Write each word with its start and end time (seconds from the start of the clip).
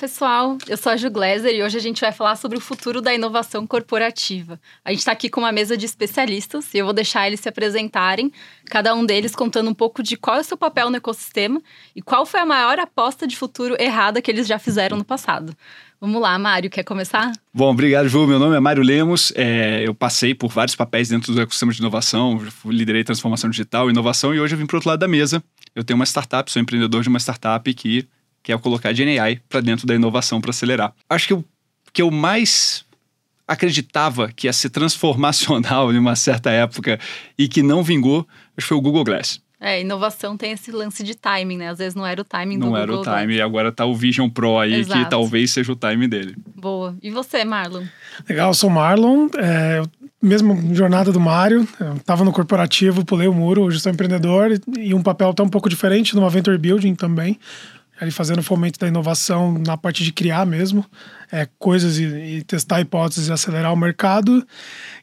pessoal. 0.00 0.56
Eu 0.66 0.78
sou 0.78 0.90
a 0.90 0.96
Ju 0.96 1.10
Gleiser 1.10 1.54
e 1.54 1.62
hoje 1.62 1.76
a 1.76 1.80
gente 1.80 2.00
vai 2.00 2.10
falar 2.10 2.34
sobre 2.36 2.56
o 2.56 2.60
futuro 2.60 3.02
da 3.02 3.12
inovação 3.12 3.66
corporativa. 3.66 4.58
A 4.82 4.90
gente 4.90 5.00
está 5.00 5.12
aqui 5.12 5.28
com 5.28 5.42
uma 5.42 5.52
mesa 5.52 5.76
de 5.76 5.84
especialistas 5.84 6.72
e 6.72 6.78
eu 6.78 6.86
vou 6.86 6.94
deixar 6.94 7.26
eles 7.26 7.40
se 7.40 7.50
apresentarem, 7.50 8.32
cada 8.64 8.94
um 8.94 9.04
deles 9.04 9.36
contando 9.36 9.68
um 9.68 9.74
pouco 9.74 10.02
de 10.02 10.16
qual 10.16 10.38
é 10.38 10.40
o 10.40 10.44
seu 10.44 10.56
papel 10.56 10.88
no 10.88 10.96
ecossistema 10.96 11.60
e 11.94 12.00
qual 12.00 12.24
foi 12.24 12.40
a 12.40 12.46
maior 12.46 12.78
aposta 12.78 13.26
de 13.26 13.36
futuro 13.36 13.76
errada 13.78 14.22
que 14.22 14.30
eles 14.30 14.46
já 14.46 14.58
fizeram 14.58 14.96
no 14.96 15.04
passado. 15.04 15.54
Vamos 16.00 16.22
lá, 16.22 16.38
Mário, 16.38 16.70
quer 16.70 16.82
começar? 16.82 17.30
Bom, 17.52 17.70
obrigado, 17.70 18.08
Ju. 18.08 18.26
Meu 18.26 18.38
nome 18.38 18.56
é 18.56 18.60
Mário 18.60 18.82
Lemos. 18.82 19.34
É, 19.36 19.86
eu 19.86 19.94
passei 19.94 20.34
por 20.34 20.50
vários 20.50 20.74
papéis 20.74 21.10
dentro 21.10 21.34
do 21.34 21.42
ecossistema 21.42 21.72
de 21.72 21.78
inovação, 21.78 22.42
liderei 22.64 23.04
transformação 23.04 23.50
digital, 23.50 23.90
inovação 23.90 24.34
e 24.34 24.40
hoje 24.40 24.54
eu 24.54 24.58
vim 24.58 24.64
para 24.64 24.76
o 24.76 24.78
outro 24.78 24.88
lado 24.88 25.00
da 25.00 25.08
mesa. 25.08 25.44
Eu 25.74 25.84
tenho 25.84 25.96
uma 25.96 26.06
startup, 26.06 26.50
sou 26.50 26.62
empreendedor 26.62 27.02
de 27.02 27.10
uma 27.10 27.18
startup 27.18 27.72
que 27.74 28.08
que 28.42 28.52
é 28.52 28.58
colocar 28.58 28.92
GenAI 28.92 29.40
para 29.48 29.60
dentro 29.60 29.86
da 29.86 29.94
inovação 29.94 30.40
para 30.40 30.50
acelerar. 30.50 30.92
Acho 31.08 31.26
que 31.26 31.34
o 31.34 31.44
que 31.92 32.02
eu 32.02 32.10
mais 32.10 32.84
acreditava 33.46 34.30
que 34.30 34.46
ia 34.46 34.52
ser 34.52 34.70
transformacional 34.70 35.92
em 35.92 35.98
uma 35.98 36.14
certa 36.14 36.50
época 36.50 37.00
e 37.36 37.48
que 37.48 37.62
não 37.62 37.82
vingou, 37.82 38.26
acho 38.56 38.64
que 38.64 38.68
foi 38.68 38.76
o 38.76 38.80
Google 38.80 39.04
Glass. 39.04 39.40
É, 39.62 39.78
inovação 39.78 40.38
tem 40.38 40.52
esse 40.52 40.70
lance 40.70 41.02
de 41.02 41.14
timing, 41.14 41.58
né? 41.58 41.68
Às 41.68 41.78
vezes 41.78 41.94
não 41.94 42.06
era 42.06 42.22
o 42.22 42.24
timing 42.24 42.56
não 42.56 42.68
do 42.68 42.72
Não 42.72 42.78
era 42.78 42.94
o 42.94 43.02
timing, 43.02 43.34
e 43.34 43.42
agora 43.42 43.70
tá 43.70 43.84
o 43.84 43.94
Vision 43.94 44.30
Pro 44.30 44.58
aí, 44.58 44.72
Exato. 44.72 45.04
que 45.04 45.10
talvez 45.10 45.50
seja 45.50 45.70
o 45.70 45.76
timing 45.76 46.08
dele. 46.08 46.34
Boa. 46.56 46.96
E 47.02 47.10
você, 47.10 47.44
Marlon? 47.44 47.84
Legal, 48.26 48.48
eu 48.48 48.54
sou 48.54 48.70
Marlon, 48.70 49.28
é, 49.36 49.82
mesmo 50.22 50.74
jornada 50.74 51.12
do 51.12 51.20
Mário, 51.20 51.68
eu 51.78 51.98
tava 52.06 52.24
no 52.24 52.32
corporativo, 52.32 53.04
pulei 53.04 53.28
o 53.28 53.34
muro, 53.34 53.64
hoje 53.64 53.80
sou 53.80 53.92
empreendedor 53.92 54.58
e 54.78 54.94
um 54.94 55.02
papel 55.02 55.34
tão 55.34 55.44
um 55.44 55.50
pouco 55.50 55.68
diferente 55.68 56.14
numa 56.14 56.30
Venture 56.30 56.56
Building 56.56 56.94
também 56.94 57.38
ali 58.00 58.10
fazendo 58.10 58.42
fomento 58.42 58.78
da 58.78 58.88
inovação 58.88 59.52
na 59.52 59.76
parte 59.76 60.02
de 60.02 60.12
criar 60.12 60.46
mesmo 60.46 60.84
é, 61.30 61.46
coisas 61.58 61.98
e, 61.98 62.04
e, 62.04 62.42
testar 62.42 62.80
hipóteses 62.80 63.28
e 63.28 63.32
acelerar 63.32 63.72
o 63.72 63.76
mercado. 63.76 64.46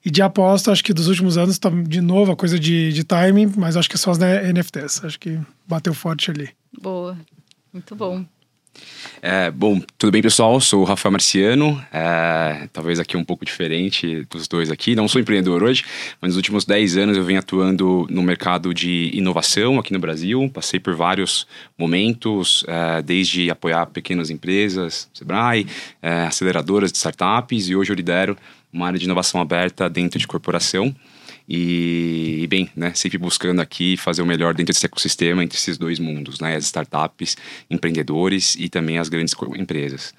E 0.04 0.10
de 0.10 0.22
aposta, 0.22 0.72
acho 0.72 0.84
que 0.84 0.94
dos 0.94 1.08
últimos 1.08 1.38
anos 1.38 1.52
está 1.52 1.70
de 1.70 2.02
novo 2.02 2.32
a 2.32 2.36
coisa 2.36 2.60
de, 2.60 2.92
de 2.92 3.04
timing, 3.04 3.54
mas 3.56 3.78
acho 3.78 3.90
que 3.90 3.98
são 3.98 4.12
as 4.12 4.18
NFTs. 4.18 5.06
Acho 5.06 5.20
que 5.20 5.40
bateu 5.68 5.94
forte 5.94 6.32
ali. 6.32 6.50
Boa, 6.82 7.18
muito 7.72 7.96
bom. 7.96 8.26
É, 9.22 9.50
bom, 9.50 9.82
tudo 9.98 10.12
bem, 10.12 10.22
pessoal? 10.22 10.60
Sou 10.62 10.82
o 10.82 10.84
Rafael 10.84 11.12
Marciano, 11.12 11.84
é, 11.92 12.70
talvez 12.72 13.00
aqui 13.00 13.18
um 13.18 13.24
pouco 13.24 13.44
diferente 13.44 14.26
dos 14.30 14.48
dois 14.48 14.70
aqui. 14.70 14.96
Não 14.96 15.08
sou 15.08 15.20
empreendedor 15.20 15.64
hoje, 15.64 15.84
mas 16.22 16.30
nos 16.30 16.38
últimos 16.38 16.66
10 16.66 16.98
anos 16.98 17.18
eu 17.18 17.24
venho 17.24 17.40
atuando 17.40 18.06
no 18.10 18.22
mercado 18.22 18.74
de 18.74 19.10
inovação 19.14 19.80
aqui 19.80 19.92
no 19.92 20.00
Brasil. 20.00 20.50
Passei 20.54 20.80
por 20.80 20.96
vários 20.96 21.48
momentos, 21.78 22.64
é, 22.68 23.02
desde 23.02 23.50
apoiar 23.50 23.88
pequenas 23.88 24.30
empresas, 24.30 25.10
Sebrae, 25.14 25.66
é, 26.02 26.22
aceleradoras 26.22 26.92
de 26.92 26.98
startups, 26.98 27.70
e 27.70 27.76
hoje 27.76 27.92
eu 27.92 27.96
lidero 27.96 28.38
uma 28.72 28.86
área 28.86 29.00
de 29.00 29.06
inovação 29.06 29.42
aberta 29.42 29.90
dentro 29.90 30.20
de 30.20 30.28
corporação. 30.28 30.96
E, 31.48 32.46
bem, 32.50 32.70
né, 32.76 32.92
sempre 32.94 33.18
buscando 33.18 33.62
aqui 33.62 33.96
fazer 33.96 34.22
o 34.22 34.26
melhor 34.26 34.54
dentro 34.54 34.74
desse 34.74 34.86
ecossistema 34.86 35.44
entre 35.44 35.58
esses 35.58 35.78
dois 35.78 35.98
mundos, 35.98 36.42
né, 36.42 36.56
as 36.56 36.66
startups, 36.66 37.38
empreendedores 37.70 38.56
e 38.60 38.68
também 38.68 38.98
as 38.98 39.08
grandes 39.08 39.34
empresas. 39.56 40.14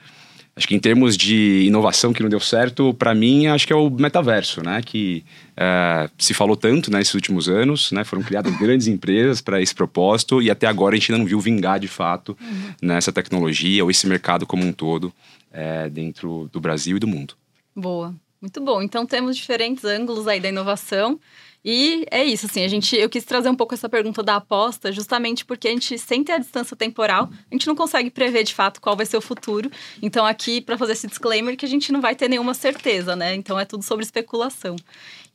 Acho 0.58 0.66
que 0.66 0.74
em 0.74 0.80
termos 0.80 1.16
de 1.16 1.62
inovação 1.66 2.12
que 2.12 2.20
não 2.20 2.28
deu 2.28 2.40
certo, 2.40 2.92
para 2.92 3.14
mim, 3.14 3.46
acho 3.46 3.64
que 3.64 3.72
é 3.72 3.76
o 3.76 3.88
metaverso, 3.88 4.60
né? 4.60 4.82
Que 4.84 5.24
uh, 5.52 6.10
se 6.18 6.34
falou 6.34 6.56
tanto 6.56 6.90
né, 6.90 6.98
nesses 6.98 7.14
últimos 7.14 7.48
anos, 7.48 7.92
né? 7.92 8.02
Foram 8.02 8.24
criadas 8.24 8.52
grandes 8.58 8.88
empresas 8.88 9.40
para 9.40 9.62
esse 9.62 9.72
propósito 9.72 10.42
e 10.42 10.50
até 10.50 10.66
agora 10.66 10.96
a 10.96 10.98
gente 10.98 11.12
ainda 11.12 11.22
não 11.22 11.28
viu 11.28 11.38
vingar 11.38 11.78
de 11.78 11.86
fato 11.86 12.36
uhum. 12.40 12.72
nessa 12.82 13.12
tecnologia 13.12 13.84
ou 13.84 13.90
esse 13.90 14.04
mercado 14.08 14.48
como 14.48 14.64
um 14.64 14.72
todo 14.72 15.14
uh, 15.52 15.88
dentro 15.90 16.50
do 16.52 16.60
Brasil 16.60 16.96
e 16.96 17.00
do 17.00 17.06
mundo. 17.06 17.34
Boa. 17.72 18.12
Muito 18.40 18.60
bom. 18.60 18.80
Então 18.80 19.04
temos 19.04 19.36
diferentes 19.36 19.84
ângulos 19.84 20.28
aí 20.28 20.40
da 20.40 20.48
inovação. 20.48 21.18
E 21.64 22.06
é 22.10 22.24
isso, 22.24 22.46
assim, 22.46 22.64
a 22.64 22.68
gente, 22.68 22.96
eu 22.96 23.10
quis 23.10 23.24
trazer 23.24 23.48
um 23.48 23.54
pouco 23.54 23.74
essa 23.74 23.88
pergunta 23.88 24.22
da 24.22 24.36
aposta, 24.36 24.92
justamente 24.92 25.44
porque 25.44 25.66
a 25.66 25.70
gente, 25.72 25.98
sem 25.98 26.22
ter 26.22 26.32
a 26.32 26.38
distância 26.38 26.76
temporal, 26.76 27.28
a 27.50 27.54
gente 27.54 27.66
não 27.66 27.74
consegue 27.74 28.10
prever 28.10 28.44
de 28.44 28.54
fato 28.54 28.80
qual 28.80 28.96
vai 28.96 29.04
ser 29.04 29.16
o 29.16 29.20
futuro. 29.20 29.68
Então, 30.00 30.24
aqui, 30.24 30.60
para 30.60 30.78
fazer 30.78 30.92
esse 30.92 31.08
disclaimer, 31.08 31.56
que 31.56 31.66
a 31.66 31.68
gente 31.68 31.90
não 31.90 32.00
vai 32.00 32.14
ter 32.14 32.28
nenhuma 32.28 32.54
certeza, 32.54 33.16
né? 33.16 33.34
Então, 33.34 33.58
é 33.58 33.64
tudo 33.64 33.82
sobre 33.82 34.04
especulação. 34.04 34.76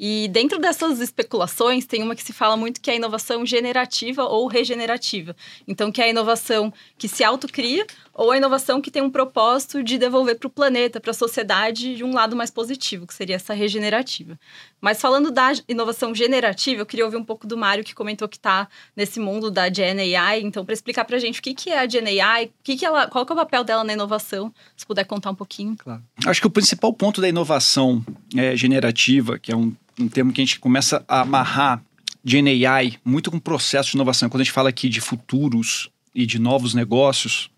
E 0.06 0.28
dentro 0.28 0.60
dessas 0.60 1.00
especulações, 1.00 1.86
tem 1.86 2.04
uma 2.04 2.14
que 2.14 2.22
se 2.22 2.34
fala 2.34 2.58
muito 2.58 2.82
que 2.82 2.90
é 2.90 2.94
a 2.94 2.98
inovação 2.98 3.46
generativa 3.46 4.26
ou 4.26 4.48
regenerativa. 4.48 5.34
Então, 5.66 5.94
que 5.94 6.02
é 6.02 6.04
a 6.04 6.10
inovação 6.10 6.74
que 6.98 7.08
se 7.08 7.24
autocria 7.24 7.88
ou 8.14 8.30
a 8.30 8.36
inovação 8.36 8.82
que 8.82 8.92
tem 8.92 9.02
um 9.02 9.10
propósito 9.10 9.82
de 9.82 9.98
devolver 9.98 10.38
para 10.38 10.48
o 10.48 10.50
planeta, 10.50 11.00
para 11.00 11.12
a 11.12 11.14
sociedade, 11.14 11.96
de 11.96 12.04
um 12.04 12.14
lado 12.14 12.36
mais 12.36 12.52
positivo, 12.52 13.08
que 13.08 13.14
seria 13.14 13.38
essa 13.38 13.54
regenerativa. 13.54 14.38
Mas 14.82 15.00
falando 15.00 15.32
da 15.32 15.54
inovação 15.70 16.14
generativa, 16.14 16.82
eu 16.82 16.86
queria 16.86 17.06
ouvir 17.06 17.16
um 17.16 17.24
pouco 17.24 17.48
do 17.48 17.58
Mário, 17.58 17.82
que 17.82 17.96
comentou 17.96 18.28
que 18.28 18.36
está 18.36 18.68
nesse 18.94 19.22
mundo 19.22 19.50
da 19.50 19.72
Gen 19.72 20.18
AI. 20.18 20.42
Então, 20.42 20.66
para 20.66 20.74
explicar 20.74 21.06
para 21.06 21.16
a 21.16 21.20
gente 21.20 21.40
o 21.40 21.42
que, 21.42 21.54
que 21.54 21.70
é 21.70 21.80
a 21.80 21.88
Gen 21.88 22.22
AI, 22.22 22.52
que 22.62 22.76
que 22.76 22.86
ela, 22.86 23.08
qual 23.08 23.26
que 23.26 23.32
é 23.32 23.36
o 23.36 23.38
papel 23.38 23.64
dela 23.64 23.86
na 23.86 23.94
inovação, 23.94 24.54
se 24.76 24.86
puder 24.86 25.06
contar 25.06 25.32
um 25.32 25.36
pouquinho. 25.36 25.78
Claro. 25.78 26.04
Acho 26.26 26.42
que 26.42 26.48
o 26.48 26.52
principal 26.52 26.92
ponto 26.94 27.22
da 27.22 27.30
inovação 27.30 28.06
é, 28.36 28.54
generativa, 28.58 29.40
que 29.40 29.50
é 29.50 29.56
um 29.56 29.74
um 30.00 30.08
termo 30.08 30.32
que 30.32 30.42
a 30.42 30.46
gente 30.46 30.60
começa 30.60 31.04
a 31.08 31.22
amarrar 31.22 31.84
de 32.24 32.66
AI 32.66 32.98
muito 33.04 33.30
com 33.30 33.40
processo 33.40 33.92
de 33.92 33.98
inovação. 33.98 34.30
Quando 34.30 34.42
a 34.42 34.44
gente 34.44 34.54
fala 34.54 34.70
aqui 34.70 34.88
de 34.88 35.02
futuros 35.02 35.90
e 36.16 36.26
de 36.26 36.40
novos 36.40 36.74
negócios, 36.74 37.50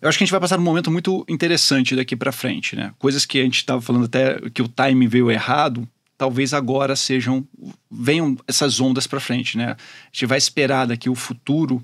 eu 0.00 0.08
acho 0.08 0.18
que 0.18 0.24
a 0.24 0.26
gente 0.26 0.32
vai 0.32 0.40
passar 0.40 0.58
um 0.58 0.62
momento 0.62 0.90
muito 0.90 1.24
interessante 1.28 1.96
daqui 1.96 2.14
para 2.14 2.30
frente, 2.30 2.76
né? 2.76 2.92
Coisas 2.98 3.24
que 3.24 3.40
a 3.40 3.42
gente 3.42 3.56
estava 3.56 3.80
falando 3.80 4.04
até 4.04 4.38
que 4.50 4.60
o 4.60 4.68
timing 4.68 5.08
veio 5.08 5.30
errado, 5.30 5.88
talvez 6.18 6.52
agora 6.52 6.94
sejam 6.94 7.46
venham 7.90 8.36
essas 8.46 8.80
ondas 8.80 9.06
para 9.06 9.20
frente, 9.20 9.56
né? 9.56 9.70
A 9.72 9.76
gente 10.12 10.26
vai 10.26 10.38
esperar 10.38 10.86
daqui 10.86 11.08
o 11.08 11.14
futuro 11.14 11.82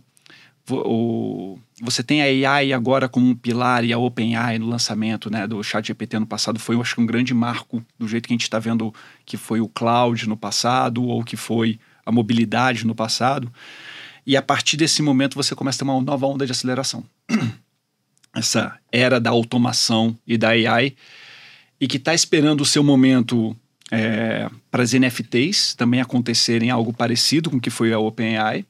o, 0.69 1.59
você 1.81 2.03
tem 2.03 2.23
a 2.23 2.51
AI 2.51 2.73
agora 2.73 3.09
como 3.09 3.27
um 3.27 3.35
pilar 3.35 3.85
e 3.85 3.93
a 3.93 3.99
OpenAI 3.99 4.59
no 4.59 4.67
lançamento 4.67 5.31
né, 5.31 5.47
do 5.47 5.63
ChatGPT 5.63 6.19
no 6.19 6.27
passado 6.27 6.59
foi, 6.59 6.77
eu 6.77 6.81
acho 6.81 6.95
que 6.95 7.01
um 7.01 7.07
grande 7.07 7.35
marco 7.35 7.85
do 7.99 8.07
jeito 8.07 8.29
que 8.29 8.33
a 8.33 8.37
gente 8.37 8.43
está 8.43 8.59
vendo 8.59 8.95
que 9.25 9.37
foi 9.37 9.61
o 9.61 9.69
cloud 9.69 10.29
no 10.29 10.37
passado 10.37 11.03
ou 11.05 11.25
que 11.25 11.37
foi 11.37 11.79
a 12.05 12.13
mobilidade 12.13 12.87
no 12.87 12.95
passado. 12.95 13.53
E 14.27 14.37
a 14.37 14.43
partir 14.43 14.77
desse 14.77 15.03
momento 15.03 15.35
você 15.35 15.55
começa 15.55 15.77
a 15.77 15.79
ter 15.81 15.91
uma 15.91 16.01
nova 16.01 16.27
onda 16.27 16.47
de 16.47 16.53
aceleração. 16.53 17.05
Essa 18.35 18.79
era 18.93 19.21
da 19.21 19.31
automação 19.31 20.17
e 20.27 20.39
da 20.39 20.51
AI 20.51 20.95
e 21.81 21.89
que 21.89 21.97
está 21.97 22.15
esperando 22.15 22.61
o 22.61 22.67
seu 22.67 22.85
momento 22.85 23.57
é, 23.91 24.49
para 24.71 24.83
as 24.83 24.93
NFTs 24.93 25.75
também 25.75 26.01
acontecerem 26.01 26.71
algo 26.71 26.93
parecido 26.93 27.51
com 27.51 27.57
o 27.57 27.61
que 27.61 27.71
foi 27.71 27.93
a 27.93 27.99
OpenAI 27.99 28.65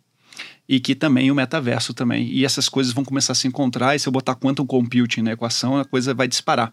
e 0.71 0.79
que 0.79 0.95
também 0.95 1.33
o 1.33 1.35
metaverso 1.35 1.93
também. 1.93 2.29
E 2.29 2.45
essas 2.45 2.69
coisas 2.69 2.93
vão 2.93 3.05
começar 3.05 3.33
a 3.33 3.35
se 3.35 3.49
encontrar, 3.49 3.97
e 3.97 3.99
se 3.99 4.07
eu 4.07 4.13
botar 4.13 4.37
quantum 4.37 4.65
computing 4.65 5.21
na 5.21 5.33
equação, 5.33 5.77
a 5.77 5.85
coisa 5.85 6.15
vai 6.15 6.29
disparar. 6.29 6.73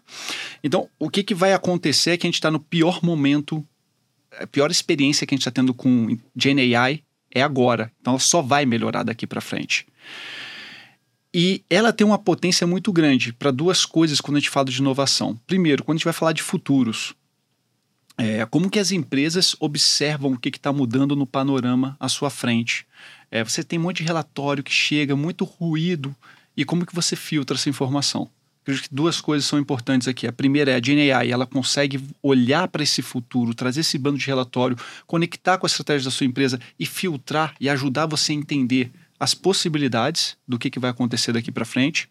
Então, 0.62 0.88
o 1.00 1.10
que, 1.10 1.24
que 1.24 1.34
vai 1.34 1.52
acontecer 1.52 2.12
é 2.12 2.16
que 2.16 2.24
a 2.24 2.28
gente 2.28 2.36
está 2.36 2.48
no 2.48 2.60
pior 2.60 3.00
momento, 3.02 3.66
a 4.38 4.46
pior 4.46 4.70
experiência 4.70 5.26
que 5.26 5.34
a 5.34 5.36
gente 5.36 5.42
está 5.42 5.50
tendo 5.50 5.74
com 5.74 6.16
GenAI 6.36 7.02
é 7.34 7.42
agora. 7.42 7.90
Então, 8.00 8.12
ela 8.12 8.20
só 8.20 8.40
vai 8.40 8.64
melhorar 8.64 9.02
daqui 9.02 9.26
para 9.26 9.40
frente. 9.40 9.84
E 11.34 11.64
ela 11.68 11.92
tem 11.92 12.06
uma 12.06 12.18
potência 12.18 12.68
muito 12.68 12.92
grande 12.92 13.32
para 13.32 13.50
duas 13.50 13.84
coisas 13.84 14.20
quando 14.20 14.36
a 14.36 14.40
gente 14.40 14.48
fala 14.48 14.66
de 14.66 14.78
inovação. 14.78 15.36
Primeiro, 15.44 15.82
quando 15.82 15.96
a 15.96 15.98
gente 15.98 16.04
vai 16.04 16.14
falar 16.14 16.32
de 16.32 16.42
futuros. 16.42 17.16
É, 18.16 18.44
como 18.46 18.70
que 18.70 18.80
as 18.80 18.90
empresas 18.90 19.56
observam 19.60 20.32
o 20.32 20.38
que 20.38 20.48
está 20.48 20.72
mudando 20.72 21.14
no 21.14 21.26
panorama 21.26 21.96
à 22.00 22.08
sua 22.08 22.30
frente? 22.30 22.86
É, 23.30 23.44
você 23.44 23.62
tem 23.62 23.78
um 23.78 23.82
monte 23.82 23.98
de 23.98 24.04
relatório 24.04 24.62
que 24.62 24.72
chega, 24.72 25.14
muito 25.14 25.44
ruído, 25.44 26.14
e 26.56 26.64
como 26.64 26.84
que 26.84 26.94
você 26.94 27.14
filtra 27.14 27.56
essa 27.56 27.68
informação? 27.68 28.28
Que 28.64 28.80
duas 28.90 29.20
coisas 29.20 29.48
são 29.48 29.58
importantes 29.58 30.08
aqui. 30.08 30.26
A 30.26 30.32
primeira 30.32 30.72
é 30.72 30.74
a 30.74 30.82
GenAI, 30.82 31.30
ela 31.30 31.46
consegue 31.46 32.02
olhar 32.22 32.68
para 32.68 32.82
esse 32.82 33.00
futuro, 33.00 33.54
trazer 33.54 33.80
esse 33.80 33.96
bando 33.96 34.18
de 34.18 34.26
relatório, 34.26 34.76
conectar 35.06 35.56
com 35.56 35.64
a 35.64 35.68
estratégia 35.68 36.06
da 36.06 36.10
sua 36.10 36.26
empresa 36.26 36.60
e 36.78 36.84
filtrar 36.84 37.54
e 37.60 37.68
ajudar 37.68 38.06
você 38.06 38.32
a 38.32 38.34
entender 38.34 38.90
as 39.18 39.34
possibilidades 39.34 40.36
do 40.46 40.58
que, 40.58 40.70
que 40.70 40.78
vai 40.78 40.90
acontecer 40.90 41.32
daqui 41.32 41.50
para 41.50 41.64
frente. 41.64 42.08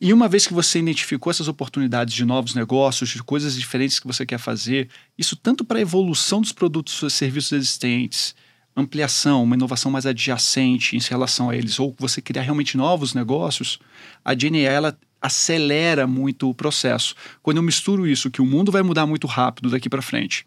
E 0.00 0.12
uma 0.12 0.28
vez 0.28 0.46
que 0.46 0.54
você 0.54 0.78
identificou 0.78 1.30
essas 1.30 1.48
oportunidades 1.48 2.14
de 2.14 2.24
novos 2.24 2.54
negócios, 2.54 3.10
de 3.10 3.22
coisas 3.22 3.54
diferentes 3.54 3.98
que 3.98 4.06
você 4.06 4.24
quer 4.24 4.38
fazer, 4.38 4.88
isso 5.18 5.36
tanto 5.36 5.64
para 5.64 5.78
a 5.78 5.82
evolução 5.82 6.40
dos 6.40 6.52
produtos 6.52 7.02
e 7.02 7.10
serviços 7.10 7.52
existentes, 7.52 8.34
ampliação, 8.76 9.42
uma 9.44 9.54
inovação 9.54 9.90
mais 9.90 10.06
adjacente 10.06 10.96
em 10.96 11.00
relação 11.00 11.50
a 11.50 11.56
eles, 11.56 11.78
ou 11.78 11.94
você 11.98 12.20
criar 12.20 12.42
realmente 12.42 12.76
novos 12.76 13.14
negócios, 13.14 13.78
a 14.24 14.34
GNI 14.34 14.62
ela 14.62 14.96
acelera 15.20 16.06
muito 16.06 16.50
o 16.50 16.54
processo. 16.54 17.14
Quando 17.42 17.58
eu 17.58 17.62
misturo 17.62 18.06
isso, 18.06 18.30
que 18.30 18.42
o 18.42 18.46
mundo 18.46 18.70
vai 18.70 18.82
mudar 18.82 19.06
muito 19.06 19.26
rápido 19.26 19.70
daqui 19.70 19.88
para 19.88 20.02
frente, 20.02 20.46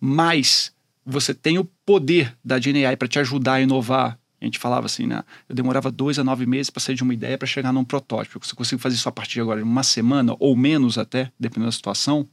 mas 0.00 0.72
você 1.04 1.32
tem 1.32 1.58
o 1.58 1.64
poder 1.86 2.36
da 2.44 2.58
GNI 2.58 2.96
para 2.96 3.08
te 3.08 3.18
ajudar 3.18 3.54
a 3.54 3.60
inovar 3.60 4.18
A 4.40 4.44
gente 4.44 4.58
falava 4.58 4.86
assim, 4.86 5.06
né? 5.06 5.24
Eu 5.48 5.54
demorava 5.54 5.90
dois 5.90 6.18
a 6.18 6.24
nove 6.24 6.46
meses 6.46 6.70
para 6.70 6.80
sair 6.80 6.94
de 6.94 7.02
uma 7.02 7.12
ideia 7.12 7.36
para 7.36 7.46
chegar 7.46 7.72
num 7.72 7.84
protótipo. 7.84 8.38
Eu 8.38 8.56
consigo 8.56 8.80
fazer 8.80 8.94
isso 8.94 9.08
a 9.08 9.12
partir 9.12 9.34
de 9.34 9.40
agora, 9.40 9.62
uma 9.62 9.82
semana 9.82 10.36
ou 10.38 10.56
menos 10.56 10.96
até, 10.96 11.32
dependendo 11.38 11.66
da 11.66 11.72
situação. 11.72 12.28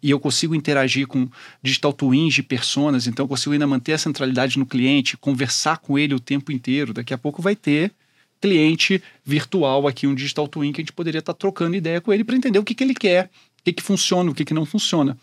E 0.00 0.10
eu 0.10 0.20
consigo 0.20 0.54
interagir 0.54 1.08
com 1.08 1.28
digital 1.60 1.92
twins 1.92 2.34
de 2.34 2.42
personas, 2.42 3.08
então 3.08 3.24
eu 3.24 3.28
consigo 3.28 3.52
ainda 3.52 3.66
manter 3.66 3.94
a 3.94 3.98
centralidade 3.98 4.58
no 4.58 4.66
cliente, 4.66 5.16
conversar 5.16 5.78
com 5.78 5.98
ele 5.98 6.14
o 6.14 6.20
tempo 6.20 6.52
inteiro. 6.52 6.92
Daqui 6.92 7.12
a 7.12 7.18
pouco 7.18 7.42
vai 7.42 7.56
ter 7.56 7.92
cliente 8.40 9.02
virtual 9.24 9.86
aqui, 9.86 10.06
um 10.06 10.14
digital 10.14 10.48
twin, 10.48 10.72
que 10.72 10.80
a 10.80 10.82
gente 10.82 10.92
poderia 10.92 11.18
estar 11.18 11.34
tá 11.34 11.38
trocando 11.38 11.76
ideia 11.76 12.00
com 12.00 12.12
ele 12.12 12.24
para 12.24 12.36
entender 12.36 12.58
o 12.58 12.64
que, 12.64 12.74
que 12.74 12.82
ele 12.82 12.94
quer, 12.94 13.26
o 13.60 13.64
que, 13.64 13.72
que 13.72 13.82
funciona, 13.82 14.30
o 14.30 14.34
que, 14.34 14.44
que 14.44 14.54
não 14.54 14.64
funciona. 14.64 15.18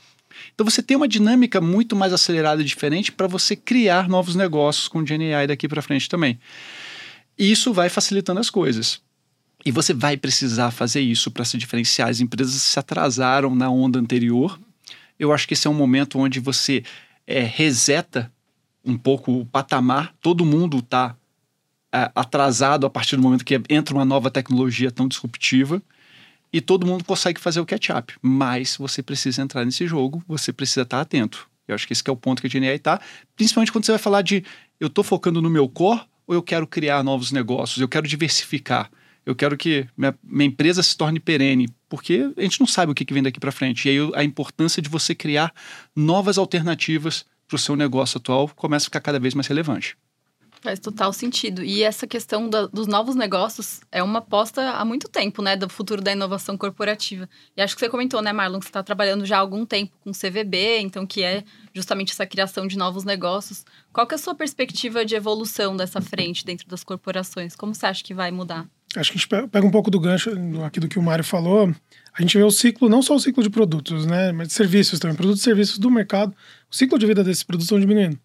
Então 0.54 0.66
você 0.66 0.82
tem 0.82 0.98
uma 0.98 1.08
dinâmica 1.08 1.62
muito 1.62 1.96
mais 1.96 2.14
acelerada 2.14 2.62
e 2.62 2.66
diferente 2.66 3.12
para 3.12 3.28
você 3.28 3.56
criar 3.56 4.08
novos 4.08 4.36
negócios 4.36 4.88
com 4.88 5.00
o 5.00 5.04
GNI 5.04 5.48
daqui 5.48 5.68
para 5.68 5.82
frente 5.82 6.10
também. 6.10 6.40
E 7.38 7.52
isso 7.52 7.74
vai 7.74 7.90
facilitando 7.90 8.40
as 8.40 8.50
coisas. 8.50 9.02
E 9.66 9.72
você 9.72 9.94
vai 9.94 10.18
precisar 10.18 10.72
fazer 10.72 11.02
isso 11.02 11.30
para 11.30 11.46
se 11.46 11.58
diferenciar. 11.58 12.10
As 12.10 12.20
empresas 12.20 12.62
se 12.62 12.80
atrasaram 12.80 13.54
na 13.56 13.70
onda 13.70 14.00
anterior. 14.00 14.60
Eu 15.20 15.34
acho 15.34 15.48
que 15.48 15.54
esse 15.54 15.68
é 15.68 15.70
um 15.70 15.74
momento 15.74 16.20
onde 16.20 16.40
você 16.40 16.84
é, 17.26 17.42
reseta 17.42 18.32
um 18.84 18.98
pouco 18.98 19.32
o 19.32 19.46
patamar. 19.46 20.14
Todo 20.22 20.46
mundo 20.46 20.80
está 20.80 21.16
é, 21.94 22.10
atrasado 22.16 22.86
a 22.86 22.90
partir 22.90 23.16
do 23.16 23.22
momento 23.22 23.44
que 23.44 23.60
entra 23.70 23.94
uma 23.94 24.06
nova 24.06 24.32
tecnologia 24.32 24.92
tão 24.92 25.08
disruptiva 25.08 25.82
e 26.52 26.62
todo 26.62 26.86
mundo 26.86 27.04
consegue 27.04 27.40
fazer 27.40 27.60
o 27.60 27.66
catch-up. 27.66 28.14
Mas 28.22 28.78
você 28.78 29.04
precisa 29.04 29.42
entrar 29.42 29.66
nesse 29.66 29.86
jogo, 29.88 30.24
você 30.28 30.54
precisa 30.54 30.82
estar 30.82 31.02
atento. 31.02 31.50
Eu 31.68 31.76
acho 31.76 31.86
que 31.86 31.94
esse 31.94 32.04
que 32.04 32.10
é 32.10 32.14
o 32.14 32.18
ponto 32.18 32.42
que 32.42 32.48
a 32.48 32.50
GNI 32.50 32.68
está, 32.68 33.00
principalmente 33.36 33.72
quando 33.72 33.86
você 33.86 33.92
vai 33.92 34.00
falar 34.00 34.22
de 34.22 34.44
eu 34.80 34.88
estou 34.88 35.04
focando 35.04 35.42
no 35.42 35.50
meu 35.50 35.68
core 35.68 36.02
ou 36.26 36.36
eu 36.36 36.42
quero 36.42 36.66
criar 36.66 37.04
novos 37.04 37.32
negócios, 37.32 37.80
eu 37.80 37.88
quero 37.88 38.08
diversificar, 38.08 38.90
eu 39.26 39.36
quero 39.36 39.58
que 39.58 39.86
minha, 39.98 40.18
minha 40.24 40.48
empresa 40.48 40.82
se 40.82 40.96
torne 40.96 41.20
perene, 41.20 41.68
porque 41.90 42.32
a 42.38 42.42
gente 42.42 42.60
não 42.60 42.68
sabe 42.68 42.92
o 42.92 42.96
que, 42.96 43.04
que 43.04 43.14
vem 43.14 43.24
daqui 43.24 43.40
para 43.40 43.52
frente. 43.52 43.88
E 43.88 43.92
aí 43.92 44.12
a 44.16 44.24
importância 44.24 44.82
de 44.82 44.88
você 44.88 45.14
criar 45.14 45.54
novas 45.94 46.38
alternativas 46.38 47.26
para 47.48 47.56
o 47.56 47.60
seu 47.60 47.76
negócio 47.76 48.18
atual 48.18 48.50
começa 48.56 48.86
a 48.86 48.88
ficar 48.88 49.02
cada 49.02 49.20
vez 49.20 49.34
mais 49.34 49.48
relevante. 49.48 49.98
Faz 50.62 50.80
total 50.80 51.14
sentido. 51.14 51.64
E 51.64 51.84
essa 51.84 52.08
questão 52.08 52.50
da, 52.50 52.68
dos 52.68 52.88
novos 52.88 53.16
negócios 53.16 53.80
é 53.92 54.02
uma 54.02 54.20
aposta 54.20 54.72
há 54.72 54.84
muito 54.84 55.08
tempo, 55.08 55.42
né? 55.42 55.56
Do 55.56 55.70
futuro 55.70 56.02
da 56.02 56.12
inovação 56.12 56.58
corporativa. 56.58 57.30
E 57.56 57.62
acho 57.62 57.76
que 57.76 57.80
você 57.80 57.90
comentou, 57.90 58.22
né, 58.22 58.34
Marlon, 58.34 58.60
que 58.60 58.66
você 58.66 58.70
está 58.70 58.84
trabalhando 58.84 59.26
já 59.26 59.38
há 59.38 59.40
algum 59.40 59.66
tempo 59.66 59.94
com 60.04 60.12
CVB, 60.12 60.80
então 60.80 61.06
que 61.06 61.24
é 61.24 61.44
justamente 61.74 62.12
essa 62.12 62.26
criação 62.26 62.66
de 62.68 62.78
novos 62.78 63.04
negócios. 63.04 63.66
Qual 63.94 64.08
que 64.08 64.16
é 64.16 64.18
a 64.18 64.20
sua 64.20 64.34
perspectiva 64.34 65.06
de 65.06 65.16
evolução 65.16 65.76
dessa 65.78 66.02
frente 66.02 66.44
dentro 66.44 66.68
das 66.68 66.84
corporações? 66.84 67.56
Como 67.56 67.74
você 67.74 67.86
acha 67.86 68.04
que 68.04 68.14
vai 68.14 68.32
mudar? 68.32 68.68
Acho 68.96 69.12
que 69.12 69.18
a 69.18 69.22
gente 69.22 69.50
pega 69.50 69.68
um 69.68 69.72
pouco 69.72 69.92
do 69.92 70.00
gancho 70.00 70.32
aqui 70.66 70.80
do 70.80 70.88
que 70.88 70.98
o 70.98 71.04
Mário 71.04 71.24
falou. 71.24 71.74
A 72.14 72.22
gente 72.22 72.38
vê 72.38 72.44
o 72.44 72.50
ciclo, 72.50 72.90
não 72.90 73.02
só 73.02 73.16
o 73.16 73.20
ciclo 73.20 73.44
de 73.44 73.50
produtos, 73.50 74.06
né? 74.06 74.32
Mas 74.32 74.48
de 74.48 74.54
serviços 74.54 75.00
também. 75.00 75.16
Produtos 75.16 75.42
e 75.42 75.44
serviços 75.44 75.78
do 75.78 75.92
mercado. 75.92 76.34
O 76.72 76.76
ciclo 76.76 76.98
de 76.98 77.06
vida 77.06 77.24
desses 77.24 77.44
produtos 77.44 77.66
estão 77.66 77.80
diminuindo. 77.80 78.18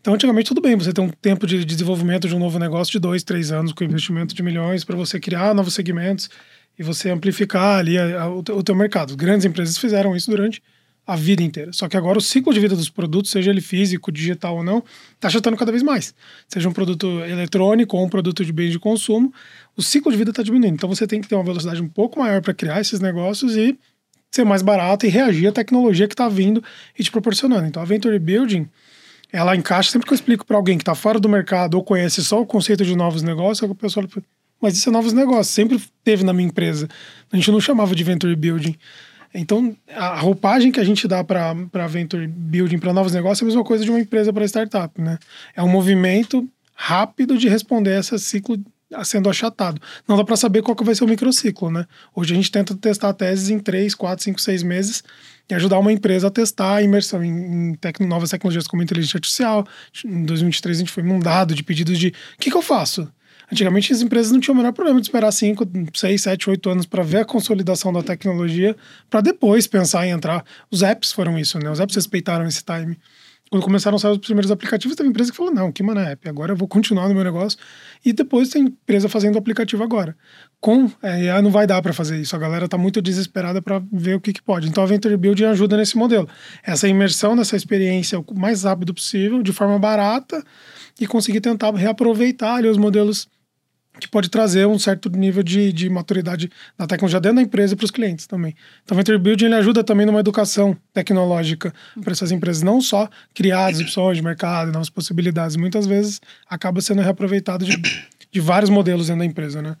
Então, 0.00 0.14
antigamente, 0.14 0.48
tudo 0.48 0.62
bem, 0.62 0.76
você 0.76 0.92
tem 0.92 1.04
um 1.04 1.10
tempo 1.10 1.46
de 1.46 1.62
desenvolvimento 1.62 2.26
de 2.26 2.34
um 2.34 2.38
novo 2.38 2.58
negócio 2.58 2.90
de 2.90 2.98
dois, 2.98 3.22
três 3.22 3.52
anos, 3.52 3.72
com 3.72 3.84
investimento 3.84 4.34
de 4.34 4.42
milhões, 4.42 4.82
para 4.82 4.96
você 4.96 5.20
criar 5.20 5.54
novos 5.54 5.74
segmentos 5.74 6.30
e 6.78 6.82
você 6.82 7.10
amplificar 7.10 7.78
ali 7.78 7.98
a, 7.98 8.22
a, 8.22 8.28
o 8.30 8.62
teu 8.62 8.74
mercado. 8.74 9.14
Grandes 9.14 9.44
empresas 9.44 9.76
fizeram 9.76 10.16
isso 10.16 10.30
durante 10.30 10.62
a 11.06 11.16
vida 11.16 11.42
inteira. 11.42 11.70
Só 11.74 11.86
que 11.86 11.98
agora 11.98 12.16
o 12.16 12.20
ciclo 12.20 12.54
de 12.54 12.60
vida 12.60 12.74
dos 12.74 12.88
produtos, 12.88 13.30
seja 13.30 13.50
ele 13.50 13.60
físico, 13.60 14.10
digital 14.10 14.56
ou 14.56 14.64
não, 14.64 14.82
está 15.12 15.28
achatando 15.28 15.56
cada 15.56 15.70
vez 15.70 15.82
mais. 15.82 16.14
Seja 16.48 16.66
um 16.66 16.72
produto 16.72 17.06
eletrônico 17.20 17.96
ou 17.96 18.06
um 18.06 18.08
produto 18.08 18.42
de 18.42 18.52
bens 18.54 18.70
de 18.70 18.78
consumo, 18.78 19.32
o 19.76 19.82
ciclo 19.82 20.10
de 20.10 20.16
vida 20.16 20.30
está 20.30 20.42
diminuindo. 20.42 20.74
Então 20.74 20.88
você 20.88 21.06
tem 21.06 21.20
que 21.20 21.28
ter 21.28 21.34
uma 21.34 21.44
velocidade 21.44 21.82
um 21.82 21.88
pouco 21.88 22.20
maior 22.20 22.40
para 22.40 22.54
criar 22.54 22.80
esses 22.80 23.00
negócios 23.00 23.54
e 23.54 23.78
ser 24.30 24.44
mais 24.44 24.62
barato 24.62 25.04
e 25.04 25.10
reagir 25.10 25.48
à 25.48 25.52
tecnologia 25.52 26.06
que 26.06 26.14
está 26.14 26.28
vindo 26.28 26.62
e 26.98 27.02
te 27.02 27.10
proporcionando. 27.10 27.66
Então 27.66 27.82
a 27.82 27.84
Venture 27.84 28.18
Building 28.18 28.66
ela 29.32 29.56
encaixa 29.56 29.90
sempre 29.90 30.06
que 30.06 30.12
eu 30.12 30.16
explico 30.16 30.44
para 30.44 30.56
alguém 30.56 30.76
que 30.76 30.82
está 30.82 30.94
fora 30.94 31.20
do 31.20 31.28
mercado 31.28 31.74
ou 31.74 31.84
conhece 31.84 32.24
só 32.24 32.40
o 32.40 32.46
conceito 32.46 32.84
de 32.84 32.96
novos 32.96 33.22
negócios, 33.22 33.70
a 33.70 33.74
pessoa 33.74 34.06
fala, 34.08 34.24
mas 34.60 34.76
isso 34.76 34.88
é 34.88 34.92
novos 34.92 35.12
negócios, 35.12 35.48
sempre 35.48 35.80
teve 36.04 36.22
na 36.24 36.32
minha 36.32 36.48
empresa. 36.48 36.88
A 37.32 37.36
gente 37.36 37.50
não 37.50 37.60
chamava 37.60 37.94
de 37.94 38.04
venture 38.04 38.34
building. 38.36 38.76
Então, 39.32 39.76
a 39.94 40.18
roupagem 40.18 40.72
que 40.72 40.80
a 40.80 40.84
gente 40.84 41.06
dá 41.06 41.22
para 41.22 41.54
venture 41.88 42.26
building, 42.26 42.78
para 42.78 42.92
novos 42.92 43.12
negócios, 43.12 43.40
é 43.40 43.44
a 43.44 43.46
mesma 43.46 43.64
coisa 43.64 43.84
de 43.84 43.90
uma 43.90 44.00
empresa 44.00 44.32
para 44.32 44.44
startup, 44.44 45.00
né? 45.00 45.18
É 45.54 45.62
um 45.62 45.68
movimento 45.68 46.46
rápido 46.74 47.38
de 47.38 47.48
responder 47.48 47.94
a 47.94 48.00
esse 48.00 48.18
ciclo 48.18 48.58
sendo 49.04 49.30
achatado. 49.30 49.80
Não 50.08 50.16
dá 50.16 50.24
para 50.24 50.36
saber 50.36 50.62
qual 50.62 50.74
que 50.74 50.82
vai 50.82 50.96
ser 50.96 51.04
o 51.04 51.08
microciclo, 51.08 51.70
né? 51.70 51.86
Hoje 52.14 52.32
a 52.32 52.36
gente 52.36 52.50
tenta 52.50 52.74
testar 52.74 53.12
teses 53.12 53.48
em 53.48 53.60
3, 53.60 53.94
4, 53.94 54.24
5, 54.24 54.40
6 54.40 54.62
meses 54.64 55.04
e 55.50 55.54
ajudar 55.54 55.78
uma 55.78 55.92
empresa 55.92 56.28
a 56.28 56.30
testar 56.30 56.76
a 56.76 56.82
imersão 56.82 57.22
em, 57.22 57.76
em 58.00 58.06
novas 58.06 58.30
tecnologias 58.30 58.66
como 58.66 58.82
inteligência 58.82 59.16
artificial. 59.16 59.66
Em 60.04 60.24
2023 60.24 60.76
a 60.76 60.80
gente 60.80 60.90
foi 60.90 61.02
inundado 61.02 61.54
de 61.54 61.62
pedidos 61.62 61.98
de 61.98 62.08
o 62.08 62.38
que, 62.38 62.50
que 62.50 62.56
eu 62.56 62.62
faço? 62.62 63.08
Antigamente 63.52 63.92
as 63.92 64.00
empresas 64.00 64.30
não 64.30 64.38
tinham 64.38 64.54
o 64.54 64.56
menor 64.56 64.72
problema 64.72 65.00
de 65.00 65.06
esperar 65.06 65.32
5, 65.32 65.66
6, 65.92 66.22
7, 66.22 66.50
8 66.50 66.70
anos 66.70 66.86
para 66.86 67.02
ver 67.02 67.18
a 67.18 67.24
consolidação 67.24 67.92
da 67.92 68.02
tecnologia, 68.02 68.76
para 69.08 69.20
depois 69.20 69.66
pensar 69.66 70.06
em 70.06 70.10
entrar. 70.10 70.44
Os 70.70 70.82
apps 70.82 71.10
foram 71.10 71.36
isso, 71.36 71.58
né? 71.58 71.68
Os 71.68 71.80
apps 71.80 71.96
respeitaram 71.96 72.46
esse 72.46 72.62
time. 72.64 72.96
Quando 73.50 73.64
começaram 73.64 73.96
a 73.96 73.98
sair 73.98 74.12
os 74.12 74.18
primeiros 74.18 74.52
aplicativos, 74.52 74.96
teve 74.96 75.08
empresa 75.08 75.32
que 75.32 75.36
falou: 75.36 75.52
não, 75.52 75.72
que 75.72 75.82
mané 75.82 76.12
app, 76.12 76.28
agora 76.28 76.52
eu 76.52 76.56
vou 76.56 76.68
continuar 76.68 77.08
no 77.08 77.14
meu 77.14 77.24
negócio. 77.24 77.58
E 78.04 78.12
depois 78.12 78.48
tem 78.48 78.62
empresa 78.62 79.08
fazendo 79.08 79.36
aplicativo 79.36 79.82
agora. 79.82 80.16
Com 80.60 80.88
é, 81.02 81.42
não 81.42 81.50
vai 81.50 81.66
dar 81.66 81.82
para 81.82 81.92
fazer 81.92 82.20
isso. 82.20 82.36
A 82.36 82.38
galera 82.38 82.66
está 82.66 82.78
muito 82.78 83.02
desesperada 83.02 83.60
para 83.60 83.82
ver 83.92 84.14
o 84.14 84.20
que, 84.20 84.32
que 84.32 84.40
pode. 84.40 84.68
Então 84.68 84.84
a 84.84 84.86
Venture 84.86 85.16
Building 85.16 85.46
ajuda 85.46 85.76
nesse 85.76 85.96
modelo. 85.96 86.28
Essa 86.62 86.86
imersão 86.86 87.34
nessa 87.34 87.56
experiência 87.56 88.20
o 88.20 88.24
mais 88.38 88.62
rápido 88.62 88.94
possível, 88.94 89.42
de 89.42 89.52
forma 89.52 89.76
barata, 89.80 90.44
e 91.00 91.06
conseguir 91.06 91.40
tentar 91.40 91.74
reaproveitar 91.74 92.54
ali, 92.54 92.68
os 92.68 92.78
modelos 92.78 93.28
que 94.00 94.08
pode 94.08 94.28
trazer 94.28 94.66
um 94.66 94.78
certo 94.78 95.08
nível 95.10 95.42
de, 95.42 95.72
de 95.72 95.88
maturidade 95.88 96.50
da 96.76 96.86
tecnologia 96.86 97.20
dentro 97.20 97.36
da 97.36 97.42
empresa 97.42 97.76
para 97.76 97.84
os 97.84 97.90
clientes 97.90 98.26
também. 98.26 98.54
Então, 98.82 98.96
o 98.96 98.98
Venture 98.98 99.18
Building 99.18 99.44
ele 99.44 99.54
ajuda 99.54 99.84
também 99.84 100.06
numa 100.06 100.20
educação 100.20 100.76
tecnológica 100.92 101.72
para 102.02 102.12
essas 102.12 102.32
empresas, 102.32 102.62
não 102.62 102.80
só 102.80 103.08
criar 103.34 103.66
as 103.66 103.80
opções 103.80 104.16
de 104.16 104.22
mercado, 104.22 104.72
novas 104.72 104.90
possibilidades, 104.90 105.56
muitas 105.56 105.86
vezes 105.86 106.20
acaba 106.48 106.80
sendo 106.80 107.02
reaproveitado 107.02 107.64
de, 107.64 107.80
de 108.30 108.40
vários 108.40 108.70
modelos 108.70 109.06
dentro 109.06 109.20
da 109.20 109.26
empresa, 109.26 109.60
né? 109.62 109.76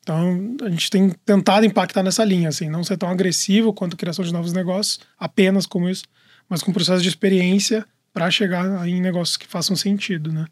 Então, 0.00 0.56
a 0.62 0.70
gente 0.70 0.90
tem 0.90 1.10
tentado 1.24 1.66
impactar 1.66 2.02
nessa 2.02 2.24
linha, 2.24 2.48
assim, 2.48 2.68
não 2.68 2.84
ser 2.84 2.96
tão 2.96 3.08
agressivo 3.08 3.72
quanto 3.72 3.94
a 3.94 3.96
criação 3.96 4.24
de 4.24 4.32
novos 4.32 4.52
negócios, 4.52 5.00
apenas 5.18 5.66
como 5.66 5.88
isso, 5.88 6.04
mas 6.48 6.62
com 6.62 6.72
processo 6.72 7.02
de 7.02 7.08
experiência 7.08 7.86
para 8.12 8.30
chegar 8.30 8.86
em 8.86 9.00
negócios 9.00 9.36
que 9.36 9.46
façam 9.46 9.74
sentido, 9.74 10.30
né? 10.30 10.46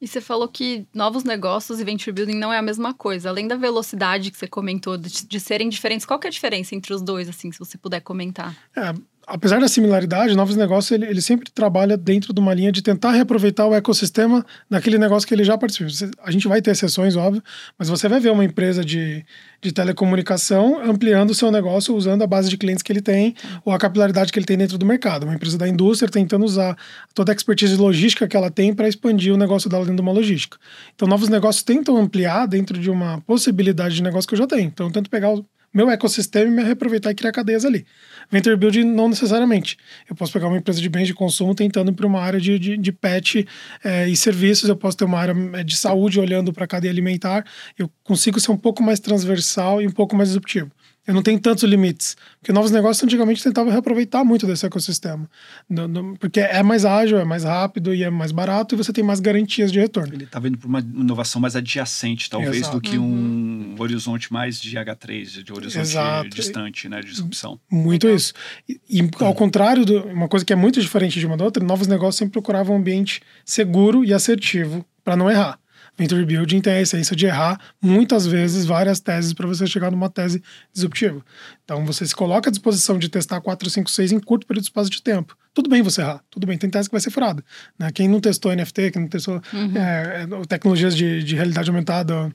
E 0.00 0.08
você 0.08 0.20
falou 0.20 0.48
que 0.48 0.86
novos 0.92 1.24
negócios 1.24 1.78
e 1.80 1.84
venture 1.84 2.12
building 2.12 2.36
não 2.36 2.52
é 2.52 2.58
a 2.58 2.62
mesma 2.62 2.92
coisa. 2.92 3.28
Além 3.28 3.46
da 3.46 3.56
velocidade 3.56 4.30
que 4.30 4.36
você 4.36 4.48
comentou 4.48 4.96
de, 4.96 5.26
de 5.26 5.40
serem 5.40 5.68
diferentes, 5.68 6.04
qual 6.04 6.18
que 6.18 6.26
é 6.26 6.30
a 6.30 6.32
diferença 6.32 6.74
entre 6.74 6.92
os 6.92 7.02
dois, 7.02 7.28
assim, 7.28 7.52
se 7.52 7.58
você 7.58 7.78
puder 7.78 8.00
comentar? 8.00 8.56
É, 8.76 8.92
apesar 9.28 9.60
da 9.60 9.68
similaridade, 9.68 10.34
novos 10.34 10.56
negócios 10.56 10.90
ele, 10.90 11.04
ele 11.04 11.20
sempre 11.20 11.50
trabalha 11.50 11.96
dentro 11.96 12.32
de 12.32 12.40
uma 12.40 12.54
linha 12.54 12.72
de 12.72 12.80
tentar 12.80 13.12
reaproveitar 13.12 13.66
o 13.66 13.74
ecossistema 13.74 14.44
daquele 14.70 14.96
negócio 14.96 15.28
que 15.28 15.34
ele 15.34 15.44
já 15.44 15.56
participou. 15.58 16.10
A 16.24 16.30
gente 16.30 16.48
vai 16.48 16.62
ter 16.62 16.70
exceções, 16.70 17.14
óbvio, 17.14 17.42
mas 17.78 17.88
você 17.88 18.08
vai 18.08 18.18
ver 18.18 18.30
uma 18.30 18.44
empresa 18.44 18.82
de, 18.82 19.24
de 19.60 19.70
telecomunicação 19.70 20.80
ampliando 20.82 21.30
o 21.30 21.34
seu 21.34 21.50
negócio 21.50 21.94
usando 21.94 22.22
a 22.22 22.26
base 22.26 22.48
de 22.48 22.56
clientes 22.56 22.82
que 22.82 22.90
ele 22.90 23.02
tem 23.02 23.34
ou 23.64 23.72
a 23.72 23.78
capilaridade 23.78 24.32
que 24.32 24.38
ele 24.38 24.46
tem 24.46 24.56
dentro 24.56 24.78
do 24.78 24.86
mercado. 24.86 25.24
Uma 25.24 25.34
empresa 25.34 25.58
da 25.58 25.68
indústria 25.68 26.10
tentando 26.10 26.44
usar 26.44 26.76
toda 27.14 27.30
a 27.30 27.34
expertise 27.34 27.76
logística 27.76 28.26
que 28.26 28.36
ela 28.36 28.50
tem 28.50 28.72
para 28.72 28.88
expandir 28.88 29.34
o 29.34 29.36
negócio 29.36 29.68
dela 29.68 29.84
dentro 29.84 29.96
de 29.96 30.02
uma 30.02 30.12
logística. 30.12 30.56
Então, 30.94 31.06
novos 31.06 31.28
negócios 31.28 31.62
tentam 31.62 31.98
ampliar 31.98 32.46
dentro 32.46 32.78
de 32.78 32.90
uma 32.90 33.20
possibilidade 33.20 33.94
de 33.94 34.02
negócio 34.02 34.26
que 34.26 34.34
eu 34.34 34.38
já 34.38 34.46
tenho. 34.46 34.68
Então, 34.68 34.86
eu 34.86 34.92
tento 34.92 35.10
pegar 35.10 35.30
o 35.30 35.44
meu 35.78 35.90
ecossistema 35.92 36.50
e 36.50 36.50
me 36.50 36.62
reaproveitar 36.62 37.12
e 37.12 37.14
criar 37.14 37.30
cadeias 37.30 37.64
ali. 37.64 37.86
Venture 38.30 38.56
Building 38.56 38.82
não 38.82 39.08
necessariamente. 39.08 39.78
Eu 40.10 40.16
posso 40.16 40.32
pegar 40.32 40.48
uma 40.48 40.58
empresa 40.58 40.80
de 40.80 40.88
bens 40.88 41.06
de 41.06 41.14
consumo 41.14 41.54
tentando 41.54 41.92
ir 41.92 41.94
para 41.94 42.06
uma 42.06 42.20
área 42.20 42.40
de, 42.40 42.58
de, 42.58 42.76
de 42.76 42.92
pet 42.92 43.46
é, 43.84 44.08
e 44.08 44.16
serviços, 44.16 44.68
eu 44.68 44.76
posso 44.76 44.96
ter 44.96 45.04
uma 45.04 45.18
área 45.18 45.34
é, 45.54 45.62
de 45.62 45.76
saúde 45.76 46.18
olhando 46.18 46.52
para 46.52 46.64
a 46.64 46.66
cadeia 46.66 46.90
alimentar, 46.90 47.44
eu 47.78 47.88
consigo 48.02 48.40
ser 48.40 48.50
um 48.50 48.56
pouco 48.56 48.82
mais 48.82 48.98
transversal 48.98 49.80
e 49.80 49.86
um 49.86 49.92
pouco 49.92 50.16
mais 50.16 50.30
disruptivo 50.30 50.70
eu 51.08 51.14
não 51.14 51.22
tenho 51.22 51.40
tantos 51.40 51.64
limites. 51.64 52.18
Porque 52.38 52.52
novos 52.52 52.70
negócios 52.70 53.02
antigamente 53.02 53.42
tentavam 53.42 53.72
reaproveitar 53.72 54.22
muito 54.22 54.46
desse 54.46 54.66
ecossistema. 54.66 55.28
No, 55.66 55.88
no, 55.88 56.18
porque 56.18 56.38
é 56.38 56.62
mais 56.62 56.84
ágil, 56.84 57.18
é 57.18 57.24
mais 57.24 57.44
rápido 57.44 57.94
e 57.94 58.04
é 58.04 58.10
mais 58.10 58.30
barato 58.30 58.74
e 58.74 58.76
você 58.76 58.92
tem 58.92 59.02
mais 59.02 59.18
garantias 59.18 59.72
de 59.72 59.80
retorno. 59.80 60.12
Ele 60.12 60.24
está 60.24 60.38
vindo 60.38 60.58
para 60.58 60.68
uma 60.68 60.80
inovação 60.80 61.40
mais 61.40 61.56
adjacente, 61.56 62.28
talvez, 62.28 62.58
Exato. 62.58 62.76
do 62.76 62.80
que 62.82 62.98
um 62.98 63.04
uhum. 63.04 63.74
horizonte 63.78 64.30
mais 64.30 64.60
de 64.60 64.76
H3, 64.76 65.42
de 65.42 65.50
horizonte 65.50 65.80
Exato. 65.80 66.28
distante, 66.28 66.90
né, 66.90 67.00
de 67.00 67.08
disrupção. 67.08 67.58
Muito 67.70 68.04
Legal. 68.04 68.16
isso. 68.18 68.34
E, 68.68 68.78
e 68.90 69.10
ao 69.20 69.34
contrário, 69.34 69.86
do, 69.86 70.04
uma 70.08 70.28
coisa 70.28 70.44
que 70.44 70.52
é 70.52 70.56
muito 70.56 70.78
diferente 70.78 71.18
de 71.18 71.26
uma 71.26 71.38
da 71.38 71.44
outra, 71.44 71.64
novos 71.64 71.86
negócios 71.86 72.16
sempre 72.16 72.32
procuravam 72.32 72.76
um 72.76 72.78
ambiente 72.78 73.22
seguro 73.46 74.04
e 74.04 74.12
assertivo 74.12 74.84
para 75.02 75.16
não 75.16 75.30
errar. 75.30 75.58
Venture 75.98 76.24
Building 76.24 76.60
tem 76.60 76.74
a 76.74 76.80
essência 76.80 77.16
de 77.16 77.26
errar 77.26 77.60
muitas 77.82 78.24
vezes 78.24 78.64
várias 78.64 79.00
teses 79.00 79.32
para 79.32 79.46
você 79.48 79.66
chegar 79.66 79.90
numa 79.90 80.08
tese 80.08 80.40
disruptiva. 80.72 81.24
Então 81.64 81.84
você 81.84 82.06
se 82.06 82.14
coloca 82.14 82.48
à 82.48 82.52
disposição 82.52 82.98
de 82.98 83.08
testar 83.08 83.40
4, 83.40 83.68
5, 83.68 83.90
6 83.90 84.12
em 84.12 84.20
curto 84.20 84.46
período 84.46 84.62
de 84.62 84.68
espaço 84.68 84.88
de 84.88 85.02
tempo. 85.02 85.36
Tudo 85.52 85.68
bem 85.68 85.82
você 85.82 86.02
errar, 86.02 86.22
tudo 86.30 86.46
bem, 86.46 86.56
tem 86.56 86.70
tese 86.70 86.88
que 86.88 86.92
vai 86.92 87.00
ser 87.00 87.10
furada. 87.10 87.44
Né? 87.76 87.90
Quem 87.90 88.06
não 88.06 88.20
testou 88.20 88.54
NFT, 88.54 88.92
quem 88.92 89.02
não 89.02 89.08
testou 89.08 89.42
uhum. 89.52 89.72
é, 89.76 90.46
tecnologias 90.46 90.96
de, 90.96 91.24
de, 91.24 91.34
realidade 91.34 91.68
aumentada 91.68 92.32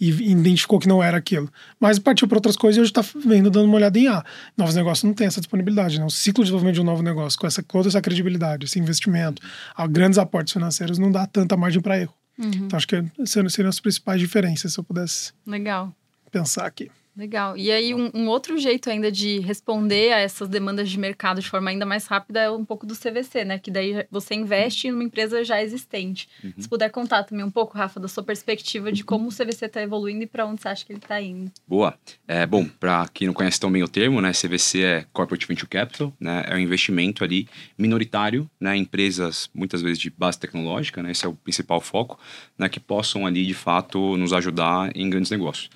e 0.00 0.08
identificou 0.08 0.78
que 0.78 0.88
não 0.88 1.02
era 1.02 1.18
aquilo, 1.18 1.52
mas 1.78 1.98
partiu 1.98 2.26
para 2.26 2.38
outras 2.38 2.56
coisas 2.56 2.78
e 2.78 2.80
hoje 2.80 2.90
está 2.90 3.04
vendo, 3.26 3.50
dando 3.50 3.66
uma 3.66 3.76
olhada 3.76 3.98
em 3.98 4.08
A. 4.08 4.24
Novos 4.56 4.74
negócios 4.74 5.04
não 5.04 5.12
tem 5.12 5.26
essa 5.26 5.40
disponibilidade, 5.40 5.98
né? 5.98 6.04
o 6.06 6.10
ciclo 6.10 6.42
de 6.42 6.46
desenvolvimento 6.46 6.76
de 6.76 6.80
um 6.80 6.84
novo 6.84 7.02
negócio, 7.02 7.38
com 7.38 7.46
essa, 7.46 7.62
toda 7.62 7.88
essa 7.88 8.00
credibilidade, 8.00 8.64
esse 8.64 8.78
investimento, 8.78 9.42
grandes 9.90 10.18
aportes 10.18 10.54
financeiros, 10.54 10.98
não 10.98 11.12
dá 11.12 11.26
tanta 11.26 11.58
margem 11.58 11.82
para 11.82 12.00
erro. 12.00 12.14
Uhum. 12.42 12.66
Então 12.66 12.76
acho 12.76 12.88
que 12.88 12.96
seriam 13.26 13.68
as 13.68 13.80
principais 13.80 14.20
diferenças, 14.20 14.72
se 14.72 14.78
eu 14.78 14.84
pudesse 14.84 15.32
Legal. 15.46 15.94
pensar 16.30 16.66
aqui. 16.66 16.90
Legal. 17.14 17.58
E 17.58 17.70
aí, 17.70 17.94
um, 17.94 18.10
um, 18.14 18.28
outro 18.28 18.56
jeito 18.56 18.88
ainda 18.88 19.12
de 19.12 19.38
responder 19.40 20.14
a 20.14 20.18
essas 20.18 20.48
demandas 20.48 20.88
de 20.88 20.98
mercado 20.98 21.42
de 21.42 21.48
forma 21.48 21.68
ainda 21.68 21.84
mais 21.84 22.06
rápida 22.06 22.40
é 22.40 22.50
um 22.50 22.64
pouco 22.64 22.86
do 22.86 22.94
CVC, 22.94 23.44
né? 23.44 23.58
Que 23.58 23.70
daí 23.70 24.06
você 24.10 24.34
investe 24.34 24.88
em 24.88 24.92
uma 24.92 25.04
empresa 25.04 25.44
já 25.44 25.62
existente. 25.62 26.26
Uhum. 26.42 26.54
Se 26.56 26.66
puder 26.66 26.90
contar 26.90 27.24
também 27.24 27.44
um 27.44 27.50
pouco, 27.50 27.76
Rafa, 27.76 28.00
da 28.00 28.08
sua 28.08 28.22
perspectiva 28.22 28.90
de 28.90 29.04
como 29.04 29.28
o 29.28 29.32
CVC 29.32 29.66
está 29.66 29.82
evoluindo 29.82 30.22
e 30.24 30.26
para 30.26 30.46
onde 30.46 30.62
você 30.62 30.68
acha 30.68 30.86
que 30.86 30.92
ele 30.92 31.00
está 31.00 31.20
indo. 31.20 31.52
Boa. 31.68 31.94
É, 32.26 32.46
bom, 32.46 32.66
para 32.66 33.06
quem 33.12 33.26
não 33.26 33.34
conhece 33.34 33.60
tão 33.60 33.70
bem 33.70 33.82
o 33.82 33.88
termo, 33.88 34.22
né? 34.22 34.32
CVC 34.32 34.82
é 34.82 35.06
Corporate 35.12 35.46
Venture 35.46 35.68
Capital, 35.68 36.14
né? 36.18 36.44
É 36.46 36.54
um 36.54 36.58
investimento 36.58 37.22
ali 37.22 37.46
minoritário, 37.76 38.50
né? 38.58 38.74
Em 38.74 38.80
empresas, 38.80 39.50
muitas 39.54 39.82
vezes 39.82 39.98
de 39.98 40.08
base 40.08 40.38
tecnológica, 40.38 41.02
né? 41.02 41.10
Esse 41.10 41.26
é 41.26 41.28
o 41.28 41.34
principal 41.34 41.80
foco, 41.82 42.18
né? 42.56 42.70
Que 42.70 42.80
possam 42.80 43.26
ali, 43.26 43.44
de 43.44 43.54
fato, 43.54 44.16
nos 44.16 44.32
ajudar 44.32 44.90
em 44.96 45.10
grandes 45.10 45.30
negócios. 45.30 45.68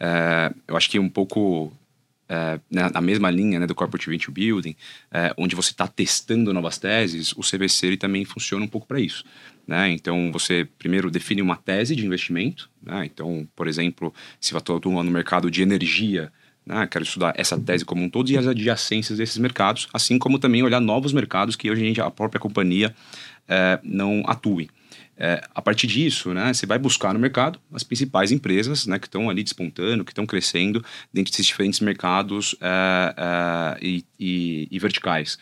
É, 0.00 0.52
eu 0.66 0.76
acho 0.76 0.88
que 0.88 0.98
um 0.98 1.08
pouco 1.08 1.72
é, 2.30 2.60
na 2.70 3.00
mesma 3.00 3.28
linha 3.28 3.58
né, 3.58 3.66
do 3.66 3.74
Corporate 3.74 4.08
Venture 4.08 4.32
Building, 4.32 4.76
é, 5.10 5.34
onde 5.36 5.56
você 5.56 5.72
está 5.72 5.88
testando 5.88 6.54
novas 6.54 6.78
teses, 6.78 7.32
o 7.32 7.40
CVC 7.40 7.88
ele 7.88 7.96
também 7.96 8.24
funciona 8.24 8.64
um 8.64 8.68
pouco 8.68 8.86
para 8.86 9.00
isso. 9.00 9.24
Né? 9.66 9.90
Então, 9.90 10.30
você 10.32 10.66
primeiro 10.78 11.10
define 11.10 11.42
uma 11.42 11.56
tese 11.56 11.96
de 11.96 12.06
investimento. 12.06 12.70
Né? 12.80 13.04
Então, 13.04 13.46
por 13.56 13.66
exemplo, 13.66 14.14
se 14.40 14.52
você 14.52 14.72
atua 14.72 15.02
no 15.02 15.10
mercado 15.10 15.50
de 15.50 15.60
energia, 15.60 16.32
né? 16.64 16.86
quero 16.86 17.04
estudar 17.04 17.34
essa 17.36 17.58
tese 17.58 17.84
como 17.84 18.04
um 18.04 18.08
todo 18.08 18.30
e 18.30 18.38
as 18.38 18.46
adjacências 18.46 19.18
desses 19.18 19.38
mercados, 19.38 19.88
assim 19.92 20.16
como 20.16 20.38
também 20.38 20.62
olhar 20.62 20.80
novos 20.80 21.12
mercados 21.12 21.56
que 21.56 21.68
hoje 21.68 21.82
a, 21.82 21.84
gente, 21.84 22.00
a 22.00 22.10
própria 22.12 22.40
companhia 22.40 22.94
é, 23.48 23.80
não 23.82 24.22
atue. 24.24 24.70
É, 25.22 25.42
a 25.54 25.60
partir 25.60 25.86
disso, 25.86 26.32
né, 26.32 26.54
você 26.54 26.64
vai 26.64 26.78
buscar 26.78 27.12
no 27.12 27.20
mercado 27.20 27.60
as 27.74 27.82
principais 27.82 28.32
empresas 28.32 28.86
né, 28.86 28.98
que 28.98 29.06
estão 29.06 29.28
ali 29.28 29.42
despontando, 29.44 30.02
que 30.02 30.12
estão 30.12 30.24
crescendo 30.24 30.82
dentro 31.12 31.30
desses 31.30 31.44
diferentes 31.44 31.78
mercados 31.80 32.56
é, 32.58 33.14
é, 33.18 33.78
e, 33.86 34.04
e, 34.18 34.68
e 34.70 34.78
verticais 34.78 35.38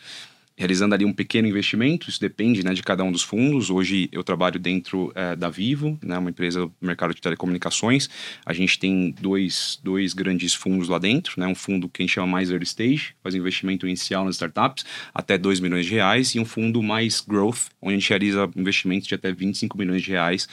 realizando 0.59 0.93
ali 0.93 1.05
um 1.05 1.13
pequeno 1.13 1.47
investimento, 1.47 2.09
isso 2.09 2.19
depende 2.19 2.65
né, 2.65 2.73
de 2.73 2.83
cada 2.83 3.01
um 3.01 3.13
dos 3.13 3.21
fundos. 3.21 3.69
Hoje 3.69 4.09
eu 4.11 4.21
trabalho 4.25 4.59
dentro 4.59 5.09
é, 5.15 5.33
da 5.33 5.49
Vivo, 5.49 5.97
né, 6.03 6.17
uma 6.17 6.31
empresa 6.31 6.65
do 6.65 6.73
mercado 6.81 7.15
de 7.15 7.21
telecomunicações. 7.21 8.09
A 8.45 8.51
gente 8.51 8.77
tem 8.77 9.15
dois, 9.21 9.79
dois 9.81 10.13
grandes 10.13 10.53
fundos 10.53 10.89
lá 10.89 10.99
dentro, 10.99 11.39
né, 11.39 11.47
um 11.47 11.55
fundo 11.55 11.87
que 11.87 12.01
a 12.01 12.05
gente 12.05 12.13
chama 12.13 12.27
mais 12.27 12.51
early 12.51 12.65
stage, 12.65 13.15
faz 13.23 13.33
investimento 13.35 13.87
inicial 13.87 14.25
nas 14.25 14.35
startups, 14.35 14.83
até 15.13 15.37
2 15.37 15.61
milhões 15.61 15.85
de 15.85 15.93
reais, 15.93 16.35
e 16.35 16.39
um 16.41 16.45
fundo 16.45 16.83
mais 16.83 17.21
growth, 17.21 17.69
onde 17.81 17.95
a 17.95 17.97
gente 17.97 18.09
realiza 18.09 18.49
investimentos 18.53 19.07
de 19.07 19.15
até 19.15 19.31
25 19.31 19.77
milhões 19.77 20.01
de 20.01 20.11
reais 20.11 20.45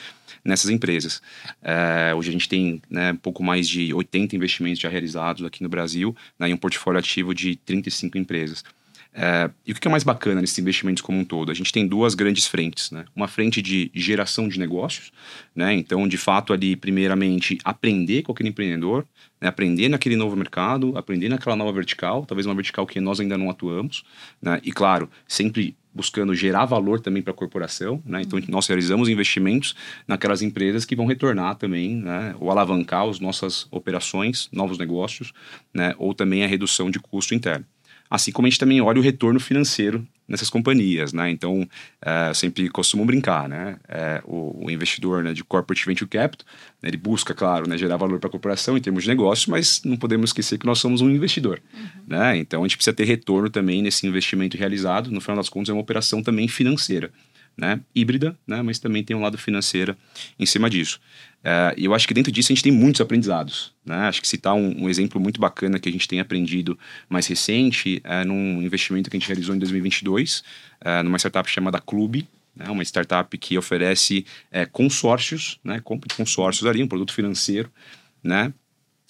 nessas 0.44 0.70
empresas. 0.70 1.20
É, 1.60 2.14
hoje 2.14 2.28
a 2.28 2.32
gente 2.32 2.48
tem 2.48 2.80
né, 2.88 3.10
um 3.10 3.16
pouco 3.16 3.42
mais 3.42 3.68
de 3.68 3.92
80 3.92 4.36
investimentos 4.36 4.78
já 4.78 4.88
realizados 4.88 5.44
aqui 5.44 5.64
no 5.64 5.68
Brasil, 5.68 6.14
né, 6.38 6.48
em 6.48 6.54
um 6.54 6.56
portfólio 6.56 7.00
ativo 7.00 7.34
de 7.34 7.56
35 7.56 8.16
empresas. 8.16 8.62
É, 9.18 9.50
e 9.66 9.72
o 9.72 9.74
que 9.74 9.88
é 9.88 9.90
mais 9.90 10.04
bacana 10.04 10.42
nesses 10.42 10.58
investimentos 10.58 11.02
como 11.02 11.18
um 11.18 11.24
todo? 11.24 11.50
A 11.50 11.54
gente 11.54 11.72
tem 11.72 11.86
duas 11.88 12.14
grandes 12.14 12.46
frentes, 12.46 12.90
né? 12.90 13.06
Uma 13.16 13.26
frente 13.26 13.62
de 13.62 13.90
geração 13.94 14.46
de 14.46 14.58
negócios, 14.58 15.10
né? 15.54 15.72
Então, 15.72 16.06
de 16.06 16.18
fato, 16.18 16.52
ali, 16.52 16.76
primeiramente, 16.76 17.56
aprender 17.64 18.22
com 18.22 18.32
aquele 18.32 18.50
empreendedor, 18.50 19.06
né? 19.40 19.48
aprender 19.48 19.88
naquele 19.88 20.16
novo 20.16 20.36
mercado, 20.36 20.98
aprender 20.98 21.30
naquela 21.30 21.56
nova 21.56 21.72
vertical, 21.72 22.26
talvez 22.26 22.44
uma 22.44 22.54
vertical 22.54 22.86
que 22.86 23.00
nós 23.00 23.18
ainda 23.18 23.38
não 23.38 23.48
atuamos, 23.48 24.04
né? 24.40 24.60
E, 24.62 24.70
claro, 24.70 25.08
sempre 25.26 25.74
buscando 25.94 26.34
gerar 26.34 26.66
valor 26.66 27.00
também 27.00 27.22
para 27.22 27.32
a 27.32 27.34
corporação, 27.34 28.02
né? 28.04 28.20
Então, 28.20 28.38
nós 28.48 28.66
realizamos 28.66 29.08
investimentos 29.08 29.74
naquelas 30.06 30.42
empresas 30.42 30.84
que 30.84 30.94
vão 30.94 31.06
retornar 31.06 31.54
também, 31.54 31.96
né? 31.96 32.34
Ou 32.38 32.50
alavancar 32.50 33.08
as 33.08 33.18
nossas 33.18 33.66
operações, 33.70 34.50
novos 34.52 34.76
negócios, 34.76 35.32
né? 35.72 35.94
Ou 35.96 36.12
também 36.12 36.44
a 36.44 36.46
redução 36.46 36.90
de 36.90 37.00
custo 37.00 37.34
interno. 37.34 37.64
Assim 38.08 38.32
como 38.32 38.46
a 38.46 38.50
gente 38.50 38.58
também 38.58 38.80
olha 38.80 38.98
o 38.98 39.02
retorno 39.02 39.40
financeiro 39.40 40.06
nessas 40.28 40.50
companhias, 40.50 41.12
né? 41.12 41.30
Então, 41.30 41.68
é, 42.04 42.30
eu 42.30 42.34
sempre 42.34 42.68
costumo 42.68 43.04
brincar, 43.04 43.48
né? 43.48 43.76
É, 43.88 44.20
o, 44.24 44.66
o, 44.66 44.70
investidor 44.70 45.22
né, 45.22 45.32
de 45.32 45.44
corporate 45.44 45.86
venture 45.86 46.08
capital, 46.08 46.46
né, 46.82 46.88
ele 46.88 46.96
busca, 46.96 47.32
claro, 47.32 47.68
né, 47.68 47.78
gerar 47.78 47.96
valor 47.96 48.18
para 48.18 48.28
a 48.28 48.30
corporação 48.30 48.76
em 48.76 48.80
termos 48.80 49.04
de 49.04 49.08
negócio, 49.08 49.50
mas 49.50 49.82
não 49.84 49.96
podemos 49.96 50.30
esquecer 50.30 50.58
que 50.58 50.66
nós 50.66 50.78
somos 50.78 51.00
um 51.00 51.10
investidor, 51.10 51.60
uhum. 51.72 51.88
né? 52.08 52.36
Então, 52.36 52.62
a 52.62 52.66
gente 52.66 52.76
precisa 52.76 52.94
ter 52.94 53.04
retorno 53.04 53.48
também 53.48 53.82
nesse 53.82 54.06
investimento 54.06 54.56
realizado. 54.56 55.10
No 55.10 55.20
final 55.20 55.36
das 55.36 55.48
contas, 55.48 55.70
é 55.70 55.72
uma 55.72 55.82
operação 55.82 56.22
também 56.22 56.48
financeira 56.48 57.10
né, 57.56 57.80
híbrida, 57.94 58.36
né, 58.46 58.60
mas 58.60 58.78
também 58.78 59.02
tem 59.02 59.16
um 59.16 59.22
lado 59.22 59.38
financeiro 59.38 59.96
em 60.38 60.44
cima 60.44 60.68
disso. 60.68 61.00
É, 61.42 61.74
e 61.76 61.84
eu 61.84 61.94
acho 61.94 62.06
que 62.06 62.12
dentro 62.12 62.30
disso 62.30 62.52
a 62.52 62.54
gente 62.54 62.62
tem 62.62 62.72
muitos 62.72 63.00
aprendizados. 63.00 63.72
Né? 63.84 63.96
Acho 63.96 64.20
que 64.20 64.28
citar 64.28 64.54
um, 64.54 64.82
um, 64.82 64.88
exemplo 64.88 65.20
muito 65.20 65.40
bacana 65.40 65.78
que 65.78 65.88
a 65.88 65.92
gente 65.92 66.08
tem 66.08 66.20
aprendido 66.20 66.78
mais 67.08 67.26
recente 67.26 68.00
é 68.04 68.24
num 68.24 68.60
investimento 68.62 69.08
que 69.08 69.16
a 69.16 69.20
gente 69.20 69.28
realizou 69.28 69.54
em 69.54 69.58
2022, 69.58 70.42
é, 70.80 71.02
numa 71.02 71.18
startup 71.18 71.48
chamada 71.48 71.80
Clube, 71.80 72.28
né, 72.54 72.68
uma 72.68 72.82
startup 72.82 73.36
que 73.38 73.56
oferece 73.56 74.26
é, 74.50 74.66
consórcios, 74.66 75.60
né, 75.62 75.80
compra 75.80 76.08
de 76.08 76.14
consórcios 76.14 76.66
ali, 76.66 76.82
um 76.82 76.88
produto 76.88 77.12
financeiro, 77.12 77.70
né, 78.22 78.52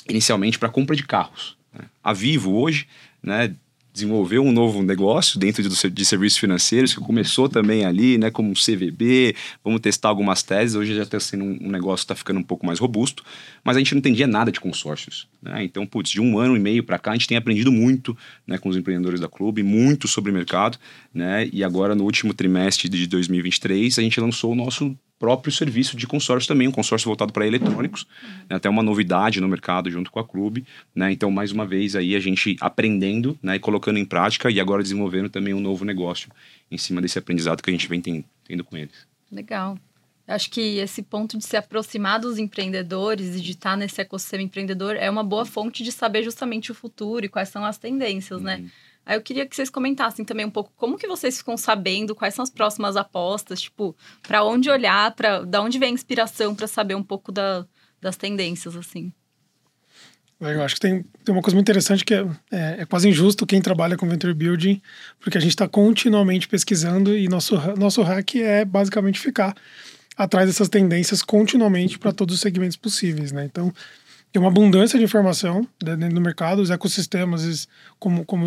inicialmente 0.09 0.59
para 0.59 0.69
compra 0.69 0.95
de 0.95 1.05
carros. 1.05 1.57
Né. 1.73 1.87
A 2.03 2.12
Vivo 2.12 2.55
hoje, 2.55 2.87
né, 3.23 3.55
desenvolveu 3.97 4.43
um 4.43 4.53
novo 4.53 4.83
negócio 4.83 5.38
dentro 5.41 5.62
de, 5.62 5.91
de 5.91 6.05
serviços 6.05 6.38
financeiros, 6.38 6.95
que 6.95 7.00
começou 7.00 7.49
também 7.49 7.85
ali, 7.87 8.19
né, 8.19 8.31
como 8.31 8.53
CVB, 8.53 9.35
vamos 9.65 9.81
testar 9.81 10.11
algumas 10.11 10.43
teses, 10.43 10.76
hoje 10.76 10.95
já 10.95 11.03
está 11.03 11.19
sendo 11.19 11.45
um, 11.45 11.59
um 11.62 11.71
negócio 11.71 12.05
que 12.05 12.12
está 12.12 12.15
ficando 12.15 12.38
um 12.38 12.43
pouco 12.43 12.67
mais 12.67 12.79
robusto, 12.79 13.25
mas 13.65 13.75
a 13.75 13.79
gente 13.79 13.95
não 13.95 14.00
entendia 14.00 14.26
nada 14.26 14.53
de 14.53 14.61
consórcios. 14.61 15.26
Né? 15.41 15.65
Então, 15.65 15.87
putz, 15.87 16.11
de 16.11 16.21
um 16.21 16.38
ano 16.38 16.55
e 16.57 16.61
meio 16.61 16.85
para 16.85 16.99
cá, 16.99 17.12
a 17.12 17.15
gente 17.15 17.26
tem 17.26 17.38
aprendido 17.38 17.73
muito 17.73 18.17
né, 18.47 18.59
com 18.59 18.69
os 18.69 18.76
empreendedores 18.76 19.19
da 19.19 19.29
Clube, 19.29 19.62
muito 19.62 20.07
sobre 20.07 20.31
mercado, 20.31 20.79
né, 21.15 21.49
e 21.50 21.65
agora 21.65 21.95
no 21.95 22.05
último 22.05 22.35
trimestre 22.35 22.91
de 22.91 23.07
2023, 23.07 23.99
a 23.99 24.03
gente 24.03 24.21
lançou 24.21 24.53
o 24.53 24.55
nosso 24.55 24.95
próprio 25.19 25.53
serviço 25.53 25.97
de 25.97 26.07
consórcio 26.07 26.49
também, 26.49 26.69
um 26.69 26.73
consórcio 26.73 27.07
voltado 27.07 27.33
para 27.33 27.47
eletrônicos, 27.47 28.07
né, 28.49 28.57
até 28.57 28.69
uma 28.69 28.83
novidade 28.83 29.41
no 29.41 29.49
mercado 29.49 29.91
junto 29.91 30.11
com 30.11 30.21
a 30.21 30.25
Clube, 30.25 30.67
né, 30.95 31.13
então 31.13 31.31
mais 31.31 31.53
uma 31.53 31.67
vez 31.67 31.97
aí 31.97 32.15
a 32.15 32.21
gente 32.21 32.57
aprendendo, 32.61 33.39
né, 33.43 33.57
e 33.57 33.59
colocando 33.59 33.99
em 33.99 34.05
prática 34.05 34.51
e 34.51 34.61
agora 34.61 34.83
desenvolvendo 34.83 35.29
também 35.29 35.55
um 35.55 35.61
novo 35.61 35.85
negócio 35.85 36.31
em 36.71 36.79
cima 36.79 37.01
desse 37.01 37.19
aprendizado 37.19 37.63
que 37.63 37.71
a 37.71 37.73
gente 37.73 37.89
vem 37.89 38.01
tendo 38.01 38.65
com 38.65 38.77
eles. 38.77 39.07
Legal. 39.31 39.79
Acho 40.27 40.51
que 40.51 40.79
esse 40.79 41.03
ponto 41.03 41.39
de 41.39 41.45
se 41.45 41.57
aproximar 41.57 42.19
dos 42.19 42.37
empreendedores 42.37 43.37
e 43.37 43.41
de 43.41 43.53
estar 43.53 43.77
nesse 43.77 44.01
ecossistema 44.01 44.43
empreendedor 44.43 44.97
é 44.97 45.09
uma 45.09 45.23
boa 45.23 45.45
fonte 45.45 45.85
de 45.85 45.93
saber 45.93 46.25
justamente 46.25 46.73
o 46.73 46.75
futuro 46.75 47.25
e 47.25 47.29
quais 47.29 47.49
são 47.49 47.65
as 47.65 47.79
tendências, 47.79 48.43
né? 48.43 48.57
uhum. 48.57 48.63
né? 48.63 48.71
Aí 49.07 49.17
eu 49.17 49.23
queria 49.23 49.47
que 49.47 49.55
vocês 49.55 49.71
comentassem 49.71 50.25
também 50.25 50.45
um 50.45 50.51
pouco 50.51 50.73
como 50.77 50.99
que 50.99 51.07
vocês 51.07 51.39
ficam 51.39 51.57
sabendo 51.57 52.13
quais 52.13 52.35
são 52.35 52.43
as 52.43 52.51
próximas 52.51 52.97
apostas, 52.97 53.63
tipo, 53.63 53.97
para 54.21 54.43
onde 54.43 54.69
olhar, 54.69 55.15
para 55.15 55.45
da 55.45 55.63
onde 55.63 55.79
vem 55.79 55.91
a 55.91 55.93
inspiração 55.93 56.57
para 56.57 56.67
saber 56.67 56.97
um 56.97 57.03
pouco 57.05 57.31
da, 57.31 57.65
das 58.01 58.17
tendências 58.17 58.75
assim. 58.75 59.13
Eu 60.41 60.63
acho 60.63 60.75
que 60.75 60.81
tem, 60.81 61.03
tem 61.25 61.35
uma 61.35 61.41
coisa 61.41 61.55
muito 61.55 61.65
interessante 61.65 62.05
que 62.05 62.13
é, 62.13 62.27
é, 62.51 62.77
é 62.81 62.85
quase 62.85 63.09
injusto 63.09 63.47
quem 63.47 63.63
trabalha 63.63 63.97
com 63.97 64.09
Venture 64.09 64.35
Building, 64.35 64.83
porque 65.19 65.39
a 65.39 65.41
gente 65.41 65.53
está 65.53 65.67
continuamente 65.67 66.47
pesquisando 66.47 67.17
e 67.17 67.27
nosso, 67.27 67.57
nosso 67.79 68.03
hack 68.03 68.35
é 68.35 68.65
basicamente 68.65 69.19
ficar 69.19 69.55
atrás 70.17 70.49
dessas 70.49 70.69
tendências 70.69 71.23
continuamente 71.23 71.99
para 71.99 72.13
todos 72.13 72.35
os 72.35 72.41
segmentos 72.41 72.77
possíveis, 72.77 73.33
né? 73.33 73.45
Então, 73.45 73.73
tem 74.37 74.40
uma 74.43 74.50
abundância 74.50 74.99
de 74.99 75.05
informação 75.07 75.66
dentro 75.83 76.14
do 76.14 76.21
mercado, 76.21 76.61
os 76.61 76.69
ecossistemas, 76.69 77.66
como, 77.99 78.23
como 78.23 78.45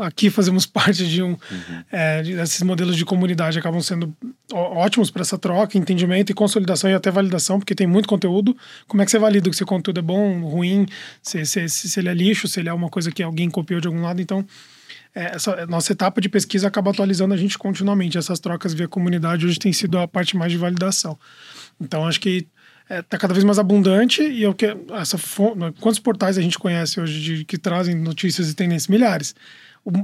aqui 0.00 0.30
fazemos 0.30 0.64
parte 0.64 1.06
de 1.06 1.22
um 1.22 1.32
uhum. 1.32 1.84
é, 1.92 2.22
desses 2.22 2.62
modelos 2.62 2.96
de 2.96 3.04
comunidade, 3.04 3.58
acabam 3.58 3.82
sendo 3.82 4.16
ótimos 4.50 5.10
para 5.10 5.20
essa 5.20 5.36
troca, 5.36 5.76
entendimento 5.76 6.32
e 6.32 6.34
consolidação 6.34 6.88
e 6.88 6.94
até 6.94 7.10
validação, 7.10 7.58
porque 7.58 7.74
tem 7.74 7.86
muito 7.86 8.08
conteúdo. 8.08 8.56
Como 8.86 9.02
é 9.02 9.04
que 9.04 9.10
você 9.10 9.18
valida 9.18 9.50
que 9.50 9.54
esse 9.54 9.66
conteúdo 9.66 9.98
é 9.98 10.02
bom, 10.02 10.40
ruim, 10.40 10.86
se, 11.22 11.44
se, 11.44 11.68
se 11.68 12.00
ele 12.00 12.08
é 12.08 12.14
lixo, 12.14 12.48
se 12.48 12.60
ele 12.60 12.70
é 12.70 12.72
uma 12.72 12.88
coisa 12.88 13.12
que 13.12 13.22
alguém 13.22 13.50
copiou 13.50 13.82
de 13.82 13.86
algum 13.86 14.00
lado? 14.00 14.22
Então, 14.22 14.46
é, 15.14 15.34
essa 15.34 15.66
nossa 15.66 15.92
etapa 15.92 16.22
de 16.22 16.30
pesquisa 16.30 16.68
acaba 16.68 16.90
atualizando 16.90 17.34
a 17.34 17.36
gente 17.36 17.58
continuamente. 17.58 18.16
Essas 18.16 18.40
trocas 18.40 18.72
via 18.72 18.88
comunidade 18.88 19.44
hoje 19.44 19.58
tem 19.58 19.74
sido 19.74 19.98
a 19.98 20.08
parte 20.08 20.38
mais 20.38 20.50
de 20.50 20.56
validação. 20.56 21.18
Então 21.78 22.06
acho 22.06 22.18
que 22.18 22.48
está 22.88 23.16
é, 23.16 23.20
cada 23.20 23.34
vez 23.34 23.44
mais 23.44 23.58
abundante 23.58 24.22
e 24.22 24.42
eu 24.42 24.54
que 24.54 24.66
essa 24.92 25.18
quantos 25.80 25.98
portais 25.98 26.38
a 26.38 26.42
gente 26.42 26.58
conhece 26.58 27.00
hoje 27.00 27.20
de, 27.20 27.44
que 27.44 27.58
trazem 27.58 27.94
notícias 27.94 28.50
e 28.50 28.54
tendências 28.54 28.88
milhares 28.88 29.34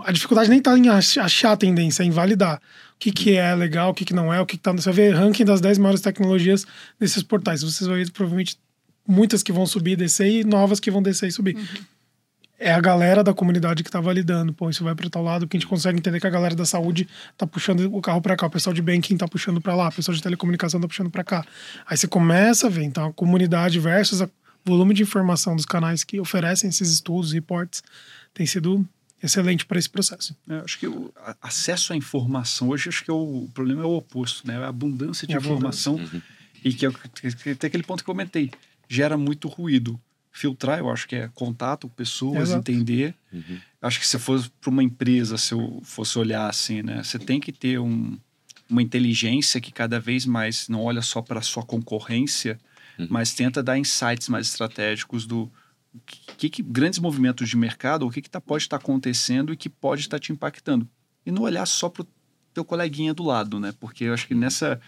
a 0.05 0.13
dificuldade 0.13 0.49
nem 0.49 0.59
está 0.59 0.77
em 0.77 0.89
achar 0.89 1.53
a 1.53 1.57
tendência, 1.57 2.03
é 2.03 2.07
em 2.07 2.11
validar 2.11 2.61
o 2.95 2.99
que, 2.99 3.13
que 3.13 3.37
é 3.37 3.55
legal, 3.55 3.91
o 3.91 3.95
que, 3.95 4.05
que 4.05 4.15
não 4.15 4.33
é, 4.33 4.41
o 4.41 4.47
que, 4.47 4.57
que 4.57 4.63
tá. 4.63 4.73
Você 4.73 4.91
vai 4.91 4.95
ver 4.95 5.15
ranking 5.15 5.45
das 5.45 5.61
10 5.61 5.79
maiores 5.79 6.01
tecnologias 6.01 6.67
desses 6.99 7.23
portais. 7.23 7.63
Vocês 7.63 7.87
vão 7.87 7.97
ver 7.97 8.11
provavelmente 8.11 8.59
muitas 9.07 9.43
que 9.43 9.53
vão 9.53 9.67
subir 9.67 9.93
e 9.93 9.97
descer 9.97 10.29
e 10.29 10.45
novas 10.45 10.81
que 10.81 10.91
vão 10.91 11.03
descer 11.03 11.29
e 11.29 11.33
subir. 11.33 11.57
Uhum. 11.57 11.65
É 12.59 12.73
a 12.73 12.81
galera 12.81 13.25
da 13.25 13.35
comunidade 13.35 13.83
que 13.83 13.89
está 13.89 14.01
validando. 14.01 14.53
Pô, 14.53 14.71
isso 14.71 14.85
vai 14.85 14.95
para 14.95 15.11
tal 15.11 15.23
lado, 15.23 15.47
porque 15.47 15.57
a 15.57 15.61
gente 15.61 15.69
consegue 15.69 15.99
entender 15.99 16.21
que 16.21 16.27
a 16.27 16.31
galera 16.31 16.55
da 16.55 16.65
saúde 16.65 17.09
está 17.33 17.47
puxando 17.47 17.93
o 17.93 18.01
carro 18.01 18.21
para 18.23 18.37
cá, 18.37 18.47
o 18.47 18.51
pessoal 18.51 18.73
de 18.73 18.81
banking 18.81 19.15
está 19.15 19.27
puxando 19.27 19.61
para 19.61 19.75
lá, 19.75 19.89
o 19.89 19.93
pessoal 19.93 20.15
de 20.15 20.23
telecomunicação 20.23 20.79
está 20.79 20.89
puxando 20.89 21.11
para 21.11 21.25
cá. 21.25 21.45
Aí 21.87 21.97
você 21.97 22.07
começa 22.07 22.69
a 22.69 22.71
ver, 22.71 22.85
então, 22.85 23.07
a 23.07 23.13
comunidade 23.13 23.79
versus 23.81 24.21
o 24.21 24.31
volume 24.65 24.95
de 24.95 25.03
informação 25.03 25.57
dos 25.57 25.67
canais 25.67 26.05
que 26.05 26.21
oferecem 26.21 26.71
esses 26.71 26.91
estudos, 26.91 27.33
reports, 27.33 27.83
tem 28.33 28.47
sido 28.47 28.87
excelente 29.23 29.65
para 29.65 29.79
esse 29.79 29.89
processo. 29.89 30.37
É, 30.49 30.57
acho 30.59 30.79
que 30.79 30.87
o 30.87 31.13
acesso 31.43 31.93
à 31.93 31.97
informação 31.97 32.69
hoje 32.69 32.89
acho 32.89 33.05
que 33.05 33.11
é 33.11 33.15
o, 33.15 33.45
o 33.45 33.51
problema 33.53 33.83
é 33.83 33.87
o 33.87 33.97
oposto, 33.97 34.47
né? 34.47 34.57
A 34.59 34.69
abundância 34.69 35.27
de 35.27 35.35
é 35.35 35.37
informação 35.37 35.95
abundância. 35.95 36.17
Uhum. 36.17 36.23
e 36.65 36.73
que, 36.73 36.87
é, 36.87 36.91
que 36.91 37.51
até 37.51 37.67
aquele 37.67 37.83
ponto 37.83 38.05
que 38.05 38.11
eu 38.11 38.15
comentei 38.15 38.51
gera 38.89 39.17
muito 39.17 39.49
ruído. 39.49 39.99
Filtrar, 40.37 40.81
eu 40.81 40.91
acho 40.91 41.07
que 41.07 41.15
é 41.15 41.31
contato, 41.33 41.89
pessoas, 41.89 42.49
Exato. 42.49 42.59
entender. 42.59 43.15
Uhum. 43.33 43.61
Acho 43.81 44.01
que 44.01 44.07
se 44.07 44.19
for 44.19 44.45
para 44.61 44.69
uma 44.69 44.83
empresa, 44.83 45.39
se 45.39 45.55
eu 45.55 45.81
fosse 45.85 46.19
olhar 46.19 46.49
assim, 46.49 46.83
né, 46.83 47.05
você 47.05 47.21
tem 47.21 47.39
que 47.39 47.53
ter 47.53 47.79
um, 47.79 48.19
uma 48.69 48.83
inteligência 48.83 49.61
que 49.61 49.71
cada 49.71 50.01
vez 50.01 50.27
mais 50.27 50.69
não 50.69 50.83
olha 50.83 51.03
só 51.03 51.23
para 51.23 51.39
a 51.39 51.43
sua 51.43 51.63
concorrência, 51.63 52.59
uhum. 52.99 53.07
mas 53.09 53.33
tenta 53.33 53.63
dar 53.63 53.79
insights 53.79 54.29
mais 54.29 54.49
estratégicos 54.49 55.25
do 55.25 55.49
que, 56.05 56.51
que 56.51 56.63
grandes 56.65 56.99
movimentos 56.99 57.49
de 57.49 57.57
mercado, 57.57 58.05
o 58.05 58.11
que, 58.11 58.21
que 58.21 58.29
tá, 58.29 58.41
pode 58.41 58.65
estar 58.65 58.77
tá 58.77 58.83
acontecendo 58.83 59.53
e 59.53 59.57
que 59.57 59.69
pode 59.69 60.01
estar 60.01 60.17
tá 60.17 60.21
te 60.21 60.33
impactando. 60.33 60.89
E 61.25 61.31
não 61.31 61.43
olhar 61.43 61.65
só 61.65 61.89
para 61.89 62.03
o 62.03 62.09
teu 62.53 62.65
coleguinha 62.65 63.15
do 63.15 63.23
lado, 63.23 63.61
né? 63.61 63.73
Porque 63.79 64.03
eu 64.03 64.15
acho 64.15 64.27
que 64.27 64.35
nessa 64.35 64.81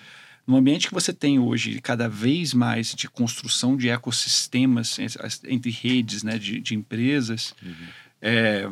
no 0.47 0.57
ambiente 0.57 0.89
que 0.89 0.95
você 0.95 1.13
tem 1.13 1.39
hoje, 1.39 1.81
cada 1.81 2.09
vez 2.09 2.55
mais 2.55 2.95
de 2.95 3.09
construção 3.09 3.77
de 3.77 3.89
ecossistemas 3.89 4.97
entre 5.45 5.71
redes 5.71 6.23
né, 6.23 6.39
de, 6.39 6.61
de 6.61 6.75
empresas, 6.75 7.55
uhum. 7.63 7.87
é, 8.23 8.71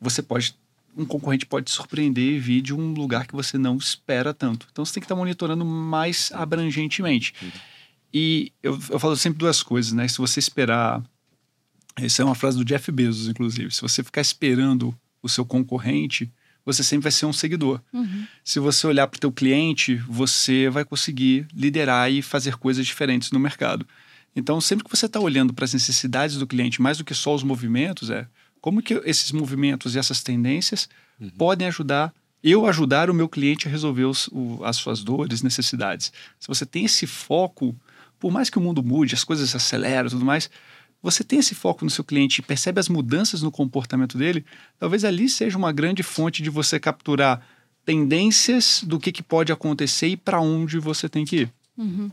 você 0.00 0.22
pode. 0.22 0.58
Um 0.96 1.06
concorrente 1.06 1.46
pode 1.46 1.66
te 1.66 1.70
surpreender 1.70 2.34
e 2.34 2.38
vir 2.40 2.60
de 2.60 2.74
um 2.74 2.92
lugar 2.92 3.24
que 3.24 3.32
você 3.32 3.56
não 3.56 3.76
espera 3.76 4.34
tanto. 4.34 4.66
Então 4.72 4.84
você 4.84 4.94
tem 4.94 5.00
que 5.00 5.04
estar 5.04 5.14
monitorando 5.14 5.64
mais 5.64 6.32
abrangentemente. 6.34 7.32
Uhum. 7.40 7.50
E 8.12 8.52
eu, 8.60 8.72
eu 8.90 8.98
falo 8.98 9.16
sempre 9.16 9.38
duas 9.38 9.62
coisas, 9.62 9.92
né? 9.92 10.08
Se 10.08 10.18
você 10.18 10.40
esperar 10.40 11.00
essa 11.96 12.22
é 12.22 12.24
uma 12.24 12.34
frase 12.34 12.58
do 12.58 12.64
Jeff 12.64 12.90
Bezos, 12.90 13.28
inclusive. 13.28 13.70
Se 13.70 13.80
você 13.80 14.02
ficar 14.02 14.20
esperando 14.20 14.94
o 15.22 15.28
seu 15.28 15.44
concorrente, 15.44 16.30
você 16.64 16.82
sempre 16.82 17.04
vai 17.04 17.12
ser 17.12 17.26
um 17.26 17.32
seguidor. 17.32 17.80
Uhum. 17.92 18.26
Se 18.44 18.58
você 18.58 18.86
olhar 18.86 19.06
para 19.06 19.16
o 19.16 19.20
teu 19.20 19.32
cliente, 19.32 19.96
você 20.08 20.68
vai 20.68 20.84
conseguir 20.84 21.46
liderar 21.54 22.10
e 22.10 22.22
fazer 22.22 22.56
coisas 22.56 22.86
diferentes 22.86 23.30
no 23.30 23.40
mercado. 23.40 23.86
Então, 24.34 24.60
sempre 24.60 24.84
que 24.84 24.96
você 24.96 25.06
está 25.06 25.18
olhando 25.18 25.52
para 25.52 25.64
as 25.64 25.72
necessidades 25.72 26.36
do 26.36 26.46
cliente, 26.46 26.80
mais 26.80 26.98
do 26.98 27.04
que 27.04 27.14
só 27.14 27.34
os 27.34 27.42
movimentos, 27.42 28.10
é 28.10 28.26
como 28.60 28.82
que 28.82 28.94
esses 29.04 29.32
movimentos 29.32 29.94
e 29.94 29.98
essas 29.98 30.22
tendências 30.22 30.88
uhum. 31.20 31.30
podem 31.30 31.66
ajudar 31.68 32.12
eu 32.42 32.66
ajudar 32.66 33.10
o 33.10 33.14
meu 33.14 33.28
cliente 33.28 33.68
a 33.68 33.70
resolver 33.70 34.04
os, 34.04 34.28
o, 34.28 34.64
as 34.64 34.76
suas 34.76 35.04
dores, 35.04 35.42
necessidades. 35.42 36.12
Se 36.38 36.48
você 36.48 36.64
tem 36.64 36.86
esse 36.86 37.06
foco, 37.06 37.76
por 38.18 38.32
mais 38.32 38.48
que 38.48 38.58
o 38.58 38.60
mundo 38.60 38.82
mude, 38.82 39.14
as 39.14 39.24
coisas 39.24 39.54
aceleram 39.54 40.08
e 40.08 40.10
tudo 40.10 40.24
mais, 40.24 40.48
você 41.02 41.24
tem 41.24 41.38
esse 41.38 41.54
foco 41.54 41.84
no 41.84 41.90
seu 41.90 42.04
cliente 42.04 42.40
e 42.40 42.44
percebe 42.44 42.78
as 42.78 42.88
mudanças 42.88 43.42
no 43.42 43.50
comportamento 43.50 44.18
dele, 44.18 44.44
talvez 44.78 45.04
ali 45.04 45.28
seja 45.28 45.56
uma 45.56 45.72
grande 45.72 46.02
fonte 46.02 46.42
de 46.42 46.50
você 46.50 46.78
capturar 46.78 47.44
tendências 47.84 48.82
do 48.84 49.00
que, 49.00 49.10
que 49.10 49.22
pode 49.22 49.52
acontecer 49.52 50.08
e 50.08 50.16
para 50.16 50.40
onde 50.40 50.78
você 50.78 51.08
tem 51.08 51.24
que 51.24 51.42
ir. 51.42 51.52
Uhum. 51.76 52.10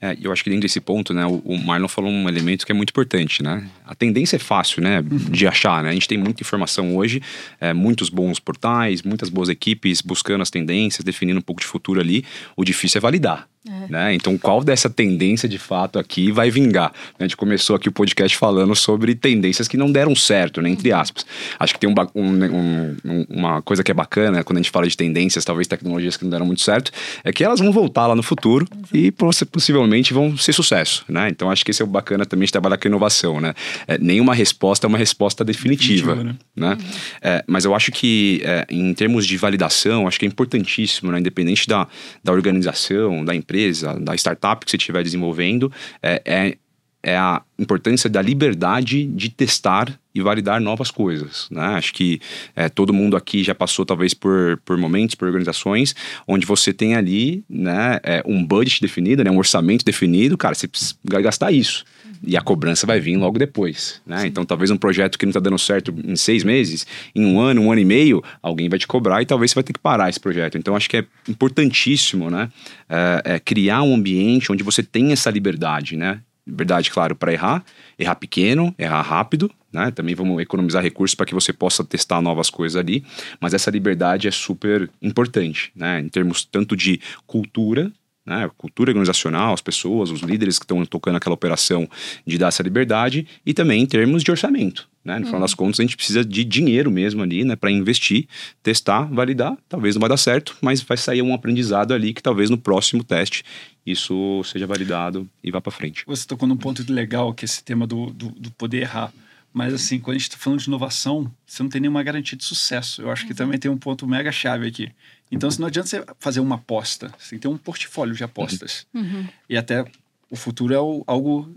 É, 0.00 0.16
eu 0.22 0.32
acho 0.32 0.44
que 0.44 0.50
dentro 0.50 0.62
desse 0.62 0.80
ponto, 0.80 1.12
né, 1.12 1.26
o, 1.26 1.56
Marlon 1.58 1.88
falou 1.88 2.10
um 2.10 2.28
elemento 2.28 2.64
que 2.64 2.70
é 2.70 2.74
muito 2.74 2.90
importante, 2.90 3.42
né? 3.42 3.68
A 3.84 3.94
tendência 3.94 4.36
é 4.36 4.38
fácil, 4.38 4.80
né, 4.80 5.00
uhum. 5.00 5.18
de 5.18 5.46
achar, 5.46 5.82
né? 5.82 5.90
A 5.90 5.92
gente 5.92 6.06
tem 6.06 6.16
muita 6.16 6.42
informação 6.42 6.96
hoje, 6.96 7.20
é, 7.60 7.72
muitos 7.72 8.08
bons 8.08 8.38
portais, 8.38 9.02
muitas 9.02 9.28
boas 9.28 9.48
equipes 9.48 10.00
buscando 10.00 10.42
as 10.42 10.50
tendências, 10.50 11.04
definindo 11.04 11.38
um 11.38 11.42
pouco 11.42 11.60
de 11.60 11.66
futuro 11.66 12.00
ali. 12.00 12.24
O 12.56 12.64
difícil 12.64 12.98
é 12.98 13.00
validar. 13.00 13.48
É. 13.68 13.92
Né? 13.92 14.14
Então, 14.14 14.38
qual 14.38 14.62
dessa 14.62 14.88
tendência 14.88 15.48
de 15.48 15.58
fato 15.58 15.98
aqui 15.98 16.30
vai 16.30 16.50
vingar? 16.50 16.92
A 17.18 17.22
gente 17.24 17.36
começou 17.36 17.76
aqui 17.76 17.88
o 17.88 17.92
podcast 17.92 18.36
falando 18.36 18.74
sobre 18.74 19.14
tendências 19.14 19.68
que 19.68 19.76
não 19.76 19.90
deram 19.90 20.14
certo, 20.14 20.62
né? 20.62 20.70
entre 20.70 20.92
aspas. 20.92 21.26
Acho 21.58 21.74
que 21.74 21.80
tem 21.80 21.90
um, 21.90 21.94
um, 22.14 22.96
um, 23.04 23.26
uma 23.28 23.60
coisa 23.60 23.82
que 23.82 23.90
é 23.90 23.94
bacana 23.94 24.42
quando 24.42 24.58
a 24.58 24.62
gente 24.62 24.70
fala 24.70 24.86
de 24.86 24.96
tendências, 24.96 25.44
talvez 25.44 25.66
tecnologias 25.66 26.16
que 26.16 26.24
não 26.24 26.30
deram 26.30 26.46
muito 26.46 26.62
certo, 26.62 26.90
é 27.22 27.32
que 27.32 27.44
elas 27.44 27.60
vão 27.60 27.70
voltar 27.70 28.06
lá 28.06 28.14
no 28.14 28.22
futuro 28.22 28.66
Exato. 28.70 28.96
e 28.96 29.10
possivelmente 29.58 30.14
vão 30.14 30.36
ser 30.36 30.52
sucesso. 30.52 31.04
Né? 31.08 31.28
Então, 31.28 31.50
acho 31.50 31.64
que 31.64 31.70
esse 31.70 31.82
é 31.82 31.84
o 31.84 31.88
bacana 31.88 32.24
também 32.24 32.46
de 32.46 32.52
trabalhar 32.52 32.78
com 32.78 32.88
inovação. 32.88 33.40
Né? 33.40 33.54
É, 33.86 33.98
nenhuma 33.98 34.34
resposta 34.34 34.86
é 34.86 34.88
uma 34.88 34.98
resposta 34.98 35.44
definitiva. 35.44 36.14
definitiva 36.14 36.38
né? 36.56 36.68
né? 36.68 36.78
Uhum. 36.80 36.90
É, 37.20 37.44
mas 37.46 37.64
eu 37.64 37.74
acho 37.74 37.92
que, 37.92 38.40
é, 38.44 38.66
em 38.70 38.94
termos 38.94 39.26
de 39.26 39.36
validação, 39.36 40.06
acho 40.06 40.18
que 40.18 40.24
é 40.24 40.28
importantíssimo, 40.28 41.10
né? 41.12 41.18
independente 41.18 41.66
da, 41.66 41.86
da 42.22 42.32
organização, 42.32 43.24
da 43.24 43.34
empresa 43.34 43.58
empresa, 43.58 43.98
da 43.98 44.14
startup 44.14 44.64
que 44.64 44.70
você 44.70 44.76
estiver 44.76 45.02
desenvolvendo, 45.02 45.72
é, 46.02 46.56
é, 47.02 47.16
a 47.16 47.42
importância 47.58 48.08
da 48.10 48.20
liberdade 48.20 49.04
de 49.04 49.28
testar 49.28 49.98
e 50.14 50.20
validar 50.20 50.60
novas 50.60 50.90
coisas. 50.90 51.48
Né? 51.50 51.62
Acho 51.62 51.92
que 51.92 52.20
é, 52.56 52.68
todo 52.68 52.92
mundo 52.92 53.16
aqui 53.16 53.42
já 53.44 53.54
passou 53.54 53.86
talvez 53.86 54.14
por, 54.14 54.60
por 54.64 54.76
momentos, 54.76 55.14
por 55.14 55.26
organizações, 55.26 55.94
onde 56.26 56.46
você 56.46 56.72
tem 56.72 56.94
ali 56.96 57.44
né, 57.48 58.00
é, 58.02 58.22
um 58.26 58.44
budget 58.44 58.80
definido, 58.80 59.22
né, 59.22 59.30
um 59.30 59.38
orçamento 59.38 59.84
definido, 59.84 60.36
cara, 60.36 60.54
você 60.54 60.68
vai 61.04 61.22
gastar 61.22 61.52
isso 61.52 61.84
e 62.22 62.36
a 62.36 62.40
cobrança 62.40 62.86
vai 62.86 63.00
vir 63.00 63.16
logo 63.16 63.38
depois, 63.38 64.00
né? 64.06 64.26
Então, 64.26 64.44
talvez 64.44 64.70
um 64.70 64.76
projeto 64.76 65.18
que 65.18 65.24
não 65.24 65.30
está 65.30 65.40
dando 65.40 65.58
certo 65.58 65.94
em 66.04 66.16
seis 66.16 66.42
meses, 66.42 66.86
em 67.14 67.24
um 67.24 67.40
ano, 67.40 67.62
um 67.62 67.72
ano 67.72 67.80
e 67.80 67.84
meio, 67.84 68.22
alguém 68.42 68.68
vai 68.68 68.78
te 68.78 68.86
cobrar 68.86 69.22
e 69.22 69.26
talvez 69.26 69.50
você 69.50 69.56
vai 69.56 69.64
ter 69.64 69.72
que 69.72 69.78
parar 69.78 70.08
esse 70.08 70.18
projeto. 70.18 70.58
Então, 70.58 70.74
acho 70.74 70.88
que 70.88 70.96
é 70.96 71.04
importantíssimo, 71.28 72.30
né? 72.30 72.48
É, 72.88 73.34
é 73.34 73.38
criar 73.38 73.82
um 73.82 73.94
ambiente 73.94 74.50
onde 74.50 74.62
você 74.62 74.82
tem 74.82 75.12
essa 75.12 75.30
liberdade, 75.30 75.96
né? 75.96 76.20
Liberdade, 76.48 76.90
claro, 76.90 77.14
para 77.14 77.32
errar, 77.32 77.62
errar 77.98 78.14
pequeno, 78.14 78.74
errar 78.78 79.02
rápido, 79.02 79.50
né? 79.72 79.90
Também 79.90 80.14
vamos 80.14 80.40
economizar 80.40 80.82
recursos 80.82 81.14
para 81.14 81.26
que 81.26 81.34
você 81.34 81.52
possa 81.52 81.84
testar 81.84 82.22
novas 82.22 82.48
coisas 82.48 82.76
ali, 82.76 83.04
mas 83.38 83.52
essa 83.52 83.70
liberdade 83.70 84.26
é 84.26 84.30
super 84.30 84.90
importante, 85.02 85.70
né? 85.76 86.00
Em 86.00 86.08
termos 86.08 86.44
tanto 86.44 86.74
de 86.74 87.00
cultura 87.26 87.92
né, 88.28 88.50
cultura 88.58 88.90
organizacional, 88.90 89.54
as 89.54 89.62
pessoas, 89.62 90.10
os 90.10 90.20
líderes 90.20 90.58
que 90.58 90.64
estão 90.64 90.84
tocando 90.84 91.16
aquela 91.16 91.34
operação 91.34 91.88
de 92.26 92.36
dar 92.36 92.48
essa 92.48 92.62
liberdade 92.62 93.26
e 93.44 93.54
também 93.54 93.82
em 93.82 93.86
termos 93.86 94.22
de 94.22 94.30
orçamento. 94.30 94.86
Né? 95.04 95.14
No 95.14 95.20
uhum. 95.20 95.26
final 95.26 95.40
das 95.40 95.54
contas, 95.54 95.80
a 95.80 95.82
gente 95.82 95.96
precisa 95.96 96.24
de 96.24 96.44
dinheiro 96.44 96.90
mesmo 96.90 97.22
ali, 97.22 97.44
né, 97.44 97.56
para 97.56 97.70
investir, 97.70 98.26
testar, 98.62 99.02
validar. 99.04 99.56
Talvez 99.68 99.94
não 99.94 100.00
vai 100.00 100.08
dar 100.08 100.16
certo, 100.16 100.56
mas 100.60 100.82
vai 100.82 100.96
sair 100.96 101.22
um 101.22 101.32
aprendizado 101.32 101.94
ali 101.94 102.12
que 102.12 102.22
talvez 102.22 102.50
no 102.50 102.58
próximo 102.58 103.02
teste 103.02 103.42
isso 103.86 104.42
seja 104.44 104.66
validado 104.66 105.28
e 105.42 105.50
vá 105.50 105.60
para 105.60 105.72
frente. 105.72 106.04
Você 106.06 106.26
tocou 106.26 106.46
num 106.46 106.56
ponto 106.56 106.84
legal 106.92 107.32
que 107.32 107.44
é 107.44 107.46
esse 107.46 107.64
tema 107.64 107.86
do, 107.86 108.10
do, 108.10 108.28
do 108.32 108.50
poder 108.50 108.82
errar. 108.82 109.12
Mas 109.52 109.72
assim, 109.72 109.98
quando 109.98 110.16
a 110.16 110.18
gente 110.18 110.28
está 110.28 110.36
falando 110.36 110.60
de 110.60 110.66
inovação, 110.66 111.32
você 111.46 111.62
não 111.62 111.70
tem 111.70 111.80
nenhuma 111.80 112.02
garantia 112.02 112.36
de 112.36 112.44
sucesso. 112.44 113.00
Eu 113.00 113.10
acho 113.10 113.24
que 113.24 113.32
uhum. 113.32 113.36
também 113.36 113.58
tem 113.58 113.70
um 113.70 113.78
ponto 113.78 114.06
mega 114.06 114.30
chave 114.30 114.66
aqui. 114.66 114.90
Então, 115.30 115.50
se 115.50 115.60
não 115.60 115.66
adianta 115.66 115.88
você 115.88 116.04
fazer 116.18 116.40
uma 116.40 116.56
aposta, 116.56 117.12
você 117.18 117.30
tem 117.30 117.38
que 117.38 117.42
ter 117.42 117.48
um 117.48 117.56
portfólio 117.56 118.14
de 118.14 118.24
apostas. 118.24 118.86
Uhum. 118.92 119.02
uhum. 119.02 119.28
E 119.48 119.56
até 119.56 119.84
o 120.30 120.36
futuro 120.36 120.74
é 120.74 120.76
algo 120.76 121.54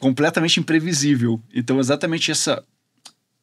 completamente 0.00 0.58
imprevisível. 0.58 1.40
Então, 1.54 1.78
exatamente 1.78 2.30
essa, 2.30 2.64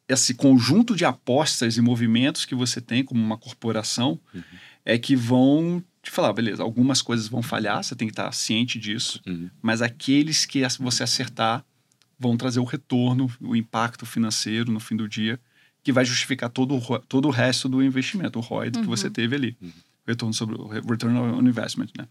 esse 0.08 0.34
conjunto 0.34 0.96
de 0.96 1.04
apostas 1.06 1.78
e 1.78 1.82
movimentos 1.82 2.46
que 2.46 2.56
você 2.56 2.80
tem 2.80 3.04
como 3.04 3.22
uma 3.22 3.38
corporação 3.38 4.20
uhum. 4.34 4.41
é 4.86 4.98
que 4.98 5.15
vão 5.15 5.84
te 6.02 6.10
falar, 6.10 6.32
beleza, 6.32 6.63
algumas 6.63 7.02
coisas 7.02 7.28
vão 7.28 7.41
falhar, 7.41 7.84
você 7.84 7.96
tem 7.96 8.08
que 8.08 8.13
estar 8.13 8.32
ciente 8.32 8.80
disso, 8.80 9.22
uhum. 9.28 9.50
mas 9.62 9.82
aqueles 9.82 10.46
que 10.46 10.62
você 10.80 11.04
acertar 11.04 11.65
vão 12.17 12.38
trazer 12.38 12.60
o 12.60 12.63
retorno, 12.63 13.30
o 13.41 13.56
impacto 13.56 14.06
financeiro 14.06 14.72
no 14.72 14.80
fim 14.80 14.96
do 14.96 15.08
dia, 15.08 15.39
que 15.84 15.91
vai 15.91 16.06
justificar 16.06 16.50
todo, 16.50 16.80
todo 17.08 17.28
o 17.28 17.32
resto 17.32 17.67
do 17.67 17.84
investimento, 17.84 18.39
o 18.39 18.41
ROI 18.41 18.67
uhum. 18.67 18.82
que 18.82 18.88
você 18.88 19.10
teve 19.10 19.36
ali. 19.36 19.58
Uhum. 19.62 19.72
Retorno 20.08 20.34
sobre 20.34 20.56
o 20.56 20.67
return 20.67 21.17
on 21.17 21.41
investment, 21.41 21.89
né? 21.98 22.08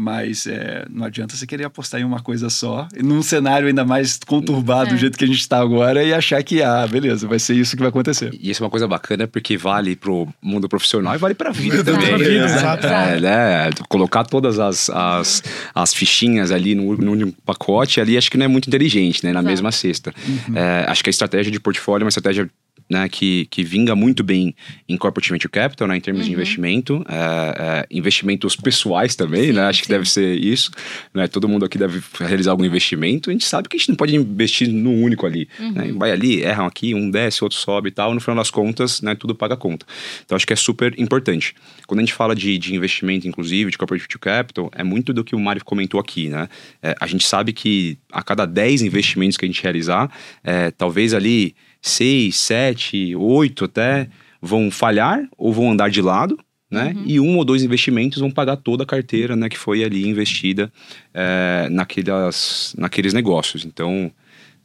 Mas 0.00 0.46
é, 0.46 0.86
não 0.88 1.04
adianta 1.04 1.34
você 1.34 1.44
querer 1.44 1.64
apostar 1.64 2.00
em 2.00 2.04
uma 2.04 2.20
coisa 2.20 2.48
só, 2.48 2.86
num 3.02 3.20
cenário 3.20 3.66
ainda 3.66 3.84
mais 3.84 4.16
conturbado 4.24 4.90
é. 4.90 4.92
do 4.92 4.96
jeito 4.96 5.18
que 5.18 5.24
a 5.24 5.26
gente 5.26 5.40
está 5.40 5.58
agora, 5.58 6.04
e 6.04 6.14
achar 6.14 6.40
que, 6.44 6.62
ah, 6.62 6.86
beleza, 6.86 7.26
vai 7.26 7.40
ser 7.40 7.56
isso 7.56 7.74
que 7.74 7.82
vai 7.82 7.88
acontecer. 7.88 8.32
E 8.40 8.48
isso 8.48 8.62
é 8.62 8.64
uma 8.64 8.70
coisa 8.70 8.86
bacana 8.86 9.26
porque 9.26 9.56
vale 9.56 9.96
pro 9.96 10.28
mundo 10.40 10.68
profissional 10.68 11.16
e 11.16 11.18
vale 11.18 11.34
pra 11.34 11.50
vida 11.50 11.82
também. 11.82 12.10
Pra 12.10 12.16
vida, 12.16 12.46
né? 12.46 12.54
exato. 12.54 12.86
É, 12.86 13.20
né? 13.20 13.70
Colocar 13.88 14.22
todas 14.22 14.60
as, 14.60 14.88
as, 14.88 15.42
as 15.74 15.92
fichinhas 15.92 16.52
ali 16.52 16.76
no, 16.76 16.96
no 16.96 17.32
pacote 17.44 18.00
ali, 18.00 18.16
acho 18.16 18.30
que 18.30 18.36
não 18.38 18.44
é 18.44 18.48
muito 18.48 18.68
inteligente, 18.68 19.24
né? 19.24 19.32
Na 19.32 19.40
exato. 19.40 19.50
mesma 19.50 19.72
cesta. 19.72 20.14
Uhum. 20.28 20.56
É, 20.56 20.84
acho 20.88 21.02
que 21.02 21.08
a 21.08 21.12
estratégia 21.12 21.50
de 21.50 21.58
portfólio 21.58 22.04
é 22.04 22.06
uma 22.06 22.10
estratégia 22.10 22.48
né, 22.88 23.08
que, 23.08 23.46
que 23.46 23.62
vinga 23.62 23.94
muito 23.94 24.24
bem 24.24 24.54
em 24.88 24.96
corporate 24.96 25.30
venture 25.30 25.50
capital, 25.50 25.86
né, 25.88 25.96
em 25.96 26.00
termos 26.00 26.22
uhum. 26.22 26.28
de 26.28 26.32
investimento, 26.32 27.04
é, 27.08 27.16
é, 27.58 27.86
investimentos 27.90 28.56
pessoais 28.56 29.14
também, 29.14 29.46
sim, 29.46 29.52
né, 29.52 29.62
acho 29.62 29.80
sim. 29.80 29.84
que 29.84 29.88
deve 29.90 30.08
ser 30.08 30.34
isso, 30.38 30.70
né, 31.12 31.28
todo 31.28 31.46
mundo 31.46 31.64
aqui 31.64 31.76
deve 31.76 32.00
realizar 32.20 32.52
algum 32.52 32.64
investimento, 32.64 33.28
a 33.28 33.32
gente 33.32 33.44
sabe 33.44 33.68
que 33.68 33.76
a 33.76 33.78
gente 33.78 33.90
não 33.90 33.96
pode 33.96 34.16
investir 34.16 34.68
no 34.68 34.92
único 34.92 35.26
ali, 35.26 35.48
uhum. 35.60 35.72
né, 35.72 35.92
vai 35.92 36.10
ali, 36.10 36.42
erram 36.42 36.66
aqui, 36.66 36.94
um 36.94 37.10
desce, 37.10 37.44
outro 37.44 37.58
sobe 37.58 37.88
e 37.88 37.92
tal, 37.92 38.14
no 38.14 38.20
final 38.20 38.36
das 38.36 38.50
contas, 38.50 39.02
né, 39.02 39.14
tudo 39.14 39.34
paga 39.34 39.56
conta. 39.56 39.84
Então 40.24 40.34
acho 40.34 40.46
que 40.46 40.52
é 40.52 40.56
super 40.56 40.98
importante. 40.98 41.54
Quando 41.86 42.00
a 42.00 42.02
gente 42.02 42.14
fala 42.14 42.34
de, 42.34 42.56
de 42.58 42.74
investimento, 42.74 43.28
inclusive, 43.28 43.70
de 43.70 43.78
corporate 43.78 44.02
venture 44.02 44.20
capital, 44.20 44.70
é 44.74 44.82
muito 44.82 45.12
do 45.12 45.22
que 45.22 45.34
o 45.34 45.40
Mário 45.40 45.62
comentou 45.64 46.00
aqui, 46.00 46.28
né, 46.28 46.48
é, 46.82 46.94
a 46.98 47.06
gente 47.06 47.26
sabe 47.26 47.52
que 47.52 47.98
a 48.10 48.22
cada 48.22 48.46
10 48.46 48.82
investimentos 48.82 49.36
que 49.36 49.44
a 49.44 49.48
gente 49.48 49.62
realizar, 49.62 50.10
é, 50.42 50.70
talvez 50.70 51.12
ali 51.12 51.54
seis, 51.80 52.36
sete, 52.36 53.14
oito 53.16 53.64
até 53.64 54.08
vão 54.40 54.70
falhar 54.70 55.28
ou 55.36 55.52
vão 55.52 55.70
andar 55.70 55.90
de 55.90 56.00
lado, 56.00 56.38
né? 56.70 56.92
Uhum. 56.94 57.02
E 57.06 57.20
um 57.20 57.36
ou 57.36 57.44
dois 57.44 57.62
investimentos 57.62 58.18
vão 58.18 58.30
pagar 58.30 58.56
toda 58.56 58.82
a 58.82 58.86
carteira, 58.86 59.34
né? 59.34 59.48
Que 59.48 59.58
foi 59.58 59.82
ali 59.82 60.06
investida 60.06 60.72
é, 61.14 61.68
naquelas, 61.70 62.74
naqueles 62.76 63.12
negócios. 63.12 63.64
Então, 63.64 64.12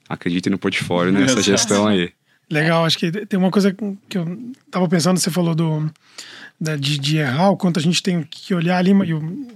acreditem 0.08 0.52
no 0.52 0.60
portfólio 0.60 1.12
nessa 1.12 1.42
gestão 1.42 1.88
aí. 1.88 2.12
Legal, 2.52 2.86
acho 2.86 2.98
que 2.98 3.12
tem 3.26 3.40
uma 3.40 3.50
coisa 3.50 3.74
que 4.10 4.18
eu 4.18 4.52
tava 4.70 4.88
pensando, 4.88 5.18
você 5.18 5.32
falou 5.32 5.56
do 5.56 5.90
de, 6.60 6.98
de 6.98 7.18
errar, 7.18 7.50
o 7.50 7.58
quanto 7.58 7.80
a 7.80 7.82
gente 7.82 8.02
tem 8.02 8.24
que 8.30 8.54
olhar 8.54 8.78
ali, 8.78 8.92
e 8.92 9.14
o 9.14 9.48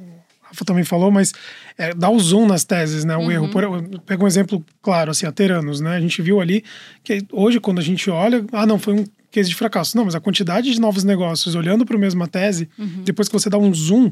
Rafa 0.47 0.65
também 0.65 0.83
falou, 0.83 1.11
mas 1.11 1.33
é, 1.77 1.93
dá 1.93 2.09
o 2.09 2.19
zoom 2.19 2.47
nas 2.47 2.63
teses, 2.63 3.03
né? 3.03 3.15
O 3.15 3.21
uhum. 3.21 3.31
erro. 3.31 3.49
Por, 3.49 3.63
pega 4.05 4.23
um 4.23 4.27
exemplo 4.27 4.63
claro, 4.81 5.11
assim, 5.11 5.25
a 5.25 5.31
Teranos, 5.31 5.81
né? 5.81 5.95
A 5.95 5.99
gente 5.99 6.21
viu 6.21 6.39
ali 6.39 6.63
que 7.03 7.25
hoje, 7.31 7.59
quando 7.59 7.79
a 7.79 7.83
gente 7.83 8.09
olha, 8.09 8.45
ah, 8.51 8.65
não, 8.65 8.79
foi 8.79 8.93
um 8.93 9.05
case 9.31 9.49
de 9.49 9.55
fracasso. 9.55 9.95
Não, 9.97 10.05
mas 10.05 10.15
a 10.15 10.19
quantidade 10.19 10.71
de 10.71 10.79
novos 10.79 11.03
negócios 11.03 11.53
olhando 11.55 11.85
para 11.85 11.95
a 11.95 11.99
mesma 11.99 12.27
tese, 12.27 12.69
uhum. 12.77 13.03
depois 13.03 13.27
que 13.27 13.33
você 13.33 13.49
dá 13.49 13.57
um 13.57 13.73
zoom, 13.73 14.11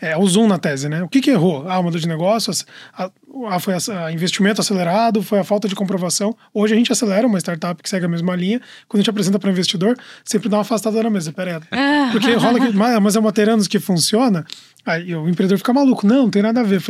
é 0.00 0.16
o 0.16 0.26
zoom 0.26 0.48
na 0.48 0.58
tese, 0.58 0.88
né? 0.88 1.02
O 1.02 1.08
que, 1.08 1.20
que 1.20 1.30
errou? 1.30 1.68
Ah, 1.68 1.78
o 1.78 1.82
modelo 1.82 2.00
de 2.00 2.08
negócios, 2.08 2.64
a, 2.92 3.10
a, 3.48 3.60
foi 3.60 3.74
a, 3.74 4.12
investimento 4.12 4.60
acelerado, 4.60 5.22
foi 5.22 5.38
a 5.38 5.44
falta 5.44 5.68
de 5.68 5.74
comprovação. 5.74 6.34
Hoje 6.54 6.74
a 6.74 6.76
gente 6.76 6.90
acelera 6.90 7.26
uma 7.26 7.38
startup 7.38 7.82
que 7.82 7.88
segue 7.88 8.06
a 8.06 8.08
mesma 8.08 8.34
linha. 8.34 8.60
Quando 8.88 9.00
a 9.00 9.02
gente 9.02 9.10
apresenta 9.10 9.38
para 9.38 9.48
o 9.48 9.52
investidor, 9.52 9.96
sempre 10.24 10.48
dá 10.48 10.56
uma 10.56 10.62
afastada 10.62 11.02
na 11.02 11.10
mesa. 11.10 11.32
Pera 11.32 11.60
aí. 11.70 12.10
Porque 12.12 12.32
rola 12.32 12.58
que, 12.58 12.72
mas 12.72 13.16
é 13.16 13.18
uma 13.18 13.32
Teranos 13.32 13.68
que 13.68 13.78
funciona. 13.78 14.44
Aí 14.84 15.14
o 15.14 15.28
empreendedor 15.28 15.58
fica 15.58 15.72
maluco. 15.72 16.06
Não, 16.06 16.22
não 16.22 16.30
tem 16.30 16.42
nada 16.42 16.60
a 16.60 16.62
ver. 16.62 16.80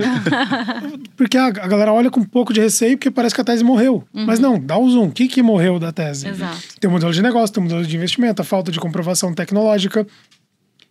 porque 1.17 1.37
a, 1.37 1.47
a, 1.47 1.51
galera 1.51 1.93
olha 1.93 2.11
com 2.11 2.21
um 2.21 2.25
pouco 2.25 2.53
de 2.53 2.61
receio 2.61 2.97
porque 2.97 3.11
parece 3.11 3.35
que 3.35 3.41
a 3.41 3.45
tese 3.45 3.65
morreu. 3.65 4.05
Uhum. 4.15 4.27
Mas 4.27 4.39
não, 4.39 4.59
dá 4.59 4.79
o 4.79 4.89
zoom. 4.89 5.07
O 5.07 5.13
que, 5.13 5.27
que 5.27 5.43
morreu 5.43 5.79
da 5.79 5.91
tese? 5.93 6.29
Exato. 6.29 6.57
Tem 6.79 6.89
o 6.89 6.93
modelo 6.93 7.13
de 7.13 7.21
negócio, 7.21 7.53
tem 7.53 7.61
o 7.61 7.65
modelo 7.65 7.85
de 7.85 7.97
investimento, 7.97 8.41
a 8.41 8.45
falta 8.45 8.71
de 8.71 8.79
comprovação 8.79 9.35
tecnológica. 9.35 10.07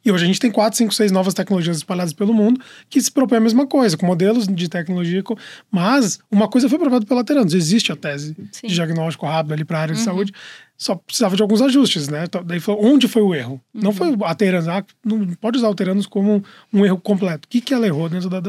E 0.04 0.12
hoje 0.12 0.24
a 0.24 0.28
gente 0.28 0.40
tem 0.40 0.52
quatro, 0.52 0.78
cinco, 0.78 0.94
seis 0.94 1.12
novas 1.12 1.34
tecnologias 1.34 1.78
espalhadas 1.78 2.14
pelo 2.14 2.34
mundo 2.34 2.60
que 2.90 3.02
se 3.02 3.12
propõem 3.12 3.38
a 3.38 3.42
mesma 3.42 3.68
coisa, 3.68 3.98
com 3.98 4.06
modelos 4.06 4.48
de 4.48 4.70
tecnologia. 4.70 5.24
Mas 5.70 6.20
uma 6.32 6.48
coisa 6.48 6.70
foi 6.70 6.80
provada 6.80 7.06
pela 7.06 7.24
Teranos: 7.24 7.54
existe 7.54 7.92
a 7.92 7.96
tese 7.96 8.36
Sim. 8.52 8.68
de 8.68 8.74
diagnóstico 8.74 9.26
rápido 9.26 9.54
ali 9.54 9.66
para 9.66 9.80
a 9.80 9.82
área 9.82 9.94
de 9.94 10.00
uhum. 10.00 10.06
saúde 10.06 10.34
só 10.80 10.96
precisava 10.96 11.36
de 11.36 11.42
alguns 11.42 11.62
ajustes, 11.62 12.08
né? 12.08 12.24
Então, 12.24 12.42
daí 12.42 12.62
falou, 12.62 12.86
onde 12.86 13.06
foi 13.06 13.22
o 13.22 13.36
erro? 13.36 13.62
Uhum. 13.74 13.82
Não 13.84 13.92
foi 13.92 14.16
a 14.24 14.34
Teranos, 14.34 14.66
ah, 14.70 14.82
não 15.04 15.28
pode 15.34 15.58
usar 15.58 15.68
o 15.68 15.76
Teranos 15.76 16.08
como 16.08 16.42
um 16.74 16.86
erro 16.86 16.98
completo. 16.98 17.48
O 17.48 17.50
que, 17.50 17.60
que 17.60 17.74
ela 17.74 17.86
errou 17.86 18.08
dentro 18.08 18.30
da. 18.30 18.42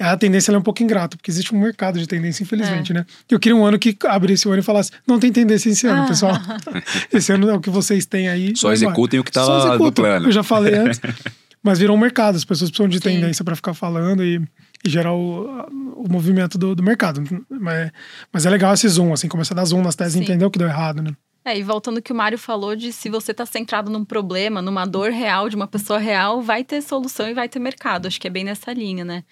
A 0.00 0.16
tendência 0.16 0.50
é 0.50 0.58
um 0.58 0.62
pouco 0.62 0.82
ingrata, 0.82 1.16
porque 1.16 1.30
existe 1.30 1.54
um 1.54 1.60
mercado 1.60 1.96
de 2.00 2.08
tendência, 2.08 2.42
infelizmente, 2.42 2.90
é. 2.90 2.96
né? 2.96 3.06
Eu 3.30 3.38
queria 3.38 3.54
um 3.54 3.64
ano 3.64 3.78
que 3.78 3.96
abrisse 4.06 4.48
o 4.48 4.50
ano 4.50 4.60
e 4.60 4.64
falasse, 4.64 4.90
não 5.06 5.20
tem 5.20 5.30
tendência 5.30 5.70
esse 5.70 5.86
ano, 5.86 6.02
ah. 6.02 6.06
pessoal. 6.08 6.32
esse 7.14 7.32
ano 7.32 7.48
é 7.48 7.54
o 7.54 7.60
que 7.60 7.70
vocês 7.70 8.04
têm 8.04 8.28
aí. 8.28 8.56
Só 8.56 8.72
executem 8.72 9.20
o 9.20 9.24
que 9.24 9.30
está 9.30 9.78
no 9.78 9.92
plano. 9.92 10.26
Eu 10.26 10.32
já 10.32 10.42
falei 10.42 10.74
antes. 10.74 11.00
Mas 11.62 11.78
virou 11.78 11.96
um 11.96 12.00
mercado, 12.00 12.36
as 12.36 12.44
pessoas 12.44 12.70
precisam 12.70 12.88
de 12.88 13.00
tendência 13.00 13.44
para 13.44 13.54
ficar 13.54 13.74
falando 13.74 14.24
e, 14.24 14.40
e 14.84 14.88
gerar 14.88 15.12
o, 15.12 15.44
o 15.96 16.06
movimento 16.10 16.56
do, 16.56 16.74
do 16.74 16.82
mercado. 16.82 17.22
Mas, 17.50 17.90
mas 18.32 18.46
é 18.46 18.50
legal 18.50 18.72
esse 18.74 18.88
zoom, 18.88 19.12
assim, 19.12 19.28
começar 19.28 19.54
a 19.54 19.56
dar 19.56 19.64
zoom 19.64 19.82
nas 19.82 19.96
teses 19.96 20.14
e 20.14 20.20
entender 20.20 20.44
o 20.44 20.50
que 20.50 20.58
deu 20.58 20.68
errado, 20.68 21.02
né? 21.02 21.10
É, 21.44 21.56
e 21.56 21.62
voltando 21.62 22.02
que 22.02 22.12
o 22.12 22.16
Mário 22.16 22.36
falou 22.36 22.76
de 22.76 22.92
se 22.92 23.08
você 23.08 23.32
está 23.32 23.46
centrado 23.46 23.90
num 23.90 24.04
problema, 24.04 24.60
numa 24.60 24.84
dor 24.84 25.10
real 25.10 25.48
de 25.48 25.56
uma 25.56 25.66
pessoa 25.66 25.98
real, 25.98 26.42
vai 26.42 26.62
ter 26.62 26.82
solução 26.82 27.28
e 27.28 27.34
vai 27.34 27.48
ter 27.48 27.58
mercado. 27.58 28.06
Acho 28.06 28.20
que 28.20 28.26
é 28.26 28.30
bem 28.30 28.44
nessa 28.44 28.72
linha, 28.72 29.04
né? 29.04 29.24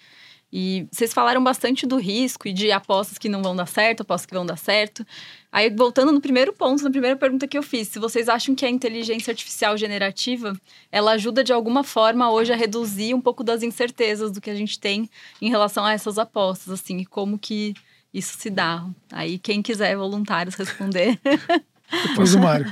E 0.51 0.87
vocês 0.91 1.13
falaram 1.13 1.43
bastante 1.43 1.85
do 1.85 1.97
risco 1.97 2.47
e 2.47 2.53
de 2.53 2.71
apostas 2.71 3.17
que 3.17 3.27
não 3.27 3.43
vão 3.43 3.53
dar 3.53 3.65
certo, 3.65 4.01
apostas 4.01 4.25
que 4.25 4.33
vão 4.33 4.45
dar 4.45 4.57
certo. 4.57 5.05
Aí, 5.51 5.69
voltando 5.69 6.11
no 6.11 6.21
primeiro 6.21 6.53
ponto, 6.53 6.83
na 6.83 6.89
primeira 6.89 7.17
pergunta 7.17 7.47
que 7.47 7.57
eu 7.57 7.63
fiz, 7.63 7.89
se 7.89 7.99
vocês 7.99 8.29
acham 8.29 8.55
que 8.55 8.65
a 8.65 8.69
inteligência 8.69 9.31
artificial 9.31 9.75
generativa, 9.75 10.57
ela 10.89 11.11
ajuda 11.11 11.43
de 11.43 11.51
alguma 11.51 11.83
forma 11.83 12.31
hoje 12.31 12.53
a 12.53 12.55
reduzir 12.55 13.13
um 13.13 13.19
pouco 13.19 13.43
das 13.43 13.61
incertezas 13.61 14.31
do 14.31 14.39
que 14.39 14.49
a 14.49 14.55
gente 14.55 14.79
tem 14.79 15.09
em 15.41 15.49
relação 15.49 15.85
a 15.85 15.91
essas 15.91 16.17
apostas, 16.17 16.71
assim, 16.73 16.99
e 16.99 17.05
como 17.05 17.37
que 17.37 17.73
isso 18.13 18.37
se 18.37 18.49
dá. 18.49 18.85
Aí, 19.11 19.37
quem 19.37 19.61
quiser, 19.61 19.97
voluntários, 19.97 20.55
responder. 20.55 21.19
Depois 22.07 22.35
o 22.35 22.39
Mário. 22.39 22.65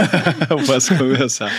eu 0.48 0.64
posso 0.64 0.96
começar. 0.96 1.52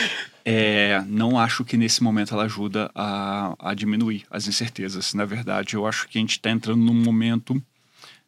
É, 0.45 1.02
não 1.08 1.39
acho 1.39 1.63
que 1.63 1.78
nesse 1.78 2.04
momento 2.04 2.34
ela 2.34 2.43
ajuda 2.43 2.91
a, 2.93 3.56
a 3.60 3.73
diminuir 3.73 4.26
as 4.30 4.47
incertezas. 4.47 5.13
Na 5.13 5.26
verdade, 5.26 5.76
eu 5.76 5.86
acho 5.86 6.08
que 6.08 6.17
a 6.17 6.21
gente 6.21 6.32
está 6.32 6.49
entrando 6.49 6.82
num 6.82 6.93
momento 6.93 7.62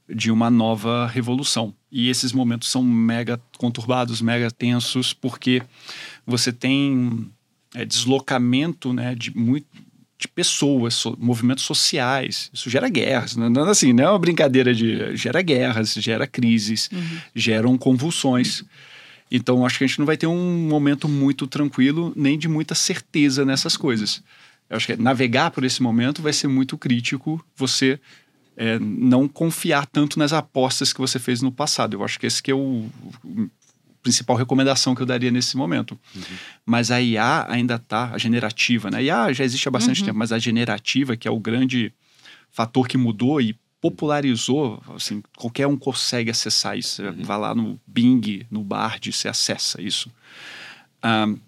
de 0.07 0.31
uma 0.31 0.49
nova 0.49 1.07
revolução. 1.07 1.73
E 1.91 2.09
esses 2.09 2.31
momentos 2.31 2.69
são 2.69 2.83
mega 2.83 3.41
conturbados, 3.57 4.21
mega 4.21 4.51
tensos, 4.51 5.13
porque 5.13 5.61
você 6.25 6.53
tem 6.53 7.29
é, 7.73 7.83
deslocamento 7.83 8.93
né, 8.93 9.15
de, 9.15 9.35
muito, 9.35 9.67
de 10.25 10.27
pessoas, 10.27 10.95
so, 10.95 11.15
movimentos 11.19 11.63
sociais. 11.63 12.49
Isso 12.53 12.69
gera 12.69 12.89
guerras. 12.89 13.35
Não, 13.35 13.49
não, 13.49 13.69
assim, 13.69 13.93
não 13.93 14.03
é 14.03 14.09
uma 14.09 14.19
brincadeira 14.19 14.73
de. 14.73 15.15
gera 15.15 15.41
guerras, 15.41 15.93
gera 15.93 16.25
crises, 16.27 16.89
uhum. 16.91 17.17
geram 17.33 17.77
convulsões. 17.77 18.63
Então, 19.31 19.65
acho 19.65 19.77
que 19.77 19.83
a 19.83 19.87
gente 19.87 19.99
não 19.99 20.05
vai 20.05 20.17
ter 20.17 20.27
um 20.27 20.67
momento 20.67 21.07
muito 21.07 21.47
tranquilo, 21.47 22.13
nem 22.15 22.37
de 22.37 22.47
muita 22.47 22.75
certeza 22.75 23.43
nessas 23.45 23.75
coisas. 23.75 24.21
Eu 24.69 24.77
acho 24.77 24.87
que 24.87 24.95
navegar 24.97 25.51
por 25.51 25.63
esse 25.63 25.81
momento 25.81 26.21
vai 26.21 26.33
ser 26.33 26.47
muito 26.47 26.77
crítico 26.77 27.43
você 27.55 27.99
é, 28.57 28.79
não 28.79 29.27
confiar 29.27 29.85
tanto 29.85 30.17
nas 30.17 30.33
apostas 30.33 30.91
que 30.93 30.99
você 30.99 31.19
fez 31.19 31.41
no 31.41 31.51
passado. 31.51 31.95
Eu 31.95 32.03
acho 32.03 32.19
que 32.19 32.25
esse 32.25 32.41
que 32.41 32.51
é 32.51 32.55
o, 32.55 32.89
principal 34.05 34.37
recomendação 34.37 34.93
que 34.93 35.01
eu 35.01 35.05
daria 35.05 35.31
nesse 35.31 35.57
momento. 35.57 35.97
Uhum. 36.15 36.21
Mas 36.63 36.91
a 36.91 37.01
IA 37.01 37.47
ainda 37.49 37.75
está, 37.75 38.11
a 38.13 38.19
generativa, 38.19 38.91
né? 38.91 38.99
A 38.99 39.01
IA 39.01 39.33
já 39.33 39.43
existe 39.43 39.67
há 39.67 39.71
bastante 39.71 40.01
uhum. 40.01 40.05
tempo, 40.05 40.19
mas 40.19 40.31
a 40.31 40.37
generativa, 40.37 41.17
que 41.17 41.27
é 41.27 41.31
o 41.31 41.39
grande 41.39 41.91
fator 42.51 42.87
que 42.87 42.99
mudou 42.99 43.41
e 43.41 43.57
popularizou, 43.81 44.79
assim, 44.95 45.23
qualquer 45.35 45.65
um 45.65 45.75
consegue 45.75 46.29
acessar 46.29 46.77
isso. 46.77 47.01
Uhum. 47.01 47.23
Vai 47.23 47.39
lá 47.39 47.55
no 47.55 47.79
Bing, 47.87 48.45
no 48.51 48.63
Bard, 48.63 49.11
você 49.11 49.27
acessa 49.27 49.81
isso. 49.81 50.11
Um, 51.03 51.39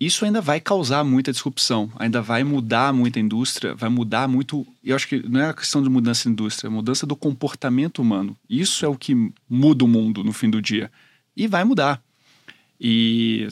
isso 0.00 0.24
ainda 0.24 0.40
vai 0.40 0.60
causar 0.60 1.04
muita 1.04 1.30
disrupção, 1.30 1.90
ainda 1.96 2.22
vai 2.22 2.42
mudar 2.42 2.92
muita 2.92 3.20
indústria, 3.20 3.74
vai 3.74 3.90
mudar 3.90 4.26
muito. 4.26 4.66
Eu 4.82 4.96
acho 4.96 5.06
que 5.06 5.28
não 5.28 5.40
é 5.40 5.50
a 5.50 5.54
questão 5.54 5.82
de 5.82 5.90
mudança 5.90 6.24
da 6.24 6.32
indústria, 6.32 6.68
é 6.68 6.70
mudança 6.70 7.06
do 7.06 7.14
comportamento 7.14 8.00
humano. 8.00 8.34
Isso 8.48 8.84
é 8.84 8.88
o 8.88 8.96
que 8.96 9.30
muda 9.48 9.84
o 9.84 9.88
mundo 9.88 10.24
no 10.24 10.32
fim 10.32 10.48
do 10.48 10.62
dia. 10.62 10.90
E 11.36 11.46
vai 11.46 11.64
mudar. 11.64 12.02
E 12.80 13.48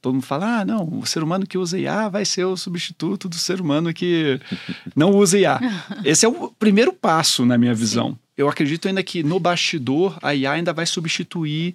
todo 0.00 0.14
mundo 0.14 0.26
fala: 0.26 0.60
ah, 0.60 0.64
não, 0.64 0.98
o 0.98 1.06
ser 1.06 1.22
humano 1.22 1.46
que 1.46 1.56
usa 1.56 1.78
IA 1.78 2.08
vai 2.08 2.24
ser 2.24 2.44
o 2.44 2.56
substituto 2.56 3.28
do 3.28 3.36
ser 3.36 3.60
humano 3.60 3.92
que 3.92 4.40
não 4.94 5.10
usa 5.10 5.38
IA. 5.38 5.60
Esse 6.04 6.26
é 6.26 6.28
o 6.28 6.50
primeiro 6.50 6.92
passo, 6.92 7.44
na 7.46 7.56
minha 7.56 7.74
visão. 7.74 8.10
Sim. 8.10 8.18
Eu 8.36 8.48
acredito 8.48 8.88
ainda 8.88 9.02
que 9.02 9.22
no 9.22 9.38
bastidor 9.38 10.18
a 10.20 10.34
IA 10.34 10.52
ainda 10.52 10.72
vai 10.72 10.86
substituir 10.86 11.74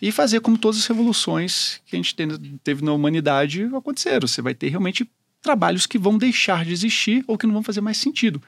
e 0.00 0.10
fazer 0.10 0.40
como 0.40 0.56
todas 0.56 0.78
as 0.78 0.86
revoluções 0.86 1.80
que 1.86 1.94
a 1.94 1.98
gente 1.98 2.14
teve 2.64 2.84
na 2.84 2.92
humanidade 2.92 3.64
aconteceram. 3.74 4.26
Você 4.26 4.40
vai 4.40 4.54
ter 4.54 4.68
realmente 4.68 5.08
trabalhos 5.42 5.86
que 5.86 5.98
vão 5.98 6.16
deixar 6.16 6.64
de 6.64 6.72
existir 6.72 7.24
ou 7.26 7.36
que 7.36 7.46
não 7.46 7.54
vão 7.54 7.62
fazer 7.62 7.80
mais 7.80 7.98
sentido. 7.98 8.42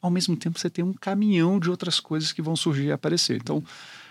Ao 0.00 0.10
mesmo 0.10 0.36
tempo, 0.36 0.58
você 0.58 0.68
tem 0.68 0.84
um 0.84 0.92
caminhão 0.92 1.58
de 1.58 1.70
outras 1.70 2.00
coisas 2.00 2.32
que 2.32 2.42
vão 2.42 2.56
surgir 2.56 2.86
e 2.86 2.92
aparecer. 2.92 3.36
Então, 3.36 3.62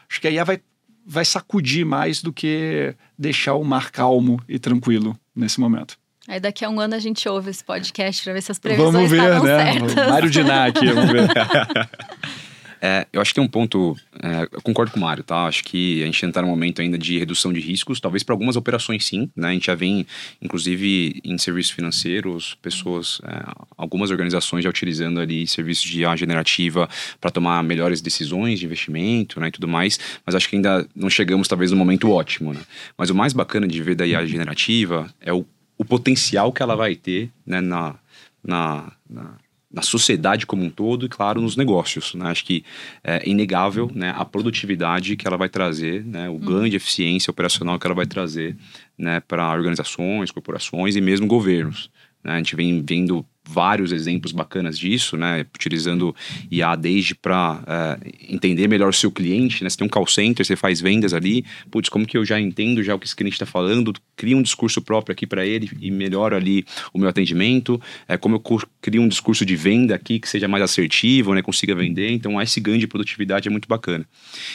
acho 0.10 0.22
que 0.22 0.28
a 0.28 0.32
IA 0.32 0.44
vai 0.44 0.62
vai 1.06 1.24
sacudir 1.24 1.86
mais 1.86 2.22
do 2.22 2.34
que 2.34 2.96
deixar 3.18 3.56
o 3.56 3.64
mar 3.64 3.92
calmo 3.92 4.42
e 4.50 4.58
tranquilo 4.58 5.18
nesse 5.36 5.60
momento. 5.60 5.98
Aí 6.28 6.40
daqui 6.40 6.66
a 6.66 6.70
um 6.70 6.80
ano 6.80 6.96
a 6.96 7.00
gente 7.00 7.30
ouve 7.30 7.52
esse 7.52 7.64
podcast 7.64 8.24
para 8.24 8.34
ver 8.34 8.42
se 8.42 8.52
as 8.52 8.58
previsões 8.58 8.92
Vamos 8.94 9.12
ver, 9.12 9.18
estavam 9.18 9.44
né? 9.44 9.74
certas. 9.74 10.10
Mário 10.10 10.30
Diná 10.30 10.66
aqui, 10.66 10.88
vamos 10.88 11.12
ver. 11.12 11.30
É, 12.86 13.08
eu 13.12 13.20
acho 13.20 13.32
que 13.32 13.36
tem 13.36 13.44
um 13.44 13.48
ponto, 13.48 13.98
é, 14.22 14.48
eu 14.52 14.62
concordo 14.62 14.92
com 14.92 15.00
o 15.00 15.02
Mário, 15.02 15.24
tá? 15.24 15.48
Acho 15.48 15.64
que 15.64 16.04
a 16.04 16.06
gente 16.06 16.24
está 16.24 16.40
no 16.40 16.48
momento 16.48 16.84
ainda 16.84 17.00
de 17.00 17.18
redução 17.18 17.52
de 17.52 17.60
riscos, 17.60 18.00
talvez 18.00 18.22
para 18.22 18.36
algumas 18.36 18.56
operações 18.56 19.04
sim, 19.04 19.28
né? 19.36 19.48
A 19.48 19.52
gente 19.54 19.66
já 19.66 19.74
vem, 19.74 20.06
inclusive, 20.40 21.20
em 21.24 21.36
serviços 21.40 21.72
financeiros, 21.72 22.56
pessoas, 22.62 23.20
é, 23.24 23.44
algumas 23.76 24.12
organizações 24.12 24.64
já 24.64 24.70
utilizando 24.70 25.20
ali 25.20 25.48
serviços 25.48 25.84
de 25.84 26.02
IA 26.02 26.16
generativa 26.16 26.88
para 27.20 27.32
tomar 27.32 27.64
melhores 27.64 28.02
decisões 28.02 28.60
de 28.60 28.68
investimento, 28.68 29.40
né? 29.40 29.48
E 29.48 29.52
tudo 29.52 29.68
mais, 29.68 30.00
mas 30.24 30.36
acho 30.36 30.48
que 30.48 30.56
ainda 30.56 30.88
não 30.96 31.10
chegamos, 31.10 31.48
talvez, 31.48 31.72
no 31.72 31.78
momento 31.78 32.12
ótimo, 32.12 32.54
né? 32.54 32.62
Mas 32.96 33.10
o 33.10 33.16
mais 33.16 33.34
bacana 33.34 33.68
de 33.68 33.82
ver 33.82 33.96
da 33.96 34.06
IA 34.06 34.24
generativa 34.28 35.12
é 35.20 35.34
o, 35.34 35.44
o 35.76 35.84
potencial 35.84 36.54
que 36.54 36.62
ela 36.62 36.76
vai 36.76 36.96
ter, 36.96 37.32
né? 37.48 37.62
Na, 37.62 37.96
na, 38.44 38.92
na 39.10 39.45
na 39.76 39.82
sociedade 39.82 40.46
como 40.46 40.64
um 40.64 40.70
todo 40.70 41.06
e, 41.06 41.10
claro, 41.10 41.42
nos 41.42 41.58
negócios. 41.58 42.16
Né? 42.16 42.26
Acho 42.28 42.46
que 42.46 42.64
é 43.04 43.30
inegável 43.30 43.92
né, 43.94 44.14
a 44.16 44.24
produtividade 44.24 45.18
que 45.18 45.28
ela 45.28 45.36
vai 45.36 45.50
trazer, 45.50 46.06
né, 46.06 46.30
o 46.30 46.40
ganho 46.40 46.70
de 46.70 46.78
eficiência 46.78 47.30
operacional 47.30 47.78
que 47.78 47.86
ela 47.86 47.94
vai 47.94 48.06
trazer 48.06 48.56
né, 48.98 49.20
para 49.20 49.52
organizações, 49.52 50.32
corporações 50.32 50.96
e 50.96 51.02
mesmo 51.02 51.28
governos. 51.28 51.92
Né? 52.24 52.32
A 52.32 52.38
gente 52.38 52.56
vem 52.56 52.82
vendo 52.82 53.26
vários 53.48 53.92
exemplos 53.92 54.32
bacanas 54.32 54.78
disso, 54.78 55.16
né? 55.16 55.46
Utilizando 55.54 56.16
IA 56.52 56.76
desde 56.76 57.14
para 57.14 57.60
uh, 57.62 58.14
entender 58.28 58.68
melhor 58.68 58.90
o 58.90 58.94
seu 58.94 59.12
cliente, 59.12 59.64
né? 59.64 59.70
Você 59.70 59.78
tem 59.78 59.86
um 59.86 59.90
call 59.90 60.08
center, 60.08 60.46
você 60.46 60.56
faz 60.56 60.82
vendas 60.82 61.14
ali, 61.14 61.46
putz, 61.70 61.88
como 61.90 62.06
que 62.06 62.18
eu 62.18 62.26
já 62.26 62.40
entendo 62.40 62.82
já 62.84 62.96
o 62.96 63.00
que 63.00 63.06
esse 63.06 63.16
cliente 63.16 63.36
está 63.36 63.46
falando, 63.46 63.94
crio 64.16 64.38
um 64.38 64.42
discurso 64.42 64.82
próprio 64.82 65.14
aqui 65.14 65.28
para 65.28 65.46
ele 65.46 65.70
e 65.80 65.92
melhoro 65.92 66.36
ali 66.36 66.66
o 66.94 66.98
meu 66.98 67.08
atendimento, 67.08 67.80
é, 68.08 68.18
como 68.18 68.36
eu 68.36 68.60
crio 68.82 69.02
um 69.02 69.08
discurso 69.08 69.46
de 69.46 69.56
venda 69.56 69.94
aqui 69.94 70.20
que 70.20 70.28
seja 70.28 70.48
mais 70.48 70.64
assertivo, 70.64 71.34
né? 71.34 71.42
Consiga 71.42 71.76
vender, 71.76 72.12
então 72.12 72.42
esse 72.42 72.60
ganho 72.60 72.80
de 72.80 72.88
produtividade 72.88 73.48
é 73.48 73.52
muito 73.52 73.68
bacana. 73.68 74.06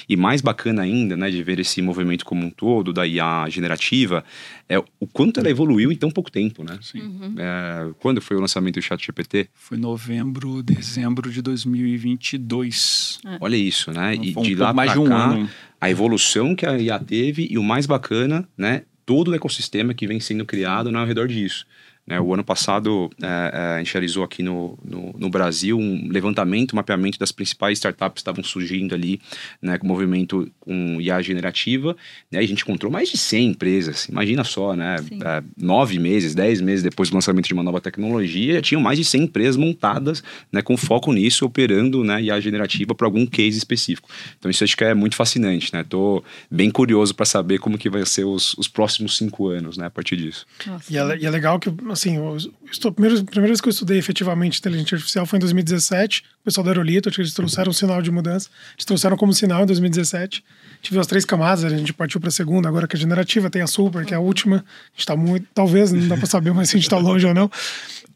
E 0.09 0.16
mais 0.16 0.40
bacana 0.40 0.83
ainda, 0.83 1.16
né? 1.16 1.31
De 1.31 1.42
ver 1.42 1.61
esse 1.61 1.81
movimento 1.81 2.24
como 2.24 2.44
um 2.44 2.50
todo 2.50 2.92
da 2.92 3.07
IA 3.07 3.46
generativa, 3.48 4.24
é 4.68 4.79
o 4.79 5.07
quanto 5.07 5.38
ela 5.38 5.50
evoluiu 5.50 5.92
em 5.92 5.96
tão 5.96 6.11
pouco 6.11 6.31
tempo, 6.31 6.64
né? 6.64 6.79
Uhum. 6.94 7.35
É, 7.38 7.90
quando 8.00 8.20
foi 8.20 8.37
o 8.37 8.40
lançamento 8.40 8.79
do 8.80 8.84
ChatGPT? 8.84 9.48
Foi 9.54 9.78
novembro, 9.78 10.62
dezembro 10.62 11.30
de 11.30 11.40
2022. 11.42 13.20
É. 13.24 13.38
Olha 13.40 13.56
isso, 13.56 13.92
né? 13.92 14.14
E 14.16 14.32
Foi 14.32 14.42
um 14.42 14.46
de 14.46 14.54
lá 14.56 14.72
mais 14.72 14.92
pra 14.92 15.00
de 15.00 15.06
um 15.06 15.08
cá, 15.08 15.30
ano. 15.30 15.50
a 15.80 15.90
evolução 15.90 16.54
que 16.54 16.66
a 16.66 16.78
IA 16.78 16.98
teve 16.98 17.46
e 17.50 17.58
o 17.58 17.62
mais 17.62 17.86
bacana, 17.86 18.48
né? 18.56 18.82
Todo 19.06 19.30
o 19.30 19.34
ecossistema 19.34 19.92
que 19.92 20.06
vem 20.06 20.20
sendo 20.20 20.44
criado 20.44 20.90
né, 20.90 20.98
ao 20.98 21.06
redor 21.06 21.26
disso. 21.28 21.66
Né, 22.06 22.20
o 22.20 22.34
ano 22.34 22.42
passado, 22.42 23.10
é, 23.22 23.26
é, 23.26 23.60
a 23.76 23.78
gente 23.78 23.92
realizou 23.92 24.24
aqui 24.24 24.42
no, 24.42 24.78
no, 24.84 25.14
no, 25.16 25.30
Brasil 25.30 25.78
um 25.78 26.08
levantamento, 26.08 26.72
um 26.72 26.76
mapeamento 26.76 27.18
das 27.18 27.30
principais 27.30 27.78
startups 27.78 28.14
que 28.14 28.20
estavam 28.20 28.42
surgindo 28.42 28.94
ali, 28.94 29.20
né, 29.62 29.78
com 29.78 29.86
movimento 29.86 30.50
com 30.58 31.00
IA 31.00 31.22
generativa, 31.22 31.96
né, 32.30 32.40
e 32.40 32.44
a 32.44 32.48
gente 32.48 32.62
encontrou 32.62 32.90
mais 32.90 33.10
de 33.10 33.16
100 33.16 33.48
empresas. 33.50 34.06
Imagina 34.06 34.42
só, 34.42 34.74
né, 34.74 34.96
é, 35.24 35.42
nove 35.56 35.98
meses, 35.98 36.34
dez 36.34 36.60
meses 36.60 36.82
depois 36.82 37.10
do 37.10 37.14
lançamento 37.14 37.46
de 37.46 37.54
uma 37.54 37.62
nova 37.62 37.80
tecnologia, 37.80 38.54
já 38.54 38.62
tinham 38.62 38.82
mais 38.82 38.98
de 38.98 39.04
100 39.04 39.22
empresas 39.22 39.56
montadas 39.56 40.22
né, 40.50 40.62
com 40.62 40.76
foco 40.76 41.12
nisso, 41.12 41.44
operando 41.46 42.02
né, 42.02 42.22
IA 42.22 42.40
generativa 42.40 42.94
para 42.94 43.06
algum 43.06 43.24
case 43.24 43.56
específico. 43.56 44.08
Então 44.38 44.50
isso 44.50 44.64
acho 44.64 44.76
que 44.76 44.84
é 44.84 44.94
muito 44.94 45.14
fascinante. 45.16 45.70
Estou 45.76 46.24
bem 46.50 46.70
curioso 46.70 47.14
para 47.14 47.26
saber 47.26 47.58
como 47.58 47.78
que 47.78 47.88
vai 47.88 48.04
ser 48.04 48.24
os, 48.24 48.54
os 48.54 48.66
próximos 48.66 49.16
cinco 49.16 49.48
anos 49.48 49.76
né, 49.76 49.86
a 49.86 49.90
partir 49.90 50.16
disso. 50.16 50.46
E 50.90 50.98
é, 50.98 51.18
e 51.18 51.26
é 51.26 51.30
legal 51.30 51.58
que 51.58 51.70
assim, 51.92 52.16
eu 52.16 52.37
estou, 52.70 52.92
primeiro, 52.92 53.24
primeira 53.24 53.48
vez 53.48 53.61
que 53.61 53.68
eu 53.68 53.70
estudei 53.70 53.98
efetivamente 53.98 54.59
inteligência 54.59 54.94
artificial 54.94 55.26
foi 55.26 55.38
em 55.38 55.40
2017. 55.40 56.24
O 56.40 56.44
pessoal 56.44 56.64
da 56.64 56.70
Aerolito, 56.70 57.09
eles 57.09 57.35
trouxeram 57.35 57.70
um 57.70 57.72
sinal 57.72 58.00
de 58.00 58.11
mudança. 58.11 58.48
Eles 58.74 58.85
trouxeram 58.85 59.16
como 59.16 59.33
sinal 59.33 59.62
em 59.62 59.66
2017. 59.66 60.44
Tive 60.83 60.98
as 60.98 61.07
três 61.07 61.24
camadas, 61.24 61.64
a 61.64 61.68
gente 61.68 61.92
partiu 61.92 62.20
para 62.20 62.29
a 62.29 62.33
segunda, 62.33 62.68
agora 62.68 62.88
que 62.88 62.96
é 62.96 62.98
generativa, 62.98 63.50
tem 63.50 63.62
a 63.62 63.66
super, 63.66 64.05
que 64.05 64.14
é 64.14 64.16
a 64.16 64.20
última. 64.20 64.57
A 64.57 64.90
gente 64.92 65.00
está 65.00 65.16
muito, 65.16 65.46
talvez, 65.55 65.92
não 65.92 66.09
dá 66.09 66.16
para 66.16 66.26
saber 66.26 66.53
mais 66.55 66.70
se 66.70 66.76
a 66.76 66.79
gente 66.79 66.87
está 66.87 66.98
longe 66.98 67.26
ou 67.26 67.35
não. 67.35 67.50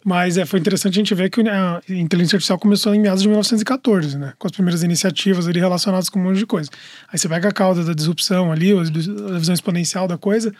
Mas 0.05 0.37
é, 0.37 0.45
foi 0.45 0.61
interessante 0.61 0.93
a 0.93 1.01
gente 1.01 1.15
ver 1.15 1.31
que 1.31 1.41
a 1.41 1.81
inteligência 1.89 2.37
artificial 2.37 2.59
começou 2.59 2.95
em 2.95 3.01
meados 3.01 3.23
de 3.23 3.29
1914, 3.29 4.19
né? 4.19 4.35
Com 4.39 4.47
as 4.47 4.53
primeiras 4.53 4.83
iniciativas 4.83 5.49
ali 5.49 5.59
relacionadas 5.59 6.11
com 6.11 6.19
um 6.19 6.25
monte 6.25 6.37
de 6.37 6.47
coisa. 6.47 6.69
Aí 7.11 7.19
você 7.19 7.27
pega 7.27 7.49
a 7.49 7.53
cauda 7.53 7.83
da 7.83 7.95
disrupção 7.95 8.53
ali, 8.53 8.73
a 8.73 9.39
visão 9.39 9.55
exponencial 9.55 10.07
da 10.07 10.19
coisa. 10.19 10.55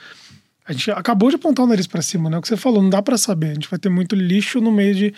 A 0.67 0.73
gente 0.73 0.91
acabou 0.91 1.29
de 1.29 1.37
apontar 1.37 1.65
o 1.65 1.69
nariz 1.69 1.87
para 1.87 2.01
cima, 2.01 2.31
né? 2.31 2.39
O 2.39 2.43
que 2.43 2.49
você 2.49 2.57
falou, 2.57 2.83
não 2.83 2.91
dá 2.91 3.03
para 3.03 3.19
saber. 3.19 3.51
A 3.51 3.55
gente 3.55 3.69
vai 3.69 3.79
ter 3.79 3.91
muito 3.91 4.17
lixo 4.17 4.61
no 4.61 4.73
meio 4.73 4.95
de, 4.95 5.15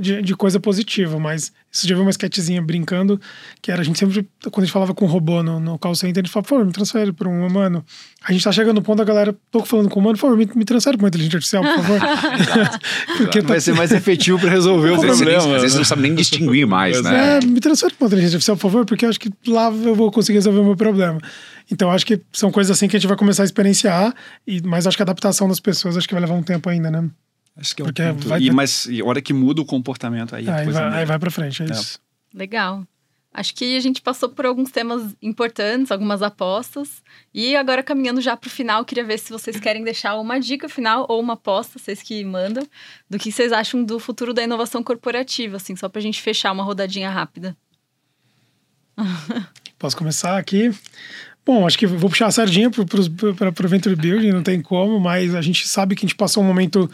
de, 0.00 0.22
de, 0.22 0.36
coisa 0.36 0.58
positiva, 0.58 1.18
mas 1.18 1.52
você 1.70 1.86
já 1.86 1.94
viu 1.94 2.02
uma 2.02 2.10
sketchzinha 2.10 2.62
brincando, 2.62 3.20
que 3.60 3.70
era 3.70 3.82
a 3.82 3.84
gente 3.84 3.98
sempre, 3.98 4.26
quando 4.44 4.62
a 4.62 4.66
gente 4.66 4.72
falava 4.72 4.94
com 4.94 5.04
um 5.04 5.08
robô 5.08 5.42
no, 5.42 5.60
no 5.60 5.78
call 5.78 5.94
center, 5.94 6.22
a 6.22 6.24
gente 6.24 6.32
falava, 6.32 6.46
por 6.46 6.54
favor, 6.54 6.66
me 6.66 6.72
transfere 6.72 7.12
para 7.12 7.28
um 7.28 7.46
humano. 7.46 7.84
A 8.24 8.32
gente 8.32 8.42
tá 8.42 8.52
chegando 8.52 8.76
no 8.76 8.82
ponto 8.82 8.98
da 8.98 9.04
galera, 9.04 9.36
tô 9.50 9.64
falando 9.64 9.90
com 9.90 9.98
um 9.98 10.02
humano, 10.02 10.16
por 10.16 10.22
favor, 10.22 10.36
me, 10.36 10.48
me 10.54 10.64
transfere 10.64 10.96
para 10.96 11.04
uma 11.04 11.08
inteligência 11.08 11.36
artificial, 11.36 11.62
por 11.62 11.84
favor. 11.84 12.00
Porque 13.18 13.40
vai 13.40 13.60
ser 13.60 13.74
mais 13.74 13.92
efetivo 13.92 14.38
para 14.38 14.50
resolver 14.50 14.90
o 14.90 14.94
às 14.94 15.00
problema. 15.00 15.30
Vezes, 15.30 15.54
às 15.54 15.62
vezes 15.62 15.76
não 15.76 15.84
sabe 15.84 16.02
nem 16.02 16.14
distinguir 16.14 16.66
mais, 16.66 17.02
né? 17.02 17.38
É, 17.38 17.46
me 17.46 17.60
transfere 17.60 17.92
para 17.94 18.04
uma 18.04 18.08
inteligência 18.08 18.36
artificial, 18.36 18.56
por 18.56 18.62
favor, 18.62 18.86
porque 18.86 19.04
eu 19.04 19.10
acho 19.10 19.20
que 19.20 19.30
lá 19.46 19.70
eu 19.70 19.94
vou 19.94 20.10
conseguir 20.10 20.38
resolver 20.38 20.60
o 20.60 20.64
meu 20.64 20.76
problema. 20.76 21.20
Então, 21.70 21.90
acho 21.90 22.04
que 22.04 22.20
são 22.32 22.50
coisas 22.50 22.76
assim 22.76 22.88
que 22.88 22.96
a 22.96 22.98
gente 22.98 23.08
vai 23.08 23.16
começar 23.16 23.42
a 23.42 23.46
experienciar, 23.46 24.14
e, 24.46 24.60
mas 24.62 24.86
acho 24.86 24.96
que 24.96 25.02
a 25.02 25.04
adaptação 25.04 25.48
das 25.48 25.60
pessoas 25.60 25.96
acho 25.96 26.08
que 26.08 26.14
vai 26.14 26.20
levar 26.20 26.34
um 26.34 26.42
tempo 26.42 26.68
ainda, 26.68 26.90
né? 26.90 27.08
Acho 27.56 27.76
que 27.76 27.82
é 27.82 27.84
Porque 27.84 28.02
um 28.02 28.14
ponto. 28.14 28.28
Vai... 28.28 28.42
E, 28.42 28.50
mas 28.50 28.88
a 28.88 29.06
hora 29.06 29.22
que 29.22 29.32
muda 29.32 29.60
o 29.60 29.64
comportamento, 29.64 30.34
aí, 30.34 30.48
aí, 30.48 30.68
vai, 30.68 31.00
aí 31.00 31.06
vai 31.06 31.18
pra 31.18 31.30
frente, 31.30 31.62
é, 31.62 31.66
é, 31.66 31.70
isso. 31.70 32.00
Legal. 32.34 32.84
Acho 33.32 33.54
que 33.54 33.76
a 33.76 33.80
gente 33.80 34.02
passou 34.02 34.28
por 34.28 34.44
alguns 34.44 34.72
temas 34.72 35.14
importantes, 35.22 35.92
algumas 35.92 36.20
apostas. 36.20 37.00
E 37.32 37.54
agora, 37.54 37.80
caminhando 37.80 38.20
já 38.20 38.36
para 38.36 38.48
o 38.48 38.50
final, 38.50 38.84
queria 38.84 39.04
ver 39.04 39.20
se 39.20 39.30
vocês 39.30 39.60
querem 39.60 39.84
deixar 39.84 40.16
uma 40.16 40.40
dica 40.40 40.68
final 40.68 41.06
ou 41.08 41.20
uma 41.20 41.34
aposta, 41.34 41.78
vocês 41.78 42.02
que 42.02 42.24
mandam, 42.24 42.66
do 43.08 43.20
que 43.20 43.30
vocês 43.30 43.52
acham 43.52 43.84
do 43.84 44.00
futuro 44.00 44.34
da 44.34 44.42
inovação 44.42 44.82
corporativa, 44.82 45.58
assim, 45.58 45.76
só 45.76 45.88
para 45.88 46.00
a 46.00 46.02
gente 46.02 46.20
fechar 46.20 46.50
uma 46.50 46.64
rodadinha 46.64 47.08
rápida. 47.08 47.56
Posso 49.78 49.96
começar 49.96 50.36
aqui? 50.36 50.70
Bom, 51.50 51.66
acho 51.66 51.76
que 51.76 51.84
vou 51.84 52.08
puxar 52.08 52.28
a 52.28 52.30
sardinha 52.30 52.70
para 52.70 52.80
o 52.80 53.68
Venture 53.68 53.96
Building, 53.96 54.30
não 54.30 54.40
tem 54.40 54.62
como, 54.62 55.00
mas 55.00 55.34
a 55.34 55.42
gente 55.42 55.66
sabe 55.66 55.96
que 55.96 56.04
a 56.04 56.06
gente 56.06 56.14
passou 56.14 56.44
um 56.44 56.46
momento 56.46 56.88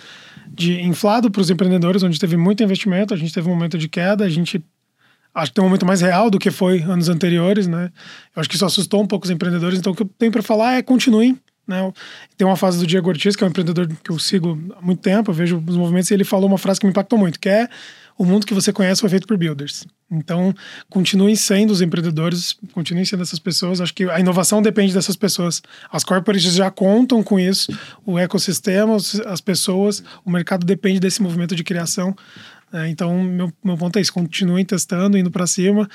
de 0.48 0.80
inflado 0.80 1.30
para 1.30 1.42
os 1.42 1.50
empreendedores, 1.50 2.02
onde 2.02 2.18
teve 2.18 2.38
muito 2.38 2.62
investimento, 2.62 3.12
a 3.12 3.18
gente 3.18 3.34
teve 3.34 3.46
um 3.46 3.52
momento 3.52 3.76
de 3.76 3.86
queda, 3.86 4.24
a 4.24 4.30
gente 4.30 4.64
acho 5.34 5.50
que 5.50 5.56
tem 5.56 5.62
um 5.62 5.66
momento 5.66 5.84
mais 5.84 6.00
real 6.00 6.30
do 6.30 6.38
que 6.38 6.50
foi 6.50 6.80
anos 6.80 7.10
anteriores, 7.10 7.66
né? 7.66 7.92
Eu 8.34 8.40
acho 8.40 8.48
que 8.48 8.54
isso 8.54 8.64
assustou 8.64 9.02
um 9.02 9.06
pouco 9.06 9.26
os 9.26 9.30
empreendedores, 9.30 9.78
então 9.78 9.92
o 9.92 9.94
que 9.94 10.04
eu 10.04 10.10
tenho 10.18 10.32
para 10.32 10.42
falar 10.42 10.78
é 10.78 10.82
continuem, 10.82 11.38
né? 11.68 11.92
Tem 12.38 12.46
uma 12.46 12.56
fase 12.56 12.78
do 12.78 12.86
Diego 12.86 13.10
Ortiz, 13.10 13.36
que 13.36 13.44
é 13.44 13.46
um 13.46 13.50
empreendedor 13.50 13.86
que 14.02 14.10
eu 14.10 14.18
sigo 14.18 14.58
há 14.74 14.80
muito 14.80 15.02
tempo, 15.02 15.32
eu 15.32 15.34
vejo 15.34 15.62
os 15.66 15.76
movimentos, 15.76 16.10
e 16.10 16.14
ele 16.14 16.24
falou 16.24 16.48
uma 16.48 16.56
frase 16.56 16.80
que 16.80 16.86
me 16.86 16.92
impactou 16.92 17.18
muito, 17.18 17.38
que 17.38 17.50
é 17.50 17.68
o 18.16 18.24
mundo 18.24 18.46
que 18.46 18.54
você 18.54 18.72
conhece 18.72 19.02
foi 19.02 19.10
feito 19.10 19.26
por 19.26 19.36
builders. 19.36 19.84
Então, 20.10 20.54
continuem 20.88 21.34
sendo 21.34 21.72
os 21.72 21.82
empreendedores, 21.82 22.56
continuem 22.72 23.04
sendo 23.04 23.22
essas 23.22 23.40
pessoas. 23.40 23.80
Acho 23.80 23.92
que 23.92 24.04
a 24.04 24.20
inovação 24.20 24.62
depende 24.62 24.94
dessas 24.94 25.16
pessoas. 25.16 25.60
As 25.90 26.04
corporations 26.04 26.54
já 26.54 26.70
contam 26.70 27.22
com 27.22 27.40
isso, 27.40 27.76
o 28.04 28.18
ecossistema, 28.18 28.96
as 28.96 29.40
pessoas, 29.40 30.04
o 30.24 30.30
mercado 30.30 30.64
depende 30.64 31.00
desse 31.00 31.20
movimento 31.20 31.56
de 31.56 31.64
criação. 31.64 32.14
É, 32.72 32.88
então, 32.88 33.20
meu, 33.22 33.52
meu 33.64 33.76
ponto 33.76 33.98
é 33.98 34.02
isso: 34.02 34.12
continuem 34.12 34.64
testando, 34.64 35.18
indo 35.18 35.30
para 35.30 35.46
cima. 35.46 35.88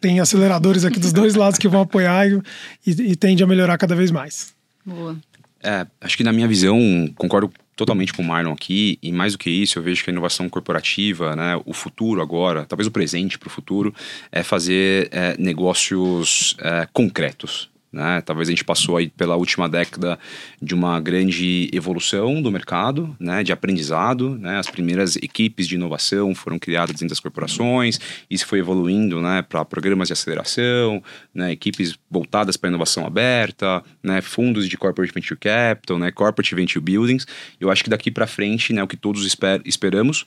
Tem 0.00 0.20
aceleradores 0.20 0.84
aqui 0.84 1.00
dos 1.00 1.12
dois 1.12 1.34
lados 1.34 1.58
que 1.58 1.66
vão 1.66 1.80
apoiar 1.80 2.28
e, 2.28 2.40
e, 2.86 2.90
e 3.10 3.16
tende 3.16 3.42
a 3.42 3.46
melhorar 3.46 3.76
cada 3.76 3.96
vez 3.96 4.12
mais. 4.12 4.54
Boa. 4.86 5.16
É, 5.62 5.86
acho 6.00 6.16
que 6.16 6.24
na 6.24 6.32
minha 6.32 6.48
visão, 6.48 6.78
concordo 7.16 7.52
totalmente 7.76 8.12
com 8.12 8.22
o 8.22 8.24
Marlon 8.24 8.52
aqui, 8.52 8.98
e 9.02 9.10
mais 9.10 9.32
do 9.32 9.38
que 9.38 9.50
isso, 9.50 9.78
eu 9.78 9.82
vejo 9.82 10.04
que 10.04 10.10
a 10.10 10.12
inovação 10.12 10.48
corporativa, 10.48 11.34
né, 11.34 11.60
o 11.64 11.72
futuro 11.72 12.20
agora, 12.20 12.66
talvez 12.66 12.86
o 12.86 12.90
presente 12.90 13.38
para 13.38 13.46
o 13.46 13.50
futuro, 13.50 13.94
é 14.30 14.42
fazer 14.42 15.08
é, 15.10 15.34
negócios 15.38 16.56
é, 16.58 16.86
concretos. 16.92 17.70
Né? 17.92 18.20
Talvez 18.20 18.48
a 18.48 18.52
gente 18.52 18.64
passou 18.64 18.96
aí 18.96 19.08
pela 19.08 19.34
última 19.36 19.68
década 19.68 20.18
de 20.62 20.74
uma 20.74 21.00
grande 21.00 21.68
evolução 21.72 22.40
do 22.40 22.50
mercado, 22.50 23.16
né? 23.18 23.42
de 23.42 23.52
aprendizado. 23.52 24.36
Né? 24.36 24.58
As 24.58 24.70
primeiras 24.70 25.16
equipes 25.16 25.66
de 25.66 25.74
inovação 25.74 26.34
foram 26.34 26.58
criadas 26.58 26.94
dentro 26.94 27.08
das 27.08 27.20
corporações, 27.20 27.98
isso 28.30 28.46
foi 28.46 28.60
evoluindo 28.60 29.20
né? 29.20 29.42
para 29.42 29.64
programas 29.64 30.08
de 30.08 30.12
aceleração, 30.12 31.02
né? 31.34 31.50
equipes 31.50 31.98
voltadas 32.08 32.56
para 32.56 32.68
inovação 32.68 33.04
aberta, 33.04 33.82
né? 34.02 34.20
fundos 34.20 34.68
de 34.68 34.76
corporate 34.76 35.12
venture 35.12 35.38
capital, 35.38 35.98
corporate 36.14 36.54
venture 36.54 36.84
buildings. 36.84 37.26
Eu 37.60 37.70
acho 37.70 37.82
que 37.82 37.90
daqui 37.90 38.10
para 38.10 38.26
frente, 38.26 38.72
o 38.80 38.86
que 38.86 38.96
todos 38.96 39.26
esper 39.26 39.60
esperamos 39.64 40.24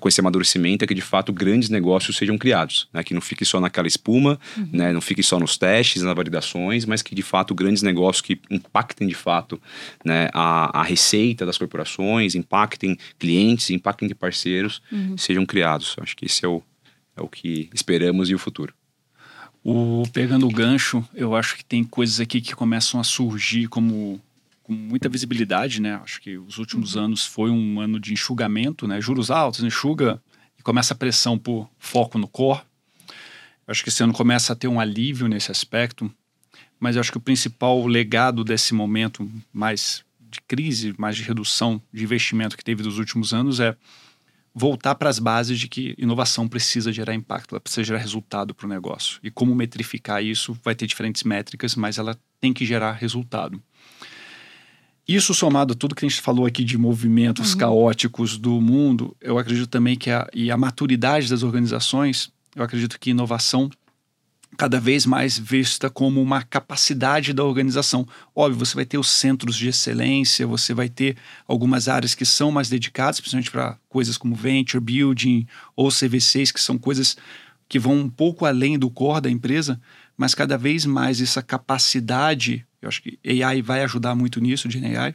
com 0.00 0.08
esse 0.08 0.20
amadurecimento 0.20 0.84
é 0.84 0.86
que 0.86 0.94
de 0.94 1.00
fato 1.00 1.32
grandes 1.32 1.70
negócios 1.70 2.16
sejam 2.16 2.36
criados, 2.36 2.88
que 3.04 3.14
não 3.14 3.20
fique 3.20 3.44
só 3.44 3.58
naquela 3.58 3.88
espuma, 3.88 4.38
uhum. 4.56 4.92
não 4.92 5.00
fique 5.00 5.22
só 5.22 5.38
nos 5.38 5.56
testes, 5.56 6.02
nas 6.02 6.14
validações, 6.14 6.84
mas 6.84 7.02
que 7.06 7.14
de 7.14 7.22
fato 7.22 7.54
grandes 7.54 7.82
negócios 7.82 8.20
que 8.20 8.40
impactem 8.50 9.06
de 9.06 9.14
fato 9.14 9.62
né, 10.04 10.28
a, 10.32 10.80
a 10.80 10.82
receita 10.82 11.46
das 11.46 11.56
corporações, 11.56 12.34
impactem 12.34 12.98
clientes, 13.16 13.70
impactem 13.70 14.08
parceiros, 14.08 14.82
uhum. 14.90 15.16
sejam 15.16 15.46
criados. 15.46 15.94
Acho 16.00 16.16
que 16.16 16.26
esse 16.26 16.44
é 16.44 16.48
o, 16.48 16.60
é 17.16 17.22
o 17.22 17.28
que 17.28 17.70
esperamos 17.72 18.28
e 18.28 18.34
o 18.34 18.38
futuro. 18.40 18.74
O, 19.62 20.02
pegando 20.12 20.48
o 20.48 20.50
gancho, 20.50 21.04
eu 21.14 21.36
acho 21.36 21.56
que 21.56 21.64
tem 21.64 21.84
coisas 21.84 22.18
aqui 22.18 22.40
que 22.40 22.56
começam 22.56 22.98
a 22.98 23.04
surgir 23.04 23.68
como 23.68 24.20
com 24.64 24.72
muita 24.72 25.08
visibilidade, 25.08 25.80
né? 25.80 26.00
Acho 26.02 26.20
que 26.20 26.36
os 26.36 26.58
últimos 26.58 26.96
uhum. 26.96 27.04
anos 27.04 27.24
foi 27.24 27.50
um 27.50 27.78
ano 27.78 28.00
de 28.00 28.12
enxugamento, 28.12 28.88
né? 28.88 29.00
Juros 29.00 29.30
altos, 29.30 29.62
enxuga 29.62 30.20
e 30.58 30.62
começa 30.62 30.92
a 30.92 30.96
pressão 30.96 31.38
por 31.38 31.70
foco 31.78 32.18
no 32.18 32.26
core. 32.26 32.62
Acho 33.64 33.84
que 33.84 33.90
esse 33.90 34.02
ano 34.02 34.12
começa 34.12 34.52
a 34.52 34.56
ter 34.56 34.66
um 34.66 34.80
alívio 34.80 35.28
nesse 35.28 35.52
aspecto, 35.52 36.12
mas 36.78 36.96
eu 36.96 37.00
acho 37.00 37.10
que 37.10 37.18
o 37.18 37.20
principal 37.20 37.86
legado 37.86 38.44
desse 38.44 38.74
momento 38.74 39.28
mais 39.52 40.04
de 40.20 40.40
crise, 40.42 40.94
mais 40.98 41.16
de 41.16 41.22
redução 41.22 41.80
de 41.92 42.04
investimento 42.04 42.56
que 42.56 42.64
teve 42.64 42.82
dos 42.82 42.98
últimos 42.98 43.32
anos 43.32 43.60
é 43.60 43.76
voltar 44.54 44.94
para 44.94 45.10
as 45.10 45.18
bases 45.18 45.58
de 45.58 45.68
que 45.68 45.94
inovação 45.98 46.48
precisa 46.48 46.90
gerar 46.90 47.14
impacto, 47.14 47.54
ela 47.54 47.60
precisa 47.60 47.84
gerar 47.84 47.98
resultado 47.98 48.54
para 48.54 48.66
o 48.66 48.68
negócio. 48.68 49.20
E 49.22 49.30
como 49.30 49.54
metrificar 49.54 50.24
isso, 50.24 50.58
vai 50.64 50.74
ter 50.74 50.86
diferentes 50.86 51.22
métricas, 51.24 51.74
mas 51.74 51.98
ela 51.98 52.18
tem 52.40 52.54
que 52.54 52.64
gerar 52.64 52.92
resultado. 52.92 53.62
Isso 55.06 55.34
somado 55.34 55.74
a 55.74 55.76
tudo 55.76 55.94
que 55.94 56.04
a 56.04 56.08
gente 56.08 56.20
falou 56.20 56.46
aqui 56.46 56.64
de 56.64 56.76
movimentos 56.76 57.52
uhum. 57.52 57.58
caóticos 57.58 58.38
do 58.38 58.60
mundo, 58.60 59.14
eu 59.20 59.38
acredito 59.38 59.68
também 59.68 59.94
que 59.94 60.10
a, 60.10 60.26
e 60.34 60.50
a 60.50 60.56
maturidade 60.56 61.28
das 61.28 61.42
organizações, 61.42 62.32
eu 62.56 62.64
acredito 62.64 62.98
que 62.98 63.10
inovação 63.10 63.70
cada 64.56 64.80
vez 64.80 65.04
mais 65.04 65.38
vista 65.38 65.90
como 65.90 66.20
uma 66.20 66.42
capacidade 66.42 67.32
da 67.32 67.44
organização. 67.44 68.06
Óbvio, 68.34 68.64
você 68.64 68.74
vai 68.74 68.84
ter 68.84 68.98
os 68.98 69.08
centros 69.08 69.56
de 69.56 69.68
excelência, 69.68 70.46
você 70.46 70.72
vai 70.72 70.88
ter 70.88 71.16
algumas 71.46 71.88
áreas 71.88 72.14
que 72.14 72.24
são 72.24 72.50
mais 72.50 72.68
dedicadas, 72.68 73.20
principalmente 73.20 73.50
para 73.50 73.78
coisas 73.88 74.16
como 74.16 74.34
venture 74.34 74.82
building 74.82 75.46
ou 75.74 75.90
CVCs, 75.90 76.50
que 76.50 76.60
são 76.60 76.78
coisas 76.78 77.16
que 77.68 77.78
vão 77.78 77.94
um 77.94 78.08
pouco 78.08 78.44
além 78.44 78.78
do 78.78 78.90
core 78.90 79.22
da 79.22 79.30
empresa, 79.30 79.80
mas 80.16 80.34
cada 80.34 80.56
vez 80.56 80.86
mais 80.86 81.20
essa 81.20 81.42
capacidade, 81.42 82.66
eu 82.80 82.88
acho 82.88 83.02
que 83.02 83.18
AI 83.24 83.60
vai 83.60 83.82
ajudar 83.82 84.14
muito 84.14 84.40
nisso, 84.40 84.68
de 84.68 84.84
AI, 84.84 85.14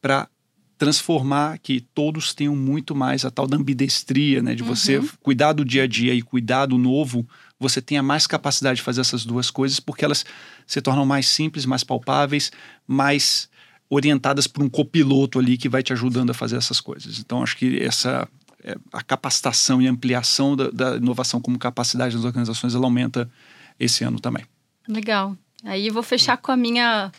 para 0.00 0.28
transformar 0.76 1.58
que 1.58 1.80
todos 1.80 2.32
tenham 2.32 2.54
muito 2.54 2.94
mais 2.94 3.24
a 3.24 3.30
tal 3.30 3.46
da 3.46 3.56
ambidestria, 3.56 4.40
né? 4.40 4.54
De 4.54 4.62
você 4.62 4.98
uhum. 4.98 5.08
cuidar 5.20 5.52
do 5.52 5.64
dia 5.64 5.82
a 5.82 5.86
dia 5.86 6.14
e 6.14 6.22
cuidar 6.22 6.66
do 6.66 6.78
novo 6.78 7.26
você 7.58 7.82
tenha 7.82 8.02
mais 8.02 8.26
capacidade 8.26 8.76
de 8.76 8.82
fazer 8.82 9.00
essas 9.00 9.24
duas 9.24 9.50
coisas, 9.50 9.80
porque 9.80 10.04
elas 10.04 10.24
se 10.66 10.80
tornam 10.80 11.04
mais 11.04 11.26
simples, 11.26 11.66
mais 11.66 11.82
palpáveis, 11.82 12.52
mais 12.86 13.48
orientadas 13.90 14.46
por 14.46 14.62
um 14.62 14.68
copiloto 14.68 15.38
ali 15.38 15.56
que 15.56 15.68
vai 15.68 15.82
te 15.82 15.92
ajudando 15.92 16.30
a 16.30 16.34
fazer 16.34 16.56
essas 16.56 16.80
coisas. 16.80 17.18
Então, 17.18 17.42
acho 17.42 17.56
que 17.56 17.82
essa 17.82 18.28
é, 18.62 18.76
a 18.92 19.02
capacitação 19.02 19.80
e 19.80 19.86
ampliação 19.86 20.56
da, 20.56 20.70
da, 20.70 20.96
inovação 20.96 21.40
como 21.40 21.58
capacidade 21.58 22.16
das 22.16 22.24
organizações, 22.24 22.74
ela 22.74 22.84
aumenta 22.84 23.30
esse 23.78 24.02
ano 24.02 24.18
também. 24.18 24.44
Legal. 24.86 25.36
Aí 25.64 25.90
vou 25.90 26.02
fechar 26.02 26.36
com 26.36 26.50
a 26.50 26.56
minha 26.56 27.12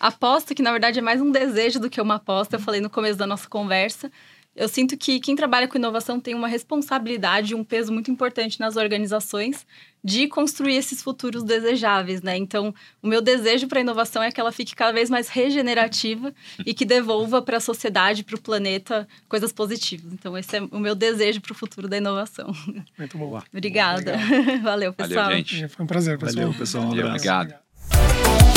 aposta, 0.00 0.54
que 0.54 0.62
na 0.62 0.72
verdade 0.72 0.98
é 0.98 1.02
mais 1.02 1.20
um 1.20 1.30
desejo 1.30 1.78
do 1.78 1.90
que 1.90 2.00
uma 2.00 2.16
aposta. 2.16 2.56
Eu 2.56 2.60
falei 2.60 2.80
no 2.80 2.90
começo 2.90 3.18
da 3.18 3.26
nossa 3.26 3.48
conversa. 3.48 4.10
Eu 4.56 4.68
sinto 4.68 4.96
que 4.96 5.20
quem 5.20 5.36
trabalha 5.36 5.68
com 5.68 5.76
inovação 5.76 6.18
tem 6.18 6.34
uma 6.34 6.48
responsabilidade, 6.48 7.54
um 7.54 7.62
peso 7.62 7.92
muito 7.92 8.10
importante 8.10 8.58
nas 8.58 8.76
organizações 8.76 9.66
de 10.02 10.26
construir 10.28 10.76
esses 10.76 11.02
futuros 11.02 11.42
desejáveis, 11.42 12.22
né? 12.22 12.38
Então, 12.38 12.74
o 13.02 13.06
meu 13.06 13.20
desejo 13.20 13.66
para 13.68 13.80
a 13.80 13.82
inovação 13.82 14.22
é 14.22 14.32
que 14.32 14.40
ela 14.40 14.50
fique 14.50 14.74
cada 14.74 14.92
vez 14.92 15.10
mais 15.10 15.28
regenerativa 15.28 16.32
e 16.64 16.72
que 16.72 16.86
devolva 16.86 17.42
para 17.42 17.58
a 17.58 17.60
sociedade, 17.60 18.24
para 18.24 18.36
o 18.36 18.40
planeta, 18.40 19.06
coisas 19.28 19.52
positivas. 19.52 20.10
Então, 20.10 20.38
esse 20.38 20.56
é 20.56 20.62
o 20.70 20.78
meu 20.78 20.94
desejo 20.94 21.42
para 21.42 21.52
o 21.52 21.54
futuro 21.54 21.86
da 21.86 21.98
inovação. 21.98 22.50
Muito 22.96 23.18
bom. 23.18 23.42
Obrigada. 23.52 24.16
Valeu, 24.62 24.94
pessoal. 24.94 25.24
Valeu, 25.24 25.36
gente. 25.38 25.68
Foi 25.68 25.84
um 25.84 25.88
prazer, 25.88 26.18
pessoal. 26.18 26.44
Valeu, 26.46 26.58
pessoal. 26.58 26.84
Um 26.84 26.88
Valeu, 26.90 27.06
obrigado. 27.08 27.54
obrigado. 27.92 28.56